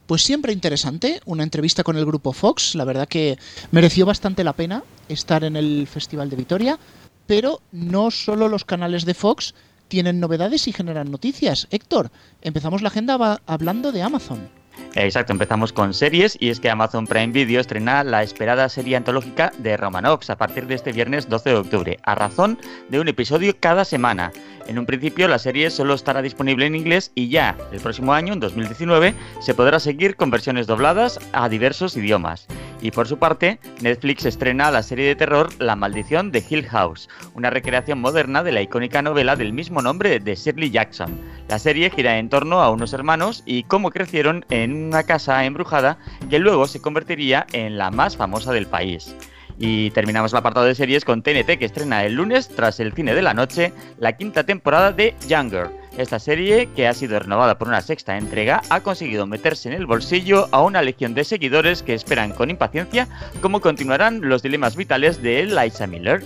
Pues 0.05 0.21
siempre 0.21 0.53
interesante, 0.53 1.19
una 1.25 1.41
entrevista 1.41 1.83
con 1.83 1.97
el 1.97 2.05
grupo 2.05 2.31
Fox, 2.31 2.75
la 2.75 2.85
verdad 2.85 3.07
que 3.07 3.39
mereció 3.71 4.05
bastante 4.05 4.43
la 4.43 4.53
pena 4.53 4.83
estar 5.09 5.43
en 5.43 5.55
el 5.55 5.87
Festival 5.87 6.29
de 6.29 6.35
Vitoria, 6.35 6.77
pero 7.25 7.61
no 7.71 8.11
solo 8.11 8.47
los 8.47 8.65
canales 8.65 9.05
de 9.05 9.15
Fox 9.15 9.55
tienen 9.87 10.19
novedades 10.19 10.67
y 10.67 10.73
generan 10.73 11.09
noticias. 11.09 11.67
Héctor, 11.71 12.11
empezamos 12.41 12.83
la 12.83 12.89
agenda 12.89 13.41
hablando 13.47 13.91
de 13.91 14.03
Amazon. 14.03 14.47
Exacto, 14.97 15.33
empezamos 15.33 15.73
con 15.73 15.93
series 15.93 16.37
y 16.39 16.49
es 16.49 16.61
que 16.61 16.69
Amazon 16.69 17.05
Prime 17.05 17.33
Video 17.33 17.59
estrena 17.59 18.01
la 18.05 18.23
esperada 18.23 18.69
serie 18.69 18.95
antológica 18.95 19.51
de 19.57 19.75
Romanovs 19.75 20.29
a 20.29 20.37
partir 20.37 20.67
de 20.67 20.75
este 20.75 20.93
viernes 20.93 21.27
12 21.27 21.49
de 21.49 21.55
octubre, 21.57 21.99
a 22.03 22.15
razón 22.15 22.57
de 22.87 23.01
un 23.01 23.09
episodio 23.09 23.53
cada 23.59 23.83
semana. 23.83 24.31
En 24.67 24.79
un 24.79 24.85
principio 24.85 25.27
la 25.27 25.37
serie 25.37 25.69
solo 25.69 25.95
estará 25.95 26.21
disponible 26.21 26.65
en 26.65 26.75
inglés 26.75 27.11
y 27.13 27.27
ya 27.27 27.57
el 27.73 27.81
próximo 27.81 28.13
año, 28.13 28.31
en 28.31 28.39
2019, 28.39 29.13
se 29.41 29.53
podrá 29.53 29.81
seguir 29.81 30.15
con 30.15 30.31
versiones 30.31 30.65
dobladas 30.65 31.19
a 31.33 31.49
diversos 31.49 31.97
idiomas. 31.97 32.47
Y 32.81 32.91
por 32.91 33.07
su 33.07 33.17
parte, 33.17 33.59
Netflix 33.81 34.25
estrena 34.25 34.71
la 34.71 34.83
serie 34.83 35.07
de 35.07 35.15
terror 35.15 35.49
La 35.59 35.75
maldición 35.75 36.31
de 36.31 36.43
Hill 36.47 36.67
House, 36.67 37.09
una 37.33 37.49
recreación 37.49 37.99
moderna 37.99 38.43
de 38.43 38.51
la 38.51 38.61
icónica 38.61 39.01
novela 39.01 39.35
del 39.35 39.53
mismo 39.53 39.81
nombre 39.81 40.19
de 40.19 40.35
Shirley 40.35 40.69
Jackson. 40.69 41.19
La 41.47 41.59
serie 41.59 41.89
gira 41.89 42.17
en 42.17 42.29
torno 42.29 42.61
a 42.61 42.69
unos 42.69 42.93
hermanos 42.93 43.43
y 43.45 43.63
cómo 43.63 43.91
crecieron 43.91 44.45
en 44.49 44.84
una 44.87 45.03
casa 45.03 45.43
embrujada 45.45 45.97
que 46.29 46.39
luego 46.39 46.67
se 46.67 46.81
convertiría 46.81 47.45
en 47.53 47.77
la 47.77 47.91
más 47.91 48.17
famosa 48.17 48.51
del 48.51 48.67
país. 48.67 49.15
Y 49.57 49.91
terminamos 49.91 50.33
el 50.33 50.39
apartado 50.39 50.65
de 50.65 50.75
series 50.75 51.05
con 51.05 51.21
TNT 51.21 51.57
que 51.57 51.65
estrena 51.65 52.03
el 52.03 52.15
lunes, 52.15 52.49
tras 52.49 52.79
el 52.79 52.93
cine 52.93 53.15
de 53.15 53.21
la 53.21 53.33
noche, 53.33 53.71
la 53.99 54.13
quinta 54.13 54.43
temporada 54.43 54.91
de 54.91 55.15
Younger. 55.27 55.69
Esta 55.97 56.19
serie, 56.19 56.67
que 56.75 56.87
ha 56.87 56.93
sido 56.93 57.17
renovada 57.19 57.57
por 57.57 57.69
una 57.69 57.81
sexta 57.81 58.17
entrega, 58.17 58.61
ha 58.69 58.81
conseguido 58.81 59.25
meterse 59.27 59.69
en 59.69 59.75
el 59.75 59.85
bolsillo 59.85 60.49
a 60.51 60.61
una 60.61 60.81
legión 60.81 61.13
de 61.13 61.23
seguidores 61.23 61.83
que 61.83 61.93
esperan 61.93 62.33
con 62.33 62.49
impaciencia 62.49 63.07
cómo 63.41 63.61
continuarán 63.61 64.19
los 64.21 64.43
dilemas 64.43 64.75
vitales 64.75 65.21
de 65.21 65.39
Eliza 65.39 65.87
Miller. 65.87 66.21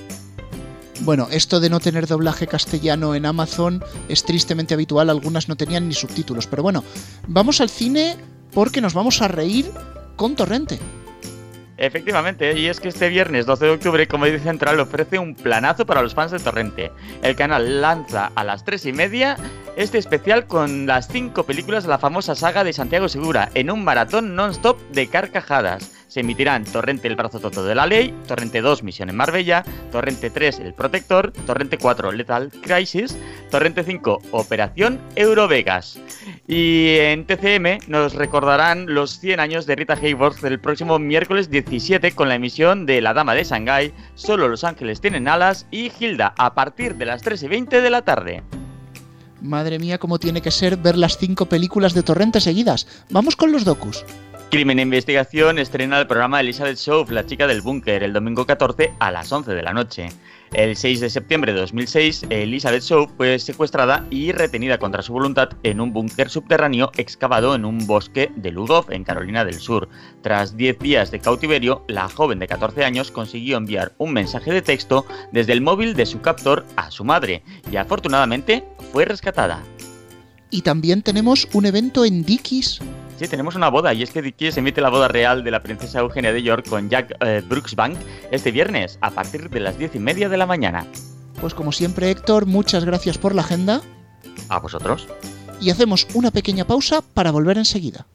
Bueno, 1.01 1.27
esto 1.31 1.59
de 1.59 1.69
no 1.69 1.79
tener 1.79 2.07
doblaje 2.07 2.45
castellano 2.45 3.15
en 3.15 3.25
Amazon 3.25 3.81
es 4.09 4.25
tristemente 4.25 4.73
habitual, 4.73 5.09
algunas 5.09 5.47
no 5.47 5.55
tenían 5.55 5.87
ni 5.87 5.93
subtítulos, 5.93 6.45
pero 6.47 6.61
bueno, 6.61 6.83
vamos 7.25 7.61
al 7.61 7.69
cine 7.69 8.17
porque 8.53 8.81
nos 8.81 8.93
vamos 8.93 9.21
a 9.21 9.27
reír 9.27 9.71
con 10.15 10.35
Torrente. 10.35 10.79
Efectivamente, 11.77 12.59
y 12.59 12.67
es 12.67 12.81
que 12.81 12.89
este 12.89 13.07
viernes 13.07 13.45
12 13.45 13.65
de 13.65 13.71
octubre 13.71 14.07
Comedia 14.07 14.37
Central 14.39 14.81
ofrece 14.81 15.17
un 15.17 15.33
planazo 15.33 15.85
para 15.85 16.01
los 16.01 16.13
fans 16.13 16.31
de 16.31 16.39
Torrente. 16.39 16.91
El 17.21 17.37
canal 17.37 17.79
lanza 17.79 18.33
a 18.35 18.43
las 18.43 18.65
3 18.65 18.87
y 18.87 18.93
media 18.93 19.37
este 19.77 19.97
especial 19.97 20.45
con 20.45 20.87
las 20.87 21.07
5 21.07 21.45
películas 21.45 21.83
de 21.83 21.89
la 21.89 21.97
famosa 21.97 22.35
saga 22.35 22.65
de 22.65 22.73
Santiago 22.73 23.07
Segura 23.07 23.49
en 23.53 23.71
un 23.71 23.85
maratón 23.85 24.35
non-stop 24.35 24.77
de 24.91 25.07
carcajadas 25.07 25.98
se 26.09 26.19
emitirán 26.19 26.65
Torrente 26.65 27.07
El 27.07 27.15
Brazo 27.15 27.39
Toto 27.39 27.63
de 27.63 27.75
la 27.75 27.85
Ley, 27.85 28.13
Torrente 28.27 28.59
2 28.59 28.83
Misión 28.83 29.09
en 29.09 29.15
Marbella, 29.15 29.63
Torrente 29.91 30.29
3 30.29 30.59
El 30.59 30.73
Protector, 30.73 31.31
Torrente 31.31 31.77
4 31.77 32.11
Lethal 32.11 32.51
Crisis, 32.61 33.17
Torrente 33.49 33.83
5 33.83 34.21
Operación 34.31 34.99
Eurovegas. 35.15 35.99
Y 36.47 36.95
en 36.97 37.25
TCM 37.25 37.87
nos 37.87 38.15
recordarán 38.15 38.93
los 38.93 39.19
100 39.19 39.39
años 39.39 39.65
de 39.65 39.75
Rita 39.75 39.93
Hayworth 39.93 40.43
el 40.43 40.59
próximo 40.59 40.99
miércoles 40.99 41.49
17 41.49 42.11
con 42.11 42.27
la 42.27 42.35
emisión 42.35 42.85
de 42.85 43.01
La 43.01 43.13
Dama 43.13 43.35
de 43.35 43.43
Shanghái, 43.43 43.93
Solo 44.15 44.47
Los 44.47 44.63
Ángeles 44.63 44.99
tienen 44.99 45.27
alas 45.27 45.67
y 45.71 45.91
Hilda 45.97 46.33
a 46.37 46.55
partir 46.55 46.95
de 46.95 47.05
las 47.05 47.21
3 47.21 47.43
y 47.43 47.47
20 47.47 47.81
de 47.81 47.89
la 47.89 48.01
tarde. 48.01 48.43
Madre 49.41 49.79
mía, 49.79 49.99
cómo 49.99 50.19
tiene 50.19 50.41
que 50.41 50.51
ser 50.51 50.75
ver 50.75 50.97
las 50.97 51.17
cinco 51.17 51.45
películas 51.45 51.93
de 51.93 52.03
Torrente 52.03 52.41
seguidas. 52.41 52.87
Vamos 53.09 53.35
con 53.35 53.51
los 53.51 53.63
docus. 53.63 54.03
Crimen 54.49 54.79
e 54.79 54.81
Investigación 54.81 55.59
estrena 55.59 55.99
el 55.99 56.07
programa 56.07 56.39
Elizabeth 56.39 56.77
Show, 56.77 57.05
la 57.11 57.23
chica 57.23 57.45
del 57.45 57.61
búnker, 57.61 58.01
el 58.01 58.13
domingo 58.13 58.47
14 58.47 58.93
a 58.97 59.11
las 59.11 59.31
11 59.31 59.53
de 59.53 59.61
la 59.61 59.73
noche. 59.73 60.09
El 60.53 60.75
6 60.75 61.01
de 61.01 61.11
septiembre 61.11 61.53
de 61.53 61.59
2006, 61.59 62.25
Elizabeth 62.31 62.81
Shaw 62.81 63.09
fue 63.15 63.37
secuestrada 63.37 64.07
y 64.09 64.31
retenida 64.31 64.79
contra 64.79 65.03
su 65.03 65.13
voluntad 65.13 65.49
en 65.61 65.79
un 65.79 65.93
búnker 65.93 66.31
subterráneo 66.31 66.91
excavado 66.97 67.53
en 67.53 67.63
un 67.63 67.85
bosque 67.85 68.31
de 68.35 68.49
Ludov, 68.49 68.91
en 68.91 69.03
Carolina 69.03 69.45
del 69.45 69.59
Sur. 69.59 69.87
Tras 70.23 70.57
10 70.57 70.79
días 70.79 71.11
de 71.11 71.19
cautiverio, 71.19 71.85
la 71.87 72.09
joven 72.09 72.39
de 72.39 72.47
14 72.47 72.83
años 72.83 73.11
consiguió 73.11 73.55
enviar 73.55 73.93
un 73.99 74.13
mensaje 74.13 74.51
de 74.51 74.63
texto 74.63 75.05
desde 75.31 75.53
el 75.53 75.61
móvil 75.61 75.93
de 75.93 76.07
su 76.07 76.21
captor 76.21 76.65
a 76.75 76.89
su 76.89 77.03
madre 77.03 77.43
y 77.71 77.75
afortunadamente 77.75 78.65
fue 78.91 79.05
rescatada. 79.05 79.61
Y 80.49 80.63
también 80.63 81.03
tenemos 81.03 81.47
un 81.53 81.67
evento 81.67 82.03
en 82.03 82.23
Dickies 82.23 82.81
Sí, 83.19 83.27
tenemos 83.27 83.55
una 83.55 83.67
boda 83.67 83.93
y 83.93 84.01
es 84.01 84.11
que 84.11 84.21
Dickies 84.21 84.55
emite 84.55 84.79
la 84.79 84.89
boda 84.89 85.09
real 85.09 85.43
de 85.43 85.51
la 85.51 85.61
princesa 85.61 85.99
Eugenia 85.99 86.31
de 86.31 86.41
York 86.41 86.69
con 86.69 86.89
Jack 86.89 87.17
eh, 87.19 87.43
Brooksbank 87.45 87.97
este 88.31 88.49
viernes 88.49 88.97
a 89.01 89.11
partir 89.11 89.49
de 89.49 89.59
las 89.59 89.77
diez 89.77 89.93
y 89.93 89.99
media 89.99 90.29
de 90.29 90.37
la 90.37 90.45
mañana. 90.45 90.85
Pues 91.41 91.53
como 91.53 91.73
siempre 91.73 92.11
Héctor, 92.11 92.45
muchas 92.45 92.85
gracias 92.85 93.17
por 93.17 93.35
la 93.35 93.41
agenda. 93.41 93.81
A 94.47 94.59
vosotros. 94.59 95.05
Y 95.59 95.69
hacemos 95.69 96.07
una 96.13 96.31
pequeña 96.31 96.65
pausa 96.65 97.01
para 97.13 97.31
volver 97.31 97.57
enseguida. 97.57 98.07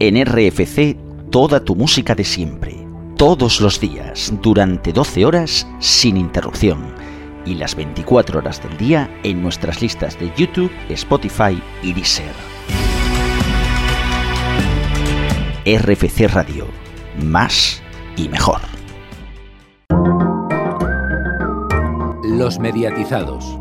En 0.00 0.24
RFC, 0.24 0.96
toda 1.30 1.62
tu 1.62 1.76
música 1.76 2.14
de 2.14 2.24
siempre, 2.24 2.86
todos 3.18 3.60
los 3.60 3.78
días, 3.78 4.32
durante 4.40 4.94
12 4.94 5.26
horas, 5.26 5.66
sin 5.80 6.16
interrupción 6.16 6.97
y 7.44 7.54
las 7.54 7.74
24 7.74 8.38
horas 8.38 8.62
del 8.62 8.76
día 8.76 9.10
en 9.22 9.42
nuestras 9.42 9.80
listas 9.80 10.18
de 10.18 10.32
YouTube, 10.36 10.70
Spotify 10.88 11.60
y 11.82 11.92
Deezer. 11.92 12.32
RFC 15.66 16.28
Radio, 16.28 16.66
más 17.22 17.82
y 18.16 18.28
mejor. 18.28 18.60
Los 22.24 22.58
mediatizados. 22.58 23.58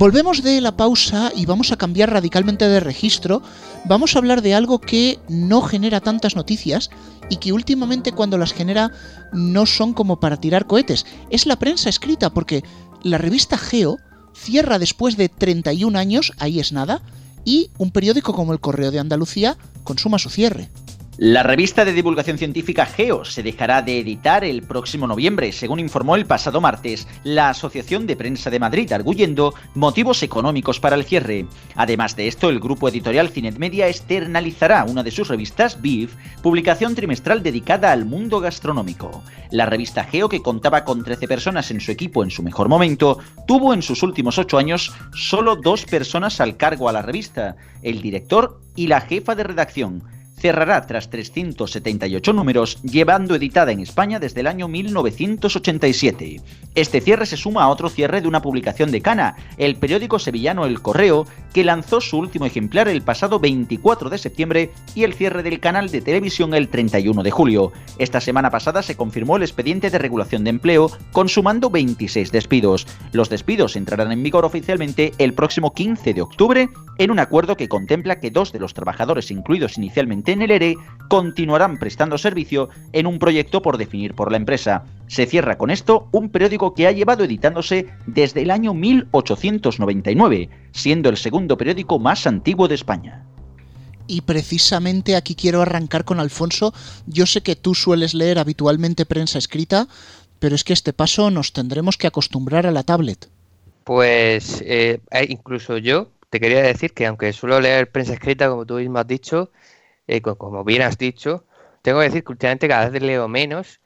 Volvemos 0.00 0.42
de 0.42 0.62
la 0.62 0.78
pausa 0.78 1.30
y 1.36 1.44
vamos 1.44 1.72
a 1.72 1.76
cambiar 1.76 2.10
radicalmente 2.10 2.66
de 2.66 2.80
registro. 2.80 3.42
Vamos 3.84 4.16
a 4.16 4.18
hablar 4.18 4.40
de 4.40 4.54
algo 4.54 4.80
que 4.80 5.18
no 5.28 5.60
genera 5.60 6.00
tantas 6.00 6.36
noticias 6.36 6.88
y 7.28 7.36
que 7.36 7.52
últimamente 7.52 8.12
cuando 8.12 8.38
las 8.38 8.54
genera 8.54 8.92
no 9.34 9.66
son 9.66 9.92
como 9.92 10.18
para 10.18 10.38
tirar 10.38 10.66
cohetes. 10.66 11.04
Es 11.28 11.44
la 11.44 11.58
prensa 11.58 11.90
escrita 11.90 12.30
porque 12.30 12.64
la 13.02 13.18
revista 13.18 13.58
Geo 13.58 13.98
cierra 14.34 14.78
después 14.78 15.18
de 15.18 15.28
31 15.28 15.98
años, 15.98 16.32
ahí 16.38 16.60
es 16.60 16.72
nada, 16.72 17.02
y 17.44 17.68
un 17.76 17.90
periódico 17.90 18.32
como 18.32 18.54
el 18.54 18.60
Correo 18.60 18.90
de 18.90 19.00
Andalucía 19.00 19.58
consuma 19.84 20.18
su 20.18 20.30
cierre. 20.30 20.70
La 21.22 21.42
revista 21.42 21.84
de 21.84 21.92
divulgación 21.92 22.38
científica 22.38 22.86
GEO 22.86 23.26
se 23.26 23.42
dejará 23.42 23.82
de 23.82 23.98
editar 23.98 24.42
el 24.42 24.62
próximo 24.62 25.06
noviembre, 25.06 25.52
según 25.52 25.78
informó 25.78 26.16
el 26.16 26.24
pasado 26.24 26.62
martes 26.62 27.06
la 27.24 27.50
Asociación 27.50 28.06
de 28.06 28.16
Prensa 28.16 28.48
de 28.48 28.58
Madrid, 28.58 28.90
arguyendo 28.90 29.52
motivos 29.74 30.22
económicos 30.22 30.80
para 30.80 30.96
el 30.96 31.04
cierre. 31.04 31.44
Además 31.74 32.16
de 32.16 32.26
esto, 32.26 32.48
el 32.48 32.58
grupo 32.58 32.88
editorial 32.88 33.28
Cinet 33.28 33.58
Media 33.58 33.88
externalizará 33.88 34.82
una 34.84 35.02
de 35.02 35.10
sus 35.10 35.28
revistas, 35.28 35.82
BIF, 35.82 36.14
publicación 36.42 36.94
trimestral 36.94 37.42
dedicada 37.42 37.92
al 37.92 38.06
mundo 38.06 38.40
gastronómico. 38.40 39.22
La 39.50 39.66
revista 39.66 40.04
GEO, 40.04 40.30
que 40.30 40.40
contaba 40.40 40.86
con 40.86 41.04
13 41.04 41.28
personas 41.28 41.70
en 41.70 41.82
su 41.82 41.92
equipo 41.92 42.24
en 42.24 42.30
su 42.30 42.42
mejor 42.42 42.70
momento, 42.70 43.18
tuvo 43.46 43.74
en 43.74 43.82
sus 43.82 44.02
últimos 44.02 44.38
8 44.38 44.56
años 44.56 44.90
solo 45.12 45.56
dos 45.56 45.84
personas 45.84 46.40
al 46.40 46.56
cargo 46.56 46.88
a 46.88 46.92
la 46.92 47.02
revista, 47.02 47.56
el 47.82 48.00
director 48.00 48.58
y 48.74 48.86
la 48.86 49.02
jefa 49.02 49.34
de 49.34 49.44
redacción 49.44 50.02
cerrará 50.40 50.86
tras 50.86 51.10
378 51.10 52.32
números, 52.32 52.82
llevando 52.82 53.34
editada 53.34 53.72
en 53.72 53.80
España 53.80 54.18
desde 54.18 54.40
el 54.40 54.46
año 54.46 54.68
1987. 54.68 56.40
Este 56.74 57.00
cierre 57.00 57.26
se 57.26 57.36
suma 57.36 57.64
a 57.64 57.68
otro 57.68 57.88
cierre 57.88 58.20
de 58.20 58.28
una 58.28 58.42
publicación 58.42 58.90
de 58.90 59.02
Cana, 59.02 59.36
el 59.58 59.76
periódico 59.76 60.18
sevillano 60.18 60.64
El 60.64 60.80
Correo, 60.80 61.26
que 61.52 61.64
lanzó 61.64 62.00
su 62.00 62.18
último 62.18 62.46
ejemplar 62.46 62.88
el 62.88 63.02
pasado 63.02 63.38
24 63.40 64.08
de 64.08 64.18
septiembre 64.18 64.70
y 64.94 65.04
el 65.04 65.14
cierre 65.14 65.42
del 65.42 65.60
canal 65.60 65.90
de 65.90 66.00
televisión 66.00 66.54
el 66.54 66.68
31 66.68 67.22
de 67.22 67.30
julio. 67.30 67.72
Esta 67.98 68.20
semana 68.20 68.50
pasada 68.50 68.82
se 68.82 68.96
confirmó 68.96 69.36
el 69.36 69.42
expediente 69.42 69.90
de 69.90 69.98
regulación 69.98 70.44
de 70.44 70.50
empleo, 70.50 70.90
consumando 71.12 71.70
26 71.70 72.32
despidos. 72.32 72.86
Los 73.12 73.28
despidos 73.28 73.76
entrarán 73.76 74.12
en 74.12 74.22
vigor 74.22 74.44
oficialmente 74.44 75.12
el 75.18 75.34
próximo 75.34 75.74
15 75.74 76.14
de 76.14 76.22
octubre 76.22 76.68
en 76.98 77.10
un 77.10 77.18
acuerdo 77.18 77.56
que 77.56 77.68
contempla 77.68 78.20
que 78.20 78.30
dos 78.30 78.52
de 78.52 78.60
los 78.60 78.74
trabajadores 78.74 79.30
incluidos 79.30 79.78
inicialmente 79.78 80.29
en 80.32 80.42
el 80.42 80.50
ERE 80.50 80.76
continuarán 81.08 81.76
prestando 81.76 82.16
servicio 82.18 82.68
en 82.92 83.06
un 83.06 83.18
proyecto 83.18 83.62
por 83.62 83.78
definir 83.78 84.14
por 84.14 84.30
la 84.30 84.36
empresa. 84.36 84.84
Se 85.08 85.26
cierra 85.26 85.58
con 85.58 85.70
esto 85.70 86.08
un 86.12 86.30
periódico 86.30 86.72
que 86.72 86.86
ha 86.86 86.92
llevado 86.92 87.24
editándose 87.24 87.86
desde 88.06 88.42
el 88.42 88.50
año 88.52 88.74
1899, 88.74 90.48
siendo 90.70 91.08
el 91.08 91.16
segundo 91.16 91.56
periódico 91.56 91.98
más 91.98 92.28
antiguo 92.28 92.68
de 92.68 92.76
España. 92.76 93.26
Y 94.06 94.22
precisamente 94.22 95.16
aquí 95.16 95.34
quiero 95.34 95.62
arrancar 95.62 96.04
con 96.04 96.20
Alfonso. 96.20 96.72
Yo 97.06 97.26
sé 97.26 97.42
que 97.42 97.56
tú 97.56 97.74
sueles 97.74 98.14
leer 98.14 98.38
habitualmente 98.38 99.04
prensa 99.04 99.38
escrita, 99.38 99.88
pero 100.38 100.54
es 100.54 100.64
que 100.64 100.72
este 100.72 100.92
paso 100.92 101.30
nos 101.30 101.52
tendremos 101.52 101.96
que 101.96 102.06
acostumbrar 102.06 102.66
a 102.66 102.72
la 102.72 102.84
tablet. 102.84 103.28
Pues 103.82 104.62
eh, 104.64 105.00
eh, 105.10 105.26
incluso 105.28 105.78
yo 105.78 106.08
te 106.28 106.38
quería 106.38 106.62
decir 106.62 106.92
que 106.92 107.06
aunque 107.06 107.32
suelo 107.32 107.60
leer 107.60 107.90
prensa 107.90 108.14
escrita, 108.14 108.48
como 108.48 108.64
tú 108.64 108.74
mismo 108.74 108.98
has 108.98 109.06
dicho, 109.06 109.50
eh, 110.10 110.22
como 110.22 110.64
bien 110.64 110.82
has 110.82 110.98
dicho, 110.98 111.44
tengo 111.82 112.00
que 112.00 112.06
decir 112.06 112.24
que 112.24 112.32
últimamente 112.32 112.68
cada 112.68 112.88
vez 112.90 113.02
leo 113.02 113.28
menos. 113.28 113.80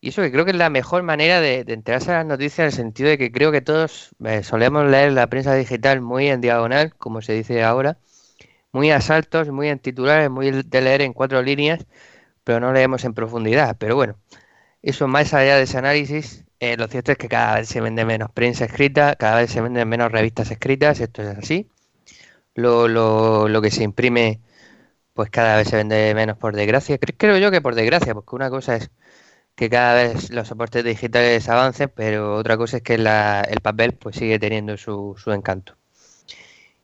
Y 0.00 0.08
eso 0.10 0.22
que 0.22 0.32
creo 0.32 0.44
que 0.44 0.50
es 0.52 0.56
la 0.56 0.70
mejor 0.70 1.04
manera 1.04 1.40
de, 1.40 1.64
enterarse 1.68 2.10
a 2.10 2.18
las 2.18 2.26
noticias 2.26 2.58
en 2.60 2.64
el 2.66 2.72
sentido 2.72 3.08
de 3.10 3.18
que 3.18 3.30
creo 3.32 3.52
que 3.52 3.60
todos 3.62 4.10
eh, 4.24 4.42
solemos 4.42 4.86
leer 4.86 5.12
la 5.12 5.28
prensa 5.28 5.54
digital 5.54 6.00
muy 6.00 6.28
en 6.28 6.40
diagonal, 6.40 6.94
como 6.96 7.22
se 7.22 7.34
dice 7.34 7.62
ahora, 7.62 7.98
muy 8.72 8.90
a 8.90 9.00
saltos, 9.00 9.50
muy 9.50 9.68
en 9.68 9.78
titulares, 9.78 10.30
muy 10.30 10.50
de 10.50 10.80
leer 10.80 11.02
en 11.02 11.12
cuatro 11.12 11.42
líneas, 11.42 11.86
pero 12.44 12.60
no 12.60 12.72
leemos 12.72 13.04
en 13.04 13.14
profundidad. 13.14 13.76
Pero 13.78 13.96
bueno, 13.96 14.16
eso 14.82 15.08
más 15.08 15.34
allá 15.34 15.56
de 15.56 15.64
ese 15.64 15.78
análisis, 15.78 16.44
eh, 16.60 16.76
lo 16.76 16.88
cierto 16.88 17.12
es 17.12 17.18
que 17.18 17.28
cada 17.28 17.56
vez 17.56 17.68
se 17.68 17.80
vende 17.80 18.04
menos 18.04 18.30
prensa 18.32 18.64
escrita, 18.66 19.16
cada 19.16 19.36
vez 19.36 19.50
se 19.52 19.60
venden 19.60 19.88
menos 19.88 20.10
revistas 20.12 20.50
escritas, 20.50 21.00
esto 21.00 21.22
es 21.22 21.38
así. 21.38 21.68
Lo, 22.54 22.88
lo, 22.88 23.48
lo 23.48 23.62
que 23.62 23.70
se 23.70 23.84
imprime 23.84 24.40
pues 25.14 25.30
cada 25.30 25.56
vez 25.56 25.68
se 25.68 25.76
vende 25.76 26.14
menos 26.14 26.36
por 26.38 26.54
desgracia. 26.56 26.98
Creo 26.98 27.38
yo 27.38 27.50
que 27.50 27.60
por 27.60 27.74
desgracia, 27.74 28.14
porque 28.14 28.36
una 28.36 28.50
cosa 28.50 28.76
es 28.76 28.90
que 29.54 29.70
cada 29.70 29.94
vez 29.94 30.30
los 30.30 30.48
soportes 30.48 30.84
digitales 30.84 31.48
avancen, 31.48 31.90
pero 31.94 32.36
otra 32.36 32.56
cosa 32.56 32.78
es 32.78 32.82
que 32.82 32.94
el 32.94 33.60
papel 33.62 33.94
pues 33.94 34.16
sigue 34.16 34.38
teniendo 34.38 34.76
su, 34.76 35.14
su 35.18 35.32
encanto. 35.32 35.76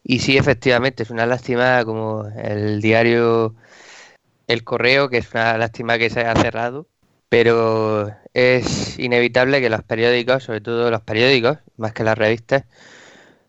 Y 0.03 0.21
sí, 0.21 0.37
efectivamente, 0.39 1.03
es 1.03 1.11
una 1.11 1.27
lástima 1.27 1.85
como 1.85 2.27
el 2.37 2.81
diario 2.81 3.55
El 4.47 4.65
Correo, 4.65 5.09
que 5.09 5.19
es 5.19 5.33
una 5.35 5.59
lástima 5.59 5.99
que 5.99 6.11
se 6.11 6.21
haya 6.21 6.41
cerrado, 6.41 6.89
pero 7.29 8.11
es 8.35 8.99
inevitable 8.99 9.61
que 9.61 9.71
los 9.71 9.83
periódicos, 9.85 10.45
sobre 10.45 10.61
todo 10.63 10.91
los 10.91 11.03
periódicos, 11.03 11.59
más 11.77 11.93
que 11.93 12.05
las 12.05 12.19
revistas, 12.19 12.65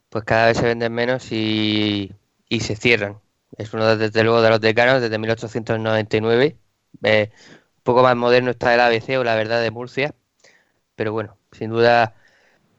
pues 0.10 0.26
cada 0.26 0.48
vez 0.48 0.58
se 0.58 0.66
venden 0.66 0.94
menos 0.94 1.32
y 1.32 2.12
se 2.50 2.76
cierran. 2.76 3.20
Es 3.58 3.74
uno, 3.74 3.96
desde 3.98 4.24
luego, 4.24 4.42
de 4.42 4.50
los 4.50 4.62
decanos 4.62 5.02
desde 5.02 5.18
1899. 5.20 6.58
Eh, 7.04 7.32
un 7.78 7.84
poco 7.84 8.04
más 8.04 8.16
moderno 8.16 8.52
está 8.52 8.74
el 8.74 8.80
ABC 8.82 9.18
o 9.18 9.24
la 9.24 9.36
verdad 9.36 9.62
de 9.62 9.72
Murcia. 9.72 10.16
Pero 10.96 11.14
bueno, 11.14 11.38
sin 11.52 11.70
duda, 11.72 12.16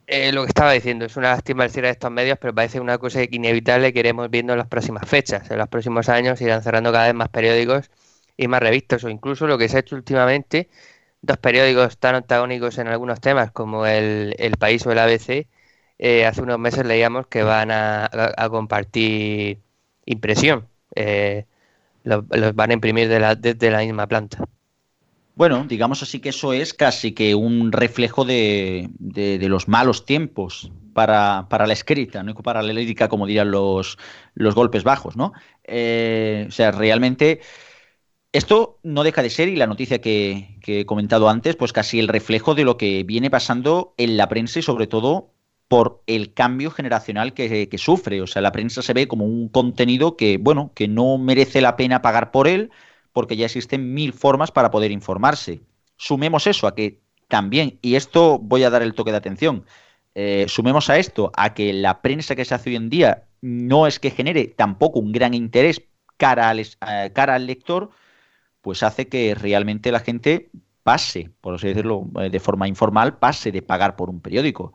eh, 0.06 0.32
lo 0.32 0.42
que 0.42 0.48
estaba 0.48 0.72
diciendo 0.72 1.04
es 1.06 1.16
una 1.16 1.30
lástima 1.30 1.64
el 1.64 1.70
cierre 1.70 1.88
de 1.88 1.92
estos 1.92 2.10
medios, 2.10 2.38
pero 2.40 2.54
parece 2.54 2.80
una 2.80 2.98
cosa 2.98 3.22
inevitable 3.24 3.92
que 3.92 4.00
iremos 4.00 4.30
viendo 4.30 4.52
en 4.54 4.58
las 4.58 4.68
próximas 4.68 5.08
fechas. 5.08 5.50
En 5.50 5.58
los 5.58 5.68
próximos 5.68 6.08
años 6.08 6.40
irán 6.40 6.62
cerrando 6.62 6.92
cada 6.92 7.06
vez 7.06 7.14
más 7.14 7.28
periódicos 7.30 7.90
y 8.36 8.48
más 8.48 8.60
revistas, 8.60 9.04
o 9.04 9.08
incluso 9.10 9.46
lo 9.46 9.58
que 9.58 9.68
se 9.68 9.76
ha 9.76 9.80
hecho 9.80 9.96
últimamente, 9.96 10.68
dos 11.22 11.38
periódicos 11.38 11.98
tan 11.98 12.14
antagónicos 12.16 12.78
en 12.78 12.88
algunos 12.88 13.20
temas 13.20 13.52
como 13.52 13.86
el, 13.86 14.34
el 14.38 14.56
País 14.58 14.86
o 14.86 14.92
el 14.92 14.98
ABC. 14.98 15.48
Eh, 15.98 16.26
hace 16.26 16.42
unos 16.42 16.58
meses 16.58 16.86
leíamos 16.86 17.26
que 17.28 17.42
van 17.42 17.70
a, 17.70 18.06
a 18.12 18.48
compartir 18.50 19.60
impresión. 20.12 20.66
Eh, 20.94 21.44
los, 22.04 22.24
van 22.54 22.70
a 22.70 22.74
imprimir 22.74 23.08
de 23.08 23.20
la, 23.20 23.34
desde 23.34 23.70
la 23.70 23.78
misma 23.78 24.06
planta. 24.06 24.44
Bueno, 25.34 25.64
digamos 25.66 26.02
así 26.02 26.20
que 26.20 26.30
eso 26.30 26.52
es 26.52 26.74
casi 26.74 27.12
que 27.12 27.34
un 27.34 27.72
reflejo 27.72 28.24
de, 28.26 28.90
los 29.40 29.68
malos 29.68 30.04
tiempos 30.04 30.70
para, 30.92 31.46
la 31.50 31.72
escrita, 31.72 32.22
no 32.22 32.34
para 32.34 32.62
la 32.62 32.74
lírica, 32.74 33.08
como 33.08 33.26
dirían 33.26 33.50
los, 33.50 33.96
los 34.34 34.54
golpes 34.54 34.84
bajos, 34.84 35.16
¿no? 35.16 35.32
Eh, 35.64 36.44
o 36.48 36.50
sea, 36.50 36.72
realmente 36.72 37.40
Esto 38.32 38.80
no 38.82 39.02
deja 39.02 39.22
de 39.22 39.30
ser, 39.30 39.48
y 39.48 39.56
la 39.56 39.66
noticia 39.66 40.00
que, 40.00 40.58
he 40.66 40.84
comentado 40.86 41.28
antes, 41.28 41.56
pues 41.56 41.72
casi 41.72 41.98
el 41.98 42.08
reflejo 42.08 42.54
de 42.54 42.64
lo 42.64 42.76
que 42.76 43.02
viene 43.04 43.30
pasando 43.30 43.94
en 43.96 44.16
la 44.16 44.28
prensa 44.28 44.58
y 44.58 44.62
sobre 44.62 44.86
todo 44.86 45.32
por 45.70 46.02
el 46.08 46.34
cambio 46.34 46.72
generacional 46.72 47.32
que, 47.32 47.70
sufre. 47.78 48.20
O 48.22 48.26
sea, 48.26 48.42
la 48.42 48.50
prensa 48.50 48.82
se 48.82 48.92
ve 48.92 49.06
como 49.06 49.24
un 49.24 49.48
contenido 49.48 50.16
que, 50.16 50.36
bueno, 50.36 50.72
que 50.74 50.88
no 50.88 51.16
merece 51.16 51.60
la 51.60 51.76
pena 51.76 52.02
pagar 52.02 52.32
por 52.32 52.48
él, 52.48 52.72
porque 53.12 53.36
ya 53.36 53.46
existen 53.46 53.94
mil 53.94 54.12
formas 54.12 54.50
para 54.50 54.72
poder 54.72 54.90
informarse. 54.90 55.60
Sumemos 55.96 56.48
eso 56.48 56.66
a 56.66 56.74
que 56.74 56.98
también, 57.28 57.78
y 57.82 57.94
esto 57.94 58.40
voy 58.40 58.64
a 58.64 58.70
dar 58.70 58.82
el 58.82 58.94
toque 58.94 59.12
de 59.12 59.18
atención, 59.18 59.64
eh, 60.16 60.46
sumemos 60.48 60.90
a 60.90 60.98
esto 60.98 61.30
a 61.36 61.54
que 61.54 61.72
la 61.72 62.02
prensa 62.02 62.34
que 62.34 62.44
se 62.44 62.56
hace 62.56 62.70
hoy 62.70 62.76
en 62.76 62.90
día 62.90 63.28
no 63.40 63.86
es 63.86 64.00
que 64.00 64.10
genere 64.10 64.48
tampoco 64.48 64.98
un 64.98 65.12
gran 65.12 65.34
interés 65.34 65.84
cara 66.16 66.50
al, 66.50 66.58
eh, 66.58 66.66
cara 67.14 67.36
al 67.36 67.46
lector, 67.46 67.90
pues 68.60 68.82
hace 68.82 69.06
que 69.06 69.36
realmente 69.36 69.92
la 69.92 70.00
gente 70.00 70.50
pase, 70.82 71.30
por 71.40 71.54
así 71.54 71.68
decirlo, 71.68 72.08
eh, 72.20 72.28
de 72.28 72.40
forma 72.40 72.66
informal, 72.66 73.18
pase 73.18 73.52
de 73.52 73.62
pagar 73.62 73.94
por 73.94 74.10
un 74.10 74.20
periódico. 74.20 74.74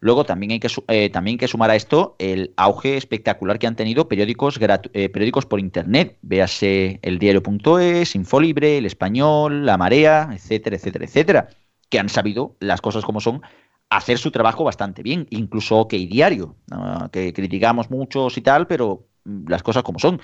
Luego 0.00 0.24
también 0.24 0.52
hay 0.52 0.60
que, 0.60 1.10
también 1.10 1.38
que 1.38 1.48
sumar 1.48 1.70
a 1.70 1.76
esto 1.76 2.16
el 2.18 2.52
auge 2.56 2.96
espectacular 2.96 3.58
que 3.58 3.66
han 3.66 3.76
tenido 3.76 4.08
periódicos, 4.08 4.58
periódicos 4.58 5.46
por 5.46 5.58
Internet, 5.58 6.18
véase 6.22 7.00
el 7.02 7.18
diario.es, 7.18 8.14
Infolibre, 8.14 8.78
El 8.78 8.86
Español, 8.86 9.64
La 9.64 9.78
Marea, 9.78 10.28
etcétera, 10.32 10.76
etcétera, 10.76 11.04
etcétera, 11.06 11.48
que 11.88 11.98
han 11.98 12.08
sabido 12.08 12.56
las 12.60 12.80
cosas 12.80 13.04
como 13.04 13.20
son 13.20 13.42
hacer 13.90 14.18
su 14.18 14.30
trabajo 14.30 14.64
bastante 14.64 15.02
bien, 15.02 15.26
incluso 15.30 15.78
OK 15.78 15.92
Diario, 15.92 16.56
que 17.12 17.32
criticamos 17.32 17.90
muchos 17.90 18.36
y 18.36 18.40
tal, 18.40 18.66
pero 18.66 19.06
mm, 19.24 19.48
las 19.48 19.62
cosas 19.62 19.82
como 19.82 19.98
son. 19.98 20.20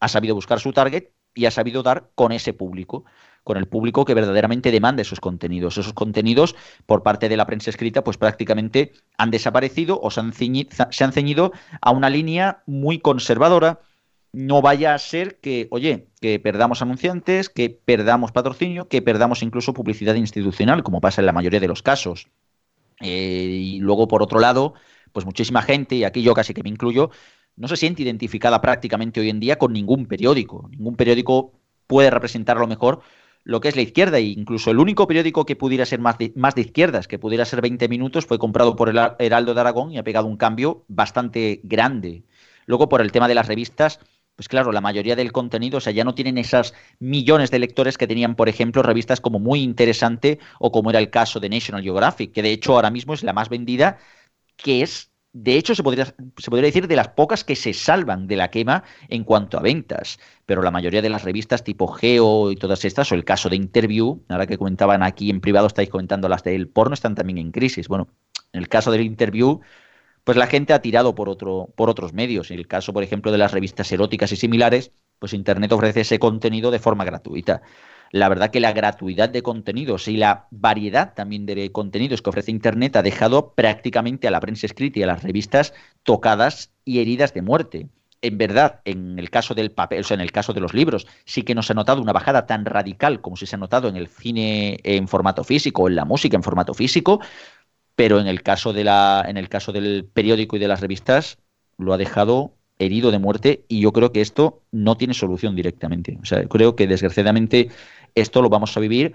Ha 0.00 0.08
sabido 0.08 0.34
buscar 0.34 0.60
su 0.60 0.72
target 0.72 1.10
y 1.34 1.46
ha 1.46 1.50
sabido 1.50 1.82
dar 1.82 2.10
con 2.14 2.32
ese 2.32 2.52
público, 2.52 3.04
con 3.46 3.56
el 3.58 3.68
público 3.68 4.04
que 4.04 4.12
verdaderamente 4.12 4.72
demanda 4.72 5.02
esos 5.02 5.20
contenidos. 5.20 5.78
Esos 5.78 5.92
contenidos 5.92 6.56
por 6.84 7.04
parte 7.04 7.28
de 7.28 7.36
la 7.36 7.46
prensa 7.46 7.70
escrita 7.70 8.02
pues 8.02 8.18
prácticamente 8.18 8.92
han 9.18 9.30
desaparecido 9.30 10.00
o 10.02 10.10
se 10.10 10.18
han, 10.18 10.32
ceñido, 10.32 10.70
se 10.90 11.04
han 11.04 11.12
ceñido 11.12 11.52
a 11.80 11.92
una 11.92 12.10
línea 12.10 12.64
muy 12.66 12.98
conservadora. 12.98 13.78
No 14.32 14.62
vaya 14.62 14.94
a 14.94 14.98
ser 14.98 15.36
que, 15.36 15.68
oye, 15.70 16.08
que 16.20 16.40
perdamos 16.40 16.82
anunciantes, 16.82 17.48
que 17.48 17.70
perdamos 17.70 18.32
patrocinio, 18.32 18.88
que 18.88 19.00
perdamos 19.00 19.44
incluso 19.44 19.72
publicidad 19.72 20.16
institucional, 20.16 20.82
como 20.82 21.00
pasa 21.00 21.22
en 21.22 21.26
la 21.26 21.32
mayoría 21.32 21.60
de 21.60 21.68
los 21.68 21.82
casos. 21.84 22.26
Eh, 23.00 23.48
y 23.48 23.78
luego, 23.78 24.08
por 24.08 24.24
otro 24.24 24.40
lado, 24.40 24.74
pues 25.12 25.24
muchísima 25.24 25.62
gente, 25.62 25.94
y 25.94 26.02
aquí 26.02 26.20
yo 26.20 26.34
casi 26.34 26.52
que 26.52 26.64
me 26.64 26.68
incluyo, 26.68 27.10
no 27.54 27.68
se 27.68 27.76
siente 27.76 28.02
identificada 28.02 28.60
prácticamente 28.60 29.20
hoy 29.20 29.30
en 29.30 29.38
día 29.38 29.56
con 29.56 29.72
ningún 29.72 30.06
periódico. 30.06 30.68
Ningún 30.68 30.96
periódico 30.96 31.52
puede 31.86 32.10
representar 32.10 32.56
lo 32.56 32.66
mejor 32.66 33.02
lo 33.46 33.60
que 33.60 33.68
es 33.68 33.76
la 33.76 33.82
izquierda. 33.82 34.18
E 34.18 34.22
incluso 34.22 34.70
el 34.70 34.78
único 34.78 35.06
periódico 35.06 35.46
que 35.46 35.56
pudiera 35.56 35.86
ser 35.86 36.00
más 36.00 36.18
de, 36.18 36.32
más 36.34 36.54
de 36.54 36.62
izquierdas, 36.62 37.06
que 37.06 37.18
pudiera 37.18 37.44
ser 37.44 37.62
20 37.62 37.88
minutos, 37.88 38.26
fue 38.26 38.38
comprado 38.38 38.74
por 38.74 38.88
el 38.88 38.98
Heraldo 39.18 39.54
de 39.54 39.60
Aragón 39.60 39.92
y 39.92 39.98
ha 39.98 40.02
pegado 40.02 40.26
un 40.26 40.36
cambio 40.36 40.84
bastante 40.88 41.60
grande. 41.62 42.24
Luego, 42.66 42.88
por 42.88 43.00
el 43.00 43.12
tema 43.12 43.28
de 43.28 43.36
las 43.36 43.46
revistas, 43.46 44.00
pues 44.34 44.48
claro, 44.48 44.72
la 44.72 44.80
mayoría 44.80 45.14
del 45.14 45.30
contenido, 45.30 45.78
o 45.78 45.80
sea, 45.80 45.92
ya 45.92 46.02
no 46.02 46.14
tienen 46.14 46.38
esas 46.38 46.74
millones 46.98 47.52
de 47.52 47.60
lectores 47.60 47.96
que 47.96 48.08
tenían, 48.08 48.34
por 48.34 48.48
ejemplo, 48.48 48.82
revistas 48.82 49.20
como 49.20 49.38
Muy 49.38 49.62
Interesante 49.62 50.40
o 50.58 50.72
como 50.72 50.90
era 50.90 50.98
el 50.98 51.10
caso 51.10 51.38
de 51.38 51.48
National 51.48 51.84
Geographic, 51.84 52.32
que 52.32 52.42
de 52.42 52.52
hecho 52.52 52.74
ahora 52.74 52.90
mismo 52.90 53.14
es 53.14 53.22
la 53.22 53.32
más 53.32 53.48
vendida, 53.48 53.98
que 54.56 54.82
es, 54.82 55.12
de 55.38 55.56
hecho, 55.56 55.74
se 55.74 55.82
podría, 55.82 56.06
se 56.06 56.50
podría 56.50 56.66
decir 56.66 56.88
de 56.88 56.96
las 56.96 57.08
pocas 57.08 57.44
que 57.44 57.56
se 57.56 57.74
salvan 57.74 58.26
de 58.26 58.36
la 58.36 58.50
quema 58.50 58.84
en 59.08 59.22
cuanto 59.22 59.58
a 59.58 59.60
ventas. 59.60 60.18
Pero 60.46 60.62
la 60.62 60.70
mayoría 60.70 61.02
de 61.02 61.10
las 61.10 61.24
revistas 61.24 61.62
tipo 61.62 61.88
Geo 61.88 62.50
y 62.50 62.56
todas 62.56 62.86
estas, 62.86 63.12
o 63.12 63.14
el 63.14 63.24
caso 63.24 63.50
de 63.50 63.56
Interview, 63.56 64.22
ahora 64.30 64.46
que 64.46 64.56
comentaban 64.56 65.02
aquí 65.02 65.28
en 65.28 65.42
privado, 65.42 65.66
estáis 65.66 65.90
comentando 65.90 66.28
las 66.30 66.42
del 66.42 66.68
porno, 66.68 66.94
están 66.94 67.14
también 67.14 67.36
en 67.36 67.52
crisis. 67.52 67.86
Bueno, 67.86 68.08
en 68.54 68.60
el 68.60 68.68
caso 68.68 68.90
del 68.90 69.02
Interview 69.02 69.60
pues 70.24 70.36
la 70.36 70.48
gente 70.48 70.72
ha 70.72 70.82
tirado 70.82 71.14
por, 71.14 71.28
otro, 71.28 71.68
por 71.76 71.88
otros 71.88 72.12
medios. 72.12 72.50
En 72.50 72.58
el 72.58 72.66
caso, 72.66 72.92
por 72.92 73.04
ejemplo, 73.04 73.30
de 73.30 73.38
las 73.38 73.52
revistas 73.52 73.92
eróticas 73.92 74.32
y 74.32 74.36
similares, 74.36 74.90
pues 75.20 75.32
Internet 75.34 75.70
ofrece 75.70 76.00
ese 76.00 76.18
contenido 76.18 76.72
de 76.72 76.80
forma 76.80 77.04
gratuita. 77.04 77.62
La 78.12 78.28
verdad 78.28 78.50
que 78.50 78.60
la 78.60 78.72
gratuidad 78.72 79.28
de 79.28 79.42
contenidos 79.42 80.08
y 80.08 80.16
la 80.16 80.46
variedad 80.50 81.14
también 81.14 81.46
de 81.46 81.72
contenidos 81.72 82.22
que 82.22 82.30
ofrece 82.30 82.50
Internet 82.50 82.96
ha 82.96 83.02
dejado 83.02 83.52
prácticamente 83.54 84.28
a 84.28 84.30
la 84.30 84.40
prensa 84.40 84.66
escrita 84.66 85.00
y 85.00 85.02
a 85.02 85.08
las 85.08 85.22
revistas 85.22 85.74
tocadas 86.02 86.72
y 86.84 87.00
heridas 87.00 87.34
de 87.34 87.42
muerte. 87.42 87.88
En 88.22 88.38
verdad, 88.38 88.80
en 88.84 89.18
el 89.18 89.30
caso 89.30 89.54
del 89.54 89.70
papel, 89.70 90.00
o 90.00 90.04
sea, 90.04 90.14
en 90.14 90.20
el 90.20 90.32
caso 90.32 90.52
de 90.52 90.60
los 90.60 90.72
libros, 90.72 91.06
sí 91.24 91.42
que 91.42 91.54
nos 91.54 91.70
ha 91.70 91.74
notado 91.74 92.00
una 92.00 92.12
bajada 92.12 92.46
tan 92.46 92.64
radical 92.64 93.20
como 93.20 93.36
si 93.36 93.46
se 93.46 93.56
ha 93.56 93.58
notado 93.58 93.88
en 93.88 93.96
el 93.96 94.08
cine 94.08 94.78
en 94.82 95.06
formato 95.06 95.44
físico 95.44 95.88
en 95.88 95.96
la 95.96 96.04
música 96.04 96.36
en 96.36 96.42
formato 96.42 96.74
físico, 96.74 97.20
pero 97.94 98.18
en 98.18 98.26
el 98.26 98.42
caso 98.42 98.72
de 98.72 98.84
la 98.84 99.24
en 99.28 99.36
el 99.36 99.48
caso 99.48 99.72
del 99.72 100.06
periódico 100.12 100.56
y 100.56 100.58
de 100.60 100.68
las 100.68 100.80
revistas 100.80 101.38
lo 101.78 101.92
ha 101.92 101.98
dejado 101.98 102.54
herido 102.78 103.10
de 103.10 103.18
muerte 103.18 103.64
y 103.68 103.80
yo 103.80 103.92
creo 103.92 104.12
que 104.12 104.20
esto 104.20 104.62
no 104.70 104.96
tiene 104.96 105.14
solución 105.14 105.54
directamente. 105.56 106.18
O 106.20 106.24
sea, 106.24 106.44
creo 106.46 106.76
que 106.76 106.86
desgraciadamente 106.86 107.70
esto 108.16 108.42
lo 108.42 108.48
vamos 108.48 108.76
a 108.76 108.80
vivir 108.80 109.14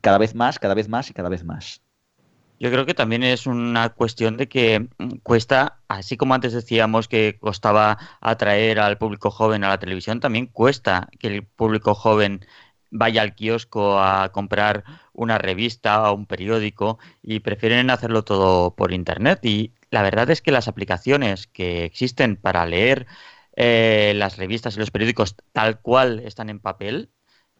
cada 0.00 0.16
vez 0.16 0.34
más, 0.34 0.58
cada 0.58 0.74
vez 0.74 0.88
más 0.88 1.10
y 1.10 1.12
cada 1.12 1.28
vez 1.28 1.44
más. 1.44 1.82
Yo 2.60 2.70
creo 2.70 2.86
que 2.86 2.94
también 2.94 3.22
es 3.22 3.46
una 3.46 3.90
cuestión 3.90 4.36
de 4.36 4.48
que 4.48 4.88
cuesta, 5.22 5.78
así 5.86 6.16
como 6.16 6.34
antes 6.34 6.52
decíamos 6.52 7.06
que 7.06 7.38
costaba 7.38 7.98
atraer 8.20 8.80
al 8.80 8.98
público 8.98 9.30
joven 9.30 9.62
a 9.62 9.68
la 9.68 9.78
televisión, 9.78 10.18
también 10.18 10.46
cuesta 10.46 11.08
que 11.20 11.28
el 11.28 11.44
público 11.44 11.94
joven 11.94 12.44
vaya 12.90 13.22
al 13.22 13.34
kiosco 13.34 14.00
a 14.00 14.30
comprar 14.32 14.84
una 15.12 15.38
revista 15.38 16.10
o 16.10 16.14
un 16.14 16.26
periódico 16.26 16.98
y 17.22 17.40
prefieren 17.40 17.90
hacerlo 17.90 18.24
todo 18.24 18.74
por 18.74 18.92
internet. 18.92 19.40
Y 19.44 19.72
la 19.90 20.02
verdad 20.02 20.30
es 20.30 20.42
que 20.42 20.52
las 20.52 20.68
aplicaciones 20.68 21.46
que 21.46 21.84
existen 21.84 22.36
para 22.36 22.66
leer 22.66 23.06
eh, 23.56 24.14
las 24.16 24.36
revistas 24.36 24.76
y 24.76 24.80
los 24.80 24.90
periódicos 24.90 25.36
tal 25.52 25.80
cual 25.80 26.20
están 26.20 26.50
en 26.50 26.60
papel 26.60 27.10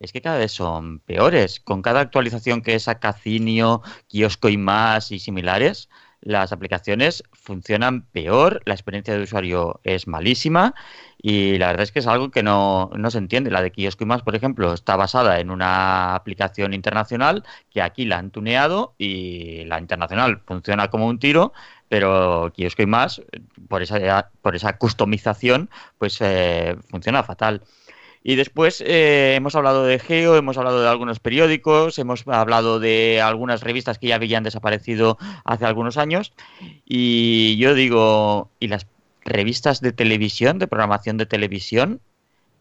es 0.01 0.13
que 0.13 0.23
cada 0.23 0.39
vez 0.39 0.53
son 0.53 1.01
peores. 1.01 1.61
Con 1.61 1.83
cada 1.83 2.01
actualización 2.01 2.63
que 2.63 2.79
saca 2.79 3.13
Cinio, 3.13 3.83
Kiosco 4.09 4.49
y 4.49 4.57
más 4.57 5.13
y 5.13 5.19
similares, 5.19 5.89
las 6.21 6.53
aplicaciones 6.53 7.23
funcionan 7.33 8.03
peor, 8.03 8.61
la 8.65 8.75
experiencia 8.75 9.15
de 9.15 9.23
usuario 9.23 9.81
es 9.85 10.09
malísima 10.09 10.75
y 11.17 11.59
la 11.59 11.69
verdad 11.69 11.85
es 11.85 11.93
que 11.93 12.01
es 12.01 12.07
algo 12.09 12.31
que 12.31 12.43
no, 12.43 12.91
no 12.97 13.11
se 13.11 13.19
entiende. 13.19 13.51
La 13.51 13.63
de 13.63 13.71
Kiosco 13.71 14.05
y 14.05 14.07
más, 14.07 14.23
por 14.23 14.35
ejemplo, 14.35 14.73
está 14.75 14.97
basada 14.97 15.39
en 15.41 15.51
una 15.51 16.15
aplicación 16.17 16.75
internacional 16.75 17.45
que 17.71 17.83
aquí 17.83 18.05
la 18.05 18.19
han 18.19 18.31
tuneado 18.31 18.95
y 18.99 19.65
la 19.67 19.79
internacional 19.79 20.43
funciona 20.45 20.89
como 20.89 21.07
un 21.07 21.19
tiro, 21.21 21.53
pero 21.89 22.53
Kiosco 22.55 22.83
y 22.83 22.87
más, 22.87 23.23
por 23.69 23.83
esa, 23.83 24.31
por 24.43 24.57
esa 24.57 24.77
customización, 24.77 25.71
pues 25.99 26.19
eh, 26.21 26.77
funciona 26.91 27.23
fatal. 27.23 27.63
Y 28.29 28.37
después 28.37 28.83
eh, 28.87 29.37
hemos 29.37 29.55
hablado 29.55 29.87
de 29.87 29.99
Geo, 29.99 30.37
hemos 30.37 30.59
hablado 30.59 30.83
de 30.83 30.89
algunos 30.91 31.19
periódicos, 31.19 31.99
hemos 31.99 32.29
hablado 32.29 32.79
de 32.79 33.23
algunas 33.23 33.63
revistas 33.63 33.99
que 33.99 34.09
ya 34.09 34.17
habían 34.17 34.45
desaparecido 34.45 35.17
hace 35.47 35.65
algunos 35.65 35.97
años. 35.97 36.35
Y 36.85 37.57
yo 37.57 37.73
digo, 37.73 38.51
¿y 38.61 38.69
las 38.69 38.87
revistas 39.25 39.81
de 39.81 39.93
televisión, 39.93 40.59
de 40.59 40.67
programación 40.67 41.17
de 41.17 41.25
televisión? 41.25 42.03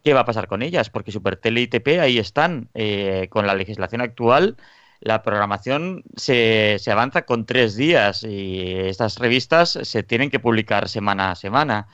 ¿Qué 0.06 0.14
va 0.14 0.22
a 0.22 0.26
pasar 0.26 0.48
con 0.48 0.62
ellas? 0.62 0.90
Porque 0.90 1.12
Supertele 1.12 1.60
y 1.60 1.68
TP 1.68 2.00
ahí 2.00 2.18
están. 2.18 2.70
Eh, 2.74 3.28
con 3.30 3.46
la 3.46 3.54
legislación 3.54 4.00
actual 4.00 4.56
la 5.00 5.24
programación 5.24 6.04
se, 6.16 6.78
se, 6.80 6.92
avanza 6.92 7.24
con 7.24 7.46
tres 7.46 7.76
días 7.76 8.24
y 8.24 8.72
estas 8.72 9.20
revistas 9.20 9.78
se 9.82 10.04
tienen 10.04 10.30
que 10.30 10.40
publicar 10.40 10.90
semana 10.90 11.32
a 11.32 11.36
semana. 11.36 11.88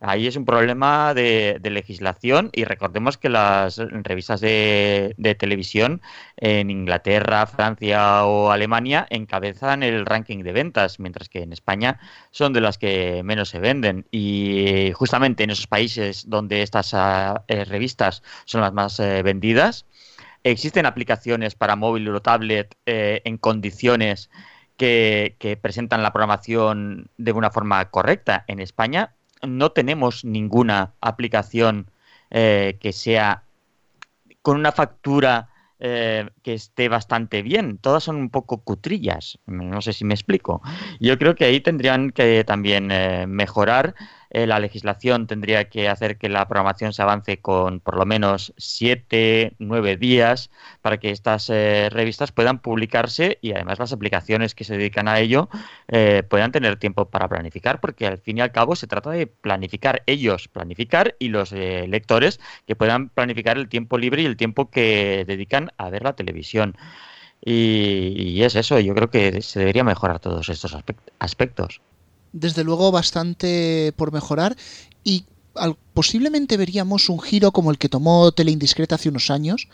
Ahí 0.00 0.26
es 0.26 0.36
un 0.36 0.44
problema 0.44 1.14
de, 1.14 1.60
legislación 1.62 2.50
y 2.52 2.64
recordemos 2.64 3.16
que 3.16 3.28
las 3.28 3.78
revistas 3.78 4.40
de, 4.40 5.14
de, 5.16 5.34
televisión 5.34 6.00
en 6.36 6.70
Inglaterra, 6.70 7.46
Francia 7.46 8.24
o 8.24 8.50
Alemania 8.50 9.06
encabezan 9.10 9.82
el 9.82 10.06
ranking 10.06 10.42
de 10.42 10.52
ventas, 10.52 11.00
mientras 11.00 11.28
que 11.28 11.42
en 11.42 11.52
España 11.52 11.98
son 12.30 12.52
de 12.52 12.60
las 12.60 12.78
que 12.78 13.22
menos 13.24 13.48
se 13.48 13.60
venden. 13.60 14.06
Y 14.10 14.92
justamente 14.94 15.44
en 15.44 15.50
esos 15.50 15.66
países 15.66 16.28
donde 16.28 16.62
estas 16.62 16.94
eh, 16.94 17.64
revistas 17.64 18.22
son 18.44 18.60
las 18.60 18.72
más 18.72 18.98
eh, 19.00 19.22
vendidas, 19.22 19.86
Existen 20.42 20.86
aplicaciones 20.86 21.54
para 21.54 21.76
móvil 21.76 22.08
o 22.08 22.22
tablet 22.22 22.74
eh, 22.86 23.20
en 23.24 23.36
condiciones 23.36 24.30
que, 24.76 25.36
presentan 25.60 26.02
la 26.02 26.12
programación 26.12 27.08
de 27.18 27.32
una 27.32 27.50
forma 27.50 27.90
correcta. 27.90 28.44
En 28.46 28.60
España 28.60 29.12
no 29.42 29.72
tenemos 29.72 30.24
ninguna 30.24 30.92
aplicación 31.00 31.90
eh, 32.30 32.78
que 32.80 32.92
sea 32.92 33.42
con 34.40 34.56
una 34.56 34.72
factura 34.72 35.50
eh, 35.78 36.30
que 36.42 36.54
esté 36.54 36.88
bastante 36.88 37.42
bien. 37.42 37.76
Todas 37.76 38.04
son 38.04 38.16
un 38.16 38.30
poco 38.30 38.62
cutrillas. 38.62 39.38
No 39.46 39.82
sé 39.82 39.92
si 39.92 40.06
me 40.06 40.14
explico. 40.14 40.62
Yo 41.00 41.18
creo 41.18 41.34
que 41.34 41.44
ahí 41.44 41.60
tendrían 41.60 42.10
que 42.10 42.44
también 42.44 42.88
mejorar 43.28 43.94
eh, 44.30 44.46
la 44.46 44.60
legislación 44.60 45.26
tendría 45.26 45.68
que 45.68 45.88
hacer 45.88 46.16
que 46.16 46.28
la 46.28 46.46
programación 46.46 46.92
se 46.92 47.02
avance 47.02 47.38
con 47.38 47.80
por 47.80 47.96
lo 47.96 48.06
menos 48.06 48.52
siete, 48.56 49.54
nueve 49.58 49.96
días 49.96 50.50
para 50.82 50.98
que 50.98 51.10
estas 51.10 51.50
eh, 51.50 51.88
revistas 51.90 52.30
puedan 52.30 52.60
publicarse 52.60 53.38
y 53.42 53.52
además 53.52 53.80
las 53.80 53.92
aplicaciones 53.92 54.54
que 54.54 54.64
se 54.64 54.76
dedican 54.76 55.08
a 55.08 55.18
ello 55.18 55.48
eh, 55.88 56.22
puedan 56.28 56.52
tener 56.52 56.76
tiempo 56.76 57.06
para 57.10 57.28
planificar, 57.28 57.80
porque 57.80 58.06
al 58.06 58.18
fin 58.18 58.38
y 58.38 58.40
al 58.40 58.52
cabo 58.52 58.76
se 58.76 58.86
trata 58.86 59.10
de 59.10 59.26
planificar 59.26 60.02
ellos, 60.06 60.48
planificar 60.48 61.16
y 61.18 61.28
los 61.28 61.52
lectores 61.52 62.40
que 62.66 62.76
puedan 62.76 63.08
planificar 63.08 63.58
el 63.58 63.68
tiempo 63.68 63.98
libre 63.98 64.22
y 64.22 64.26
el 64.26 64.36
tiempo 64.36 64.70
que 64.70 65.24
dedican 65.26 65.70
a 65.76 65.90
ver 65.90 66.02
la 66.04 66.14
televisión. 66.14 66.76
Y, 67.42 68.42
es 68.42 68.54
eso, 68.54 68.78
yo 68.80 68.94
creo 68.94 69.10
que 69.10 69.42
se 69.42 69.58
debería 69.60 69.84
mejorar 69.84 70.20
todos 70.20 70.48
estos 70.48 70.76
aspectos. 71.18 71.80
Desde 72.32 72.64
luego 72.64 72.92
bastante 72.92 73.92
por 73.96 74.12
mejorar 74.12 74.56
y 75.04 75.24
posiblemente 75.94 76.56
veríamos 76.56 77.08
un 77.08 77.20
giro 77.20 77.52
como 77.52 77.70
el 77.70 77.78
que 77.78 77.88
tomó 77.88 78.30
Teleindiscreta 78.32 78.94
hace 78.94 79.08
unos 79.08 79.30
años, 79.30 79.68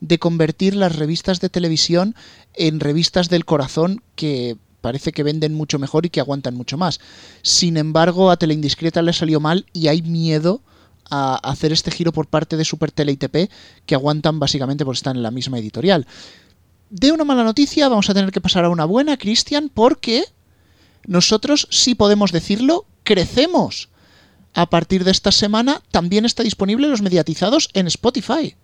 de 0.00 0.18
convertir 0.18 0.74
las 0.74 0.96
revistas 0.96 1.40
de 1.40 1.48
televisión 1.48 2.16
en 2.54 2.80
revistas 2.80 3.28
del 3.28 3.44
corazón 3.44 4.02
que 4.16 4.56
parece 4.80 5.12
que 5.12 5.22
venden 5.22 5.54
mucho 5.54 5.78
mejor 5.78 6.04
y 6.04 6.10
que 6.10 6.18
aguantan 6.18 6.56
mucho 6.56 6.76
más. 6.76 6.98
Sin 7.42 7.76
embargo, 7.76 8.30
a 8.30 8.36
Teleindiscreta 8.36 9.00
le 9.00 9.12
salió 9.12 9.38
mal 9.38 9.64
y 9.72 9.86
hay 9.86 10.02
miedo 10.02 10.60
a 11.08 11.36
hacer 11.36 11.72
este 11.72 11.92
giro 11.92 12.12
por 12.12 12.26
parte 12.26 12.56
de 12.56 12.64
Super 12.64 12.90
Tele 12.90 13.12
y 13.12 13.16
TP, 13.16 13.48
que 13.86 13.94
aguantan 13.94 14.40
básicamente 14.40 14.84
porque 14.84 14.96
están 14.96 15.16
en 15.16 15.22
la 15.22 15.30
misma 15.30 15.58
editorial 15.58 16.06
de 16.92 17.10
una 17.10 17.24
mala 17.24 17.42
noticia 17.42 17.88
vamos 17.88 18.10
a 18.10 18.14
tener 18.14 18.30
que 18.30 18.42
pasar 18.42 18.66
a 18.66 18.68
una 18.68 18.84
buena, 18.84 19.16
Cristian, 19.16 19.70
porque 19.72 20.24
nosotros, 21.06 21.68
sí 21.70 21.94
podemos 21.94 22.32
decirlo, 22.32 22.86
crecemos. 23.02 23.90
A 24.54 24.68
partir 24.68 25.04
de 25.04 25.10
esta 25.10 25.32
semana 25.32 25.82
también 25.90 26.24
está 26.24 26.42
disponible 26.42 26.88
los 26.88 27.02
mediatizados 27.02 27.70
en 27.72 27.86
Spotify. 27.86 28.54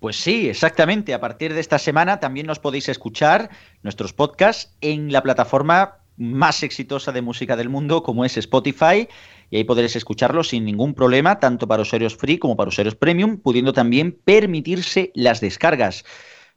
Pues 0.00 0.16
sí, 0.16 0.48
exactamente. 0.48 1.14
A 1.14 1.20
partir 1.20 1.52
de 1.52 1.60
esta 1.60 1.78
semana 1.78 2.20
también 2.20 2.46
nos 2.46 2.60
podéis 2.60 2.88
escuchar 2.88 3.50
nuestros 3.82 4.12
podcasts 4.12 4.72
en 4.80 5.12
la 5.12 5.22
plataforma 5.22 5.96
más 6.16 6.62
exitosa 6.62 7.12
de 7.12 7.22
música 7.22 7.56
del 7.56 7.68
mundo 7.68 8.02
como 8.02 8.24
es 8.24 8.36
Spotify 8.36 9.08
y 9.50 9.56
ahí 9.56 9.64
podréis 9.64 9.96
escucharlos 9.96 10.48
sin 10.48 10.64
ningún 10.64 10.94
problema, 10.94 11.38
tanto 11.40 11.66
para 11.66 11.82
usuarios 11.82 12.16
free 12.16 12.38
como 12.38 12.56
para 12.56 12.68
usuarios 12.68 12.96
premium, 12.96 13.38
pudiendo 13.38 13.72
también 13.72 14.18
permitirse 14.24 15.10
las 15.14 15.40
descargas 15.40 16.04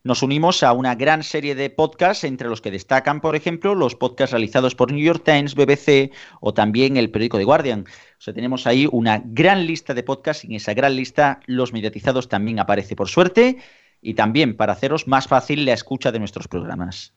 nos 0.03 0.23
unimos 0.23 0.63
a 0.63 0.73
una 0.73 0.95
gran 0.95 1.23
serie 1.23 1.53
de 1.55 1.69
podcasts, 1.69 2.23
entre 2.23 2.49
los 2.49 2.61
que 2.61 2.71
destacan, 2.71 3.21
por 3.21 3.35
ejemplo, 3.35 3.75
los 3.75 3.95
podcasts 3.95 4.31
realizados 4.31 4.75
por 4.75 4.91
New 4.91 5.03
York 5.03 5.23
Times, 5.23 5.55
BBC 5.55 6.11
o 6.39 6.53
también 6.53 6.97
el 6.97 7.11
periódico 7.11 7.37
The 7.37 7.43
Guardian. 7.43 7.81
O 7.81 8.21
sea, 8.21 8.33
tenemos 8.33 8.65
ahí 8.65 8.87
una 8.91 9.21
gran 9.23 9.67
lista 9.67 9.93
de 9.93 10.03
podcasts 10.03 10.43
y 10.43 10.47
en 10.47 10.53
esa 10.53 10.73
gran 10.73 10.95
lista 10.95 11.39
los 11.45 11.73
mediatizados 11.73 12.29
también 12.29 12.59
aparece 12.59 12.95
por 12.95 13.09
suerte 13.09 13.57
y 14.01 14.15
también 14.15 14.57
para 14.57 14.73
haceros 14.73 15.07
más 15.07 15.27
fácil 15.27 15.65
la 15.65 15.73
escucha 15.73 16.11
de 16.11 16.19
nuestros 16.19 16.47
programas. 16.47 17.13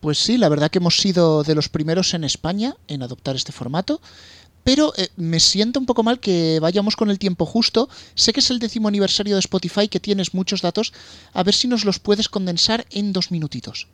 Pues 0.00 0.18
sí, 0.18 0.36
la 0.36 0.50
verdad 0.50 0.70
que 0.70 0.78
hemos 0.78 0.98
sido 0.98 1.44
de 1.44 1.54
los 1.54 1.70
primeros 1.70 2.12
en 2.12 2.24
España 2.24 2.76
en 2.88 3.02
adoptar 3.02 3.36
este 3.36 3.52
formato 3.52 4.02
pero 4.64 4.92
eh, 4.96 5.08
me 5.16 5.38
siento 5.40 5.78
un 5.78 5.86
poco 5.86 6.02
mal 6.02 6.18
que 6.18 6.58
vayamos 6.60 6.96
con 6.96 7.10
el 7.10 7.18
tiempo 7.18 7.46
justo. 7.46 7.88
Sé 8.14 8.32
que 8.32 8.40
es 8.40 8.50
el 8.50 8.58
décimo 8.58 8.88
aniversario 8.88 9.36
de 9.36 9.40
Spotify, 9.40 9.88
que 9.88 10.00
tienes 10.00 10.34
muchos 10.34 10.62
datos. 10.62 10.92
A 11.32 11.42
ver 11.42 11.54
si 11.54 11.68
nos 11.68 11.84
los 11.84 11.98
puedes 11.98 12.28
condensar 12.28 12.86
en 12.90 13.12
dos 13.12 13.30
minutitos. 13.30 13.88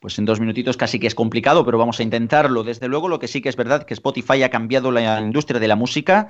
Pues 0.00 0.18
en 0.18 0.26
dos 0.26 0.38
minutitos 0.38 0.76
casi 0.76 1.00
que 1.00 1.06
es 1.06 1.14
complicado, 1.14 1.64
pero 1.64 1.78
vamos 1.78 1.98
a 1.98 2.02
intentarlo. 2.02 2.62
Desde 2.62 2.88
luego, 2.88 3.08
lo 3.08 3.18
que 3.18 3.26
sí 3.26 3.40
que 3.40 3.48
es 3.48 3.56
verdad 3.56 3.84
que 3.84 3.94
Spotify 3.94 4.42
ha 4.42 4.50
cambiado 4.50 4.90
la 4.90 5.18
industria 5.18 5.58
de 5.58 5.66
la 5.66 5.76
música 5.76 6.28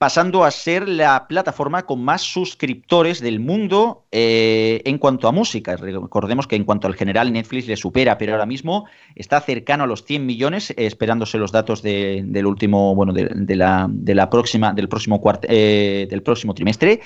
pasando 0.00 0.44
a 0.44 0.50
ser 0.50 0.88
la 0.88 1.28
plataforma 1.28 1.84
con 1.84 2.02
más 2.02 2.22
suscriptores 2.22 3.20
del 3.20 3.38
mundo 3.38 4.06
eh, 4.10 4.80
en 4.86 4.96
cuanto 4.96 5.28
a 5.28 5.32
música. 5.32 5.76
Recordemos 5.76 6.46
que 6.46 6.56
en 6.56 6.64
cuanto 6.64 6.86
al 6.86 6.94
general 6.94 7.30
Netflix 7.30 7.66
le 7.66 7.76
supera, 7.76 8.16
pero 8.16 8.32
ahora 8.32 8.46
mismo 8.46 8.86
está 9.14 9.42
cercano 9.42 9.84
a 9.84 9.86
los 9.86 10.06
100 10.06 10.24
millones, 10.24 10.70
eh, 10.70 10.74
esperándose 10.78 11.36
los 11.36 11.52
datos 11.52 11.82
del 11.82 12.46
último, 12.46 12.94
bueno, 12.94 13.12
de, 13.12 13.56
la, 13.56 14.30
próxima, 14.30 14.72
del 14.72 14.88
próximo 14.88 15.20
eh, 15.42 16.06
del 16.08 16.22
próximo 16.22 16.54
trimestre. 16.54 17.02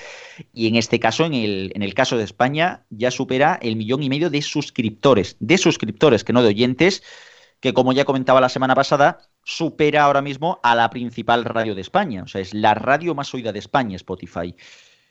Y 0.53 0.69
en 0.69 0.77
este 0.77 0.97
caso, 0.97 1.25
en 1.25 1.33
el, 1.33 1.73
en 1.75 1.83
el 1.83 1.93
caso 1.93 2.15
de 2.15 2.23
España, 2.23 2.85
ya 2.91 3.11
supera 3.11 3.59
el 3.61 3.75
millón 3.75 4.03
y 4.03 4.09
medio 4.09 4.29
de 4.29 4.41
suscriptores, 4.41 5.35
de 5.41 5.57
suscriptores, 5.57 6.23
que 6.23 6.31
no 6.31 6.41
de 6.41 6.47
oyentes 6.47 7.03
que 7.65 7.73
como 7.73 7.93
ya 7.93 8.05
comentaba 8.05 8.39
la 8.39 8.49
semana 8.49 8.75
pasada, 8.75 9.17
supera 9.43 10.03
ahora 10.03 10.21
mismo 10.21 10.59
a 10.61 10.75
la 10.75 10.87
principal 10.91 11.43
radio 11.43 11.73
de 11.73 11.81
España. 11.81 12.21
O 12.21 12.27
sea, 12.27 12.39
es 12.39 12.53
la 12.53 12.75
radio 12.75 13.15
más 13.15 13.33
oída 13.33 13.51
de 13.51 13.57
España, 13.57 13.95
Spotify. 13.95 14.55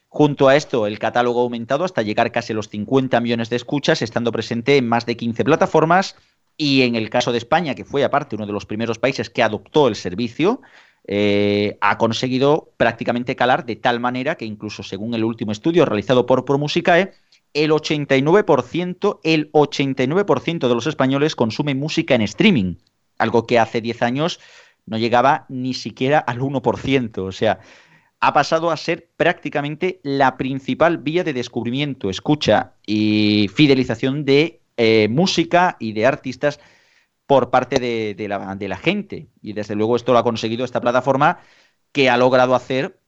Junto 0.06 0.46
a 0.46 0.54
esto, 0.54 0.86
el 0.86 1.00
catálogo 1.00 1.40
ha 1.40 1.42
aumentado 1.42 1.84
hasta 1.84 2.02
llegar 2.02 2.30
casi 2.30 2.52
a 2.52 2.56
los 2.56 2.68
50 2.68 3.20
millones 3.20 3.50
de 3.50 3.56
escuchas, 3.56 4.02
estando 4.02 4.30
presente 4.30 4.76
en 4.76 4.88
más 4.88 5.04
de 5.04 5.16
15 5.16 5.42
plataformas. 5.42 6.14
Y 6.56 6.82
en 6.82 6.94
el 6.94 7.10
caso 7.10 7.32
de 7.32 7.38
España, 7.38 7.74
que 7.74 7.84
fue 7.84 8.04
aparte 8.04 8.36
uno 8.36 8.46
de 8.46 8.52
los 8.52 8.66
primeros 8.66 9.00
países 9.00 9.30
que 9.30 9.42
adoptó 9.42 9.88
el 9.88 9.96
servicio, 9.96 10.60
eh, 11.08 11.76
ha 11.80 11.98
conseguido 11.98 12.72
prácticamente 12.76 13.34
calar 13.34 13.66
de 13.66 13.74
tal 13.74 13.98
manera 13.98 14.36
que 14.36 14.44
incluso 14.44 14.84
según 14.84 15.14
el 15.14 15.24
último 15.24 15.50
estudio 15.50 15.84
realizado 15.86 16.24
por 16.24 16.44
ProMusicae, 16.44 17.14
el 17.54 17.70
89%, 17.70 19.20
el 19.22 19.50
89% 19.52 20.68
de 20.68 20.74
los 20.74 20.86
españoles 20.86 21.36
consumen 21.36 21.78
música 21.78 22.14
en 22.14 22.22
streaming, 22.22 22.74
algo 23.18 23.46
que 23.46 23.58
hace 23.58 23.80
10 23.80 24.02
años 24.02 24.40
no 24.86 24.98
llegaba 24.98 25.46
ni 25.48 25.72
siquiera 25.72 26.18
al 26.18 26.40
1%, 26.40 27.18
o 27.18 27.32
sea, 27.32 27.60
ha 28.20 28.32
pasado 28.32 28.70
a 28.70 28.76
ser 28.76 29.08
prácticamente 29.16 30.00
la 30.02 30.36
principal 30.36 30.98
vía 30.98 31.24
de 31.24 31.32
descubrimiento, 31.32 32.10
escucha 32.10 32.74
y 32.86 33.48
fidelización 33.54 34.24
de 34.24 34.60
eh, 34.76 35.08
música 35.08 35.76
y 35.78 35.92
de 35.92 36.06
artistas 36.06 36.58
por 37.26 37.50
parte 37.50 37.78
de, 37.78 38.28
la, 38.28 38.54
de 38.56 38.68
la 38.68 38.76
gente. 38.76 39.28
Y 39.42 39.52
desde 39.52 39.74
luego 39.74 39.96
esto 39.96 40.12
lo 40.12 40.18
ha 40.18 40.24
conseguido 40.24 40.64
esta 40.64 40.80
plataforma 40.80 41.38
que 41.92 42.10
ha 42.10 42.16
logrado 42.16 42.54
hacer 42.54 42.98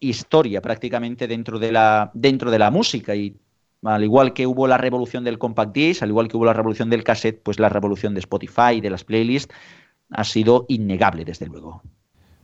historia 0.00 0.60
prácticamente 0.60 1.26
dentro 1.26 1.58
de 1.58 1.72
la, 1.72 2.10
dentro 2.14 2.50
de 2.50 2.58
la 2.58 2.70
música 2.70 3.14
y 3.14 3.36
al 3.84 4.02
igual 4.02 4.32
que 4.32 4.46
hubo 4.46 4.66
la 4.66 4.78
revolución 4.78 5.24
del 5.24 5.38
compact 5.38 5.74
disc, 5.74 6.02
al 6.02 6.08
igual 6.08 6.28
que 6.28 6.36
hubo 6.36 6.44
la 6.44 6.52
revolución 6.52 6.90
del 6.90 7.04
cassette, 7.04 7.40
pues 7.42 7.58
la 7.58 7.68
revolución 7.68 8.14
de 8.14 8.20
Spotify, 8.20 8.80
de 8.80 8.90
las 8.90 9.04
playlists, 9.04 9.54
ha 10.10 10.24
sido 10.24 10.64
innegable, 10.68 11.24
desde 11.24 11.46
luego. 11.46 11.82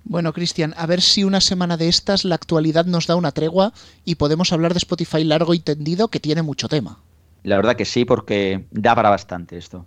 Bueno, 0.05 0.32
Cristian, 0.32 0.74
a 0.76 0.86
ver 0.86 1.01
si 1.01 1.24
una 1.24 1.41
semana 1.41 1.76
de 1.76 1.88
estas 1.88 2.24
la 2.24 2.34
actualidad 2.34 2.86
nos 2.86 3.07
da 3.07 3.16
una 3.16 3.32
tregua 3.32 3.72
y 4.05 4.16
podemos 4.16 4.53
hablar 4.53 4.72
de 4.72 4.78
Spotify 4.78 5.24
largo 5.24 5.55
y 5.55 5.61
tendido, 5.61 6.09
que 6.09 6.20
tiene 6.20 6.43
mucho 6.43 6.68
tema. 6.68 6.99
La 7.43 7.57
verdad 7.57 7.76
que 7.76 7.84
sí, 7.84 8.05
porque 8.05 8.66
da 8.70 8.95
para 8.95 9.11
bastante 9.11 9.57
esto. 9.57 9.86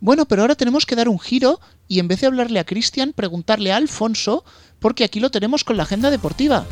Bueno, 0.00 0.26
pero 0.26 0.42
ahora 0.42 0.54
tenemos 0.54 0.86
que 0.86 0.96
dar 0.96 1.08
un 1.08 1.18
giro 1.18 1.60
y 1.88 1.98
en 1.98 2.08
vez 2.08 2.20
de 2.20 2.26
hablarle 2.26 2.58
a 2.58 2.64
Cristian, 2.64 3.12
preguntarle 3.14 3.72
a 3.72 3.76
Alfonso, 3.76 4.44
porque 4.80 5.04
aquí 5.04 5.20
lo 5.20 5.30
tenemos 5.30 5.64
con 5.64 5.76
la 5.76 5.84
agenda 5.84 6.10
deportiva. 6.10 6.66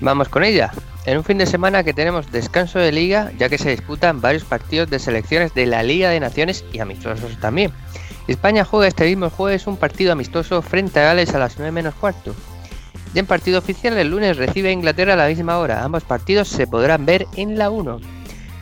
Vamos 0.00 0.28
con 0.28 0.44
ella. 0.44 0.72
En 1.08 1.16
un 1.16 1.24
fin 1.24 1.38
de 1.38 1.46
semana 1.46 1.84
que 1.84 1.94
tenemos 1.94 2.30
descanso 2.30 2.78
de 2.78 2.92
liga, 2.92 3.32
ya 3.38 3.48
que 3.48 3.56
se 3.56 3.70
disputan 3.70 4.20
varios 4.20 4.44
partidos 4.44 4.90
de 4.90 4.98
selecciones 4.98 5.54
de 5.54 5.64
la 5.64 5.82
Liga 5.82 6.10
de 6.10 6.20
Naciones 6.20 6.66
y 6.70 6.80
amistosos 6.80 7.40
también. 7.40 7.72
España 8.26 8.62
juega 8.62 8.88
este 8.88 9.06
mismo 9.06 9.30
jueves 9.30 9.66
un 9.66 9.78
partido 9.78 10.12
amistoso 10.12 10.60
frente 10.60 11.00
a 11.00 11.04
Gales 11.04 11.34
a 11.34 11.38
las 11.38 11.56
9 11.56 11.72
menos 11.72 11.94
cuarto. 11.94 12.34
Y 13.14 13.20
en 13.20 13.24
partido 13.24 13.58
oficial 13.58 13.96
el 13.96 14.10
lunes 14.10 14.36
recibe 14.36 14.68
a 14.68 14.72
Inglaterra 14.72 15.14
a 15.14 15.16
la 15.16 15.28
misma 15.28 15.56
hora. 15.56 15.82
Ambos 15.82 16.04
partidos 16.04 16.48
se 16.48 16.66
podrán 16.66 17.06
ver 17.06 17.26
en 17.36 17.56
la 17.56 17.70
1. 17.70 18.00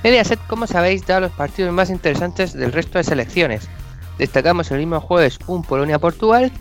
Mediaset, 0.04 0.38
como 0.46 0.68
sabéis, 0.68 1.04
da 1.04 1.18
los 1.18 1.32
partidos 1.32 1.72
más 1.72 1.90
interesantes 1.90 2.52
del 2.52 2.70
resto 2.70 2.98
de 2.98 3.02
selecciones. 3.02 3.68
Destacamos 4.18 4.70
el 4.70 4.78
mismo 4.78 5.00
jueves 5.00 5.40
un 5.48 5.64
Polonia-Portugal, 5.64 6.52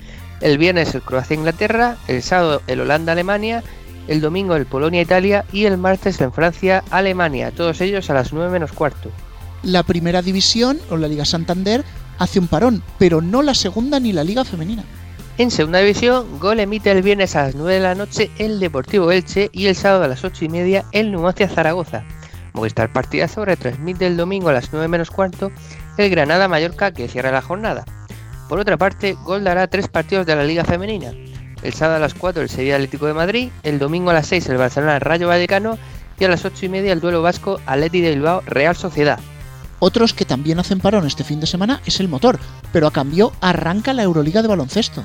el 0.41 0.57
viernes 0.57 0.95
el 0.95 1.03
Croacia-Inglaterra, 1.03 1.97
el 2.07 2.23
sábado 2.23 2.63
el 2.65 2.81
Holanda-Alemania 2.81 3.63
el 4.07 4.21
domingo 4.21 4.55
el 4.55 4.65
Polonia-Italia 4.65 5.45
y 5.51 5.65
el 5.65 5.77
martes 5.77 6.19
en 6.21 6.31
Francia-Alemania, 6.31 7.51
todos 7.51 7.81
ellos 7.81 8.09
a 8.09 8.13
las 8.13 8.33
9 8.33 8.51
menos 8.51 8.71
cuarto. 8.71 9.11
La 9.63 9.83
primera 9.83 10.21
división, 10.21 10.79
o 10.89 10.97
la 10.97 11.07
Liga 11.07 11.25
Santander, 11.25 11.83
hace 12.19 12.39
un 12.39 12.47
parón, 12.47 12.83
pero 12.97 13.21
no 13.21 13.41
la 13.41 13.53
segunda 13.53 13.99
ni 13.99 14.13
la 14.13 14.23
Liga 14.23 14.45
Femenina. 14.45 14.83
En 15.37 15.51
segunda 15.51 15.79
división, 15.79 16.39
Gol 16.39 16.59
emite 16.59 16.91
el 16.91 17.01
viernes 17.01 17.35
a 17.35 17.43
las 17.43 17.55
9 17.55 17.73
de 17.73 17.79
la 17.79 17.95
noche 17.95 18.31
el 18.37 18.59
Deportivo 18.59 19.11
Elche 19.11 19.49
y 19.51 19.65
el 19.65 19.75
sábado 19.75 20.03
a 20.03 20.07
las 20.07 20.23
8 20.23 20.45
y 20.45 20.49
media 20.49 20.85
el 20.91 21.11
Numancia 21.11 21.49
Zaragoza. 21.49 22.03
Movistar 22.53 22.93
Partidazo 22.93 23.43
retransmite 23.43 24.07
el 24.07 24.15
domingo 24.15 24.47
a 24.47 24.53
las 24.53 24.71
9 24.71 24.87
menos 24.87 25.11
cuarto 25.11 25.51
el 25.97 26.09
Granada 26.09 26.47
Mallorca 26.47 26.91
que 26.91 27.09
cierra 27.09 27.31
la 27.31 27.41
jornada. 27.41 27.83
Por 28.47 28.59
otra 28.59 28.77
parte, 28.77 29.17
Gol 29.25 29.43
dará 29.43 29.67
tres 29.67 29.89
partidos 29.89 30.25
de 30.25 30.35
la 30.35 30.43
Liga 30.43 30.63
Femenina 30.63 31.11
el 31.65 31.73
sábado 31.73 31.97
a 31.97 31.99
las 31.99 32.13
4 32.13 32.43
el 32.43 32.49
Sevilla 32.49 32.75
Atlético 32.75 33.07
de 33.07 33.13
Madrid, 33.13 33.49
el 33.63 33.79
domingo 33.79 34.11
a 34.11 34.13
las 34.13 34.27
6 34.27 34.49
el 34.49 34.57
Barcelona 34.57 34.99
Rayo 34.99 35.27
Vallecano 35.27 35.77
y 36.19 36.23
a 36.23 36.29
las 36.29 36.45
8 36.45 36.65
y 36.65 36.69
media 36.69 36.93
el 36.93 37.01
duelo 37.01 37.21
vasco 37.21 37.59
Atleti 37.65 38.01
de 38.01 38.11
Bilbao 38.11 38.41
Real 38.45 38.75
Sociedad. 38.75 39.19
Otros 39.79 40.13
que 40.13 40.25
también 40.25 40.59
hacen 40.59 40.79
parón 40.79 41.05
este 41.05 41.23
fin 41.23 41.39
de 41.39 41.47
semana 41.47 41.81
es 41.85 41.99
el 41.99 42.07
motor, 42.07 42.39
pero 42.71 42.87
a 42.87 42.93
cambio 42.93 43.33
arranca 43.41 43.93
la 43.93 44.03
Euroliga 44.03 44.41
de 44.41 44.47
baloncesto. 44.47 45.03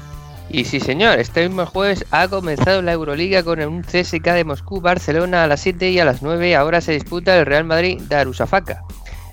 Y 0.48 0.64
sí, 0.64 0.80
señor, 0.80 1.18
este 1.18 1.48
mismo 1.48 1.64
jueves 1.64 2.04
ha 2.10 2.28
comenzado 2.28 2.82
la 2.82 2.92
Euroliga 2.92 3.42
con 3.42 3.60
un 3.60 3.82
CSK 3.82 4.24
de 4.32 4.44
Moscú, 4.44 4.80
Barcelona 4.80 5.44
a 5.44 5.46
las 5.46 5.60
7 5.60 5.90
y 5.90 6.00
a 6.00 6.04
las 6.04 6.22
9 6.22 6.56
ahora 6.56 6.80
se 6.80 6.92
disputa 6.92 7.38
el 7.38 7.46
Real 7.46 7.64
Madrid 7.64 8.00
de 8.02 8.16
Arusafaka. 8.16 8.82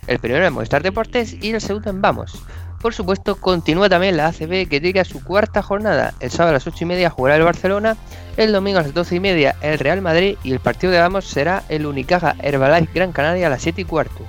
El 0.06 0.20
primero 0.20 0.46
en 0.46 0.54
Movistar 0.54 0.84
Deportes 0.84 1.36
y 1.42 1.52
el 1.52 1.62
segundo 1.62 1.90
en 1.90 2.02
Vamos. 2.02 2.42
Por 2.82 2.94
supuesto, 2.94 3.36
continúa 3.36 3.90
también 3.90 4.18
la 4.18 4.28
ACB 4.28 4.68
que 4.70 4.80
llega 4.80 5.02
a 5.02 5.06
su 5.06 5.24
cuarta 5.24 5.64
jornada. 5.64 6.14
El 6.20 6.30
sábado 6.30 6.52
a 6.52 6.54
las 6.54 6.68
8 6.68 6.78
y 6.82 6.86
media 6.86 7.10
jugará 7.10 7.36
el 7.36 7.44
Barcelona, 7.44 7.98
el 8.38 8.52
domingo 8.52 8.80
a 8.80 8.84
las 8.84 8.94
12 8.94 9.16
y 9.16 9.20
media 9.20 9.56
el 9.62 9.80
Real 9.80 10.02
Madrid 10.02 10.38
y 10.44 10.52
el 10.52 10.60
partido 10.60 10.94
de 10.94 11.00
Vamos 11.00 11.26
será 11.26 11.64
el 11.70 11.86
Unicaja 11.86 12.36
Herbalife 12.40 12.94
Gran 12.94 13.12
Canaria 13.12 13.48
a 13.48 13.50
las 13.50 13.64
7 13.64 13.82
y 13.82 13.86
cuarto. 13.86 14.24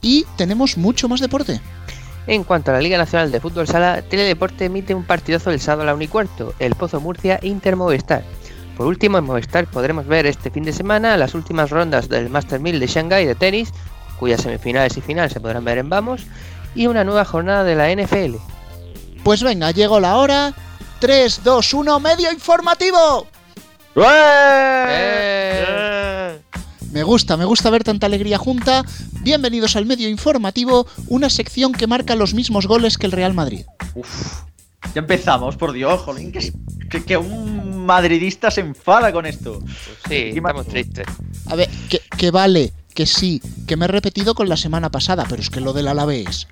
Y 0.00 0.24
tenemos 0.36 0.78
mucho 0.78 1.08
más 1.08 1.20
deporte. 1.20 1.60
En 2.26 2.44
cuanto 2.44 2.70
a 2.70 2.74
la 2.74 2.80
Liga 2.80 2.96
Nacional 2.96 3.32
de 3.32 3.40
Fútbol 3.40 3.66
Sala, 3.66 4.02
Teledeporte 4.02 4.66
emite 4.66 4.94
un 4.94 5.04
partidazo 5.04 5.50
el 5.50 5.60
sábado 5.60 5.82
a 5.82 5.86
la 5.86 5.94
1 5.94 6.04
y 6.04 6.08
cuarto, 6.08 6.54
el 6.58 6.74
Pozo 6.76 7.00
Murcia 7.00 7.38
Inter 7.42 7.76
Movistar. 7.76 8.22
Por 8.76 8.86
último, 8.86 9.18
en 9.18 9.24
Movistar 9.24 9.66
podremos 9.66 10.06
ver 10.06 10.26
este 10.26 10.50
fin 10.50 10.64
de 10.64 10.72
semana 10.72 11.16
las 11.18 11.34
últimas 11.34 11.70
rondas 11.70 12.08
del 12.08 12.30
Master 12.30 12.60
1000 12.60 12.80
de 12.80 12.86
Shanghai 12.86 13.26
de 13.26 13.34
tenis, 13.34 13.72
cuyas 14.18 14.40
semifinales 14.40 14.96
y 14.96 15.00
finales 15.00 15.32
se 15.32 15.40
podrán 15.40 15.64
ver 15.64 15.78
en 15.78 15.90
Vamos, 15.90 16.26
y 16.74 16.86
una 16.86 17.04
nueva 17.04 17.24
jornada 17.24 17.64
de 17.64 17.74
la 17.74 17.90
NFL. 17.94 18.36
Pues 19.22 19.42
venga, 19.42 19.70
llegó 19.70 20.00
la 20.00 20.16
hora. 20.16 20.54
3, 21.00 21.42
2, 21.44 21.74
1, 21.74 22.00
medio 22.00 22.30
informativo. 22.32 23.26
¡Eh! 25.30 26.38
Me 26.92 27.02
gusta, 27.04 27.36
me 27.36 27.44
gusta 27.44 27.70
ver 27.70 27.84
tanta 27.84 28.06
alegría 28.06 28.38
junta. 28.38 28.84
Bienvenidos 29.20 29.76
al 29.76 29.86
medio 29.86 30.08
informativo, 30.08 30.86
una 31.08 31.30
sección 31.30 31.72
que 31.72 31.86
marca 31.86 32.14
los 32.16 32.34
mismos 32.34 32.66
goles 32.66 32.98
que 32.98 33.06
el 33.06 33.12
Real 33.12 33.32
Madrid. 33.34 33.64
Uf, 33.94 34.42
ya 34.94 35.00
empezamos, 35.00 35.56
por 35.56 35.72
Dios, 35.72 36.00
jolín, 36.00 36.32
que, 36.32 36.52
que- 36.90 37.04
que 37.04 37.16
un 37.16 37.86
madridista 37.86 38.50
se 38.50 38.60
enfada 38.62 39.12
con 39.12 39.24
esto. 39.26 39.60
Pues 39.60 39.98
sí, 40.08 40.32
estamos 40.34 40.66
tristes. 40.66 41.06
A 41.46 41.54
ver, 41.54 41.68
que, 41.88 42.00
que 42.16 42.30
vale, 42.30 42.72
que 42.94 43.06
sí, 43.06 43.40
que 43.66 43.76
me 43.76 43.84
he 43.84 43.88
repetido 43.88 44.34
con 44.34 44.48
la 44.48 44.56
semana 44.56 44.90
pasada, 44.90 45.24
pero 45.28 45.40
es 45.40 45.50
que 45.50 45.60
lo 45.60 45.72
del 45.72 45.88
Alavés. 45.88 46.46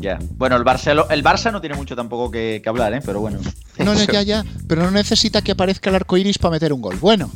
Ya. 0.00 0.18
Bueno, 0.36 0.56
el, 0.56 0.64
Barcelo- 0.64 1.06
el 1.10 1.22
Barça 1.24 1.50
no 1.52 1.60
tiene 1.60 1.76
mucho 1.76 1.94
tampoco 1.96 2.30
que, 2.30 2.60
que 2.62 2.68
hablar, 2.68 2.92
¿eh? 2.94 3.00
Pero 3.04 3.20
bueno. 3.20 3.38
No, 3.78 3.94
no, 3.94 4.04
ya, 4.04 4.22
ya, 4.22 4.44
pero 4.66 4.82
no 4.82 4.90
necesita 4.90 5.42
que 5.42 5.52
aparezca 5.52 5.90
el 5.90 5.96
arco 5.96 6.16
iris 6.16 6.38
para 6.38 6.52
meter 6.52 6.72
un 6.72 6.80
gol. 6.82 6.96
Bueno, 7.00 7.30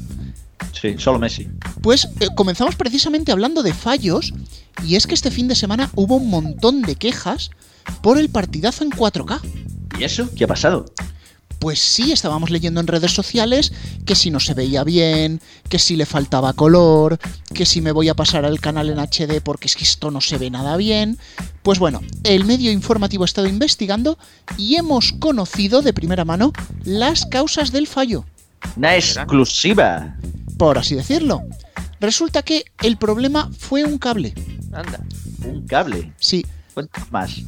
Sí, 0.73 0.97
solo 0.99 1.19
Messi. 1.19 1.49
pues 1.81 2.09
eh, 2.21 2.29
comenzamos 2.35 2.75
precisamente 2.77 3.31
hablando 3.31 3.63
de 3.63 3.73
fallos, 3.75 4.33
y 4.85 4.97
es 4.97 5.07
que 5.07 5.15
este 5.15 5.31
fin 5.31 5.47
de 5.49 5.55
semana 5.55 5.91
hubo 5.95 6.17
un 6.17 6.29
montón 6.31 6.83
de 6.83 6.97
quejas 6.97 7.51
por 8.01 8.19
el 8.19 8.29
partidazo 8.31 8.83
en 8.85 8.91
4K. 8.91 9.41
¿Y 9.99 10.05
eso? 10.05 10.29
¿Qué 10.35 10.45
ha 10.45 10.49
pasado? 10.49 10.87
Pues 11.63 11.79
sí, 11.79 12.11
estábamos 12.11 12.51
leyendo 12.51 12.81
en 12.81 12.89
redes 12.89 13.13
sociales 13.13 13.73
que 14.05 14.17
si 14.17 14.33
no 14.33 14.41
se 14.41 14.53
veía 14.53 14.83
bien, 14.83 15.41
que 15.69 15.79
si 15.79 15.95
le 15.95 16.07
faltaba 16.07 16.55
color, 16.55 17.21
que 17.55 17.67
si 17.67 17.81
me 17.81 17.93
voy 17.93 18.09
a 18.09 18.15
pasar 18.15 18.45
al 18.45 18.59
canal 18.59 18.91
en 18.91 18.99
HD 18.99 19.41
porque 19.41 19.69
es 19.69 19.77
que 19.77 19.85
esto 19.85 20.11
no 20.11 20.21
se 20.21 20.39
ve 20.39 20.51
nada 20.51 20.77
bien. 20.77 21.19
Pues 21.63 21.79
bueno, 21.79 22.01
el 22.25 22.45
medio 22.47 22.73
informativo 22.73 23.23
ha 23.23 23.27
estado 23.27 23.47
investigando 23.47 24.19
y 24.59 24.75
hemos 24.75 25.13
conocido 25.13 25.83
de 25.83 25.93
primera 25.93 26.25
mano 26.25 26.53
las 26.83 27.27
causas 27.27 27.71
del 27.71 27.87
fallo, 27.87 28.25
Una 28.77 28.97
exclusiva. 28.97 30.17
por 30.59 30.79
así 30.79 30.97
decirlo. 30.97 31.43
Resulta 32.01 32.43
que 32.43 32.65
el 32.83 32.97
problema 32.97 33.49
fue 33.57 33.85
un 33.85 33.99
cable. 33.99 34.35
Anda. 34.73 34.99
Un 35.45 35.65
cable. 35.69 36.13
Sí, 36.19 36.45
Cuéntanos 36.75 37.13
más. 37.13 37.43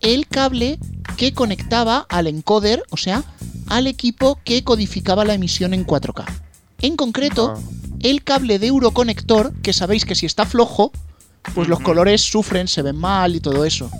el 0.00 0.26
cable 0.28 0.78
que 1.16 1.32
conectaba 1.32 2.06
al 2.08 2.26
encoder, 2.26 2.82
o 2.90 2.96
sea, 2.96 3.24
al 3.68 3.86
equipo 3.86 4.38
que 4.44 4.62
codificaba 4.62 5.24
la 5.24 5.34
emisión 5.34 5.72
en 5.74 5.84
4K. 5.84 6.24
En 6.82 6.96
concreto, 6.96 7.54
Ah. 7.56 7.60
el 8.00 8.22
cable 8.22 8.58
de 8.58 8.66
Euroconector, 8.68 9.52
que 9.62 9.72
sabéis 9.72 10.04
que 10.04 10.14
si 10.14 10.26
está 10.26 10.44
flojo, 10.44 10.92
pues 11.54 11.68
los 11.68 11.80
colores 11.80 12.20
sufren, 12.22 12.68
se 12.68 12.82
ven 12.82 12.96
mal 12.96 13.34
y 13.34 13.40
todo 13.40 13.64
eso. 13.64 13.90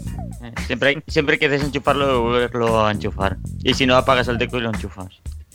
Eh, 0.42 0.52
Siempre 0.66 0.88
hay, 0.90 0.96
siempre 1.08 1.38
que 1.38 1.48
desenchufarlo 1.48 2.16
y 2.16 2.20
volverlo 2.20 2.84
a 2.84 2.92
enchufar. 2.92 3.38
Y 3.64 3.72
si 3.74 3.86
no, 3.86 3.96
apagas 3.96 4.28
el 4.28 4.36
deco 4.38 4.58
y 4.58 4.60
lo 4.60 4.68
enchufas. 4.68 5.08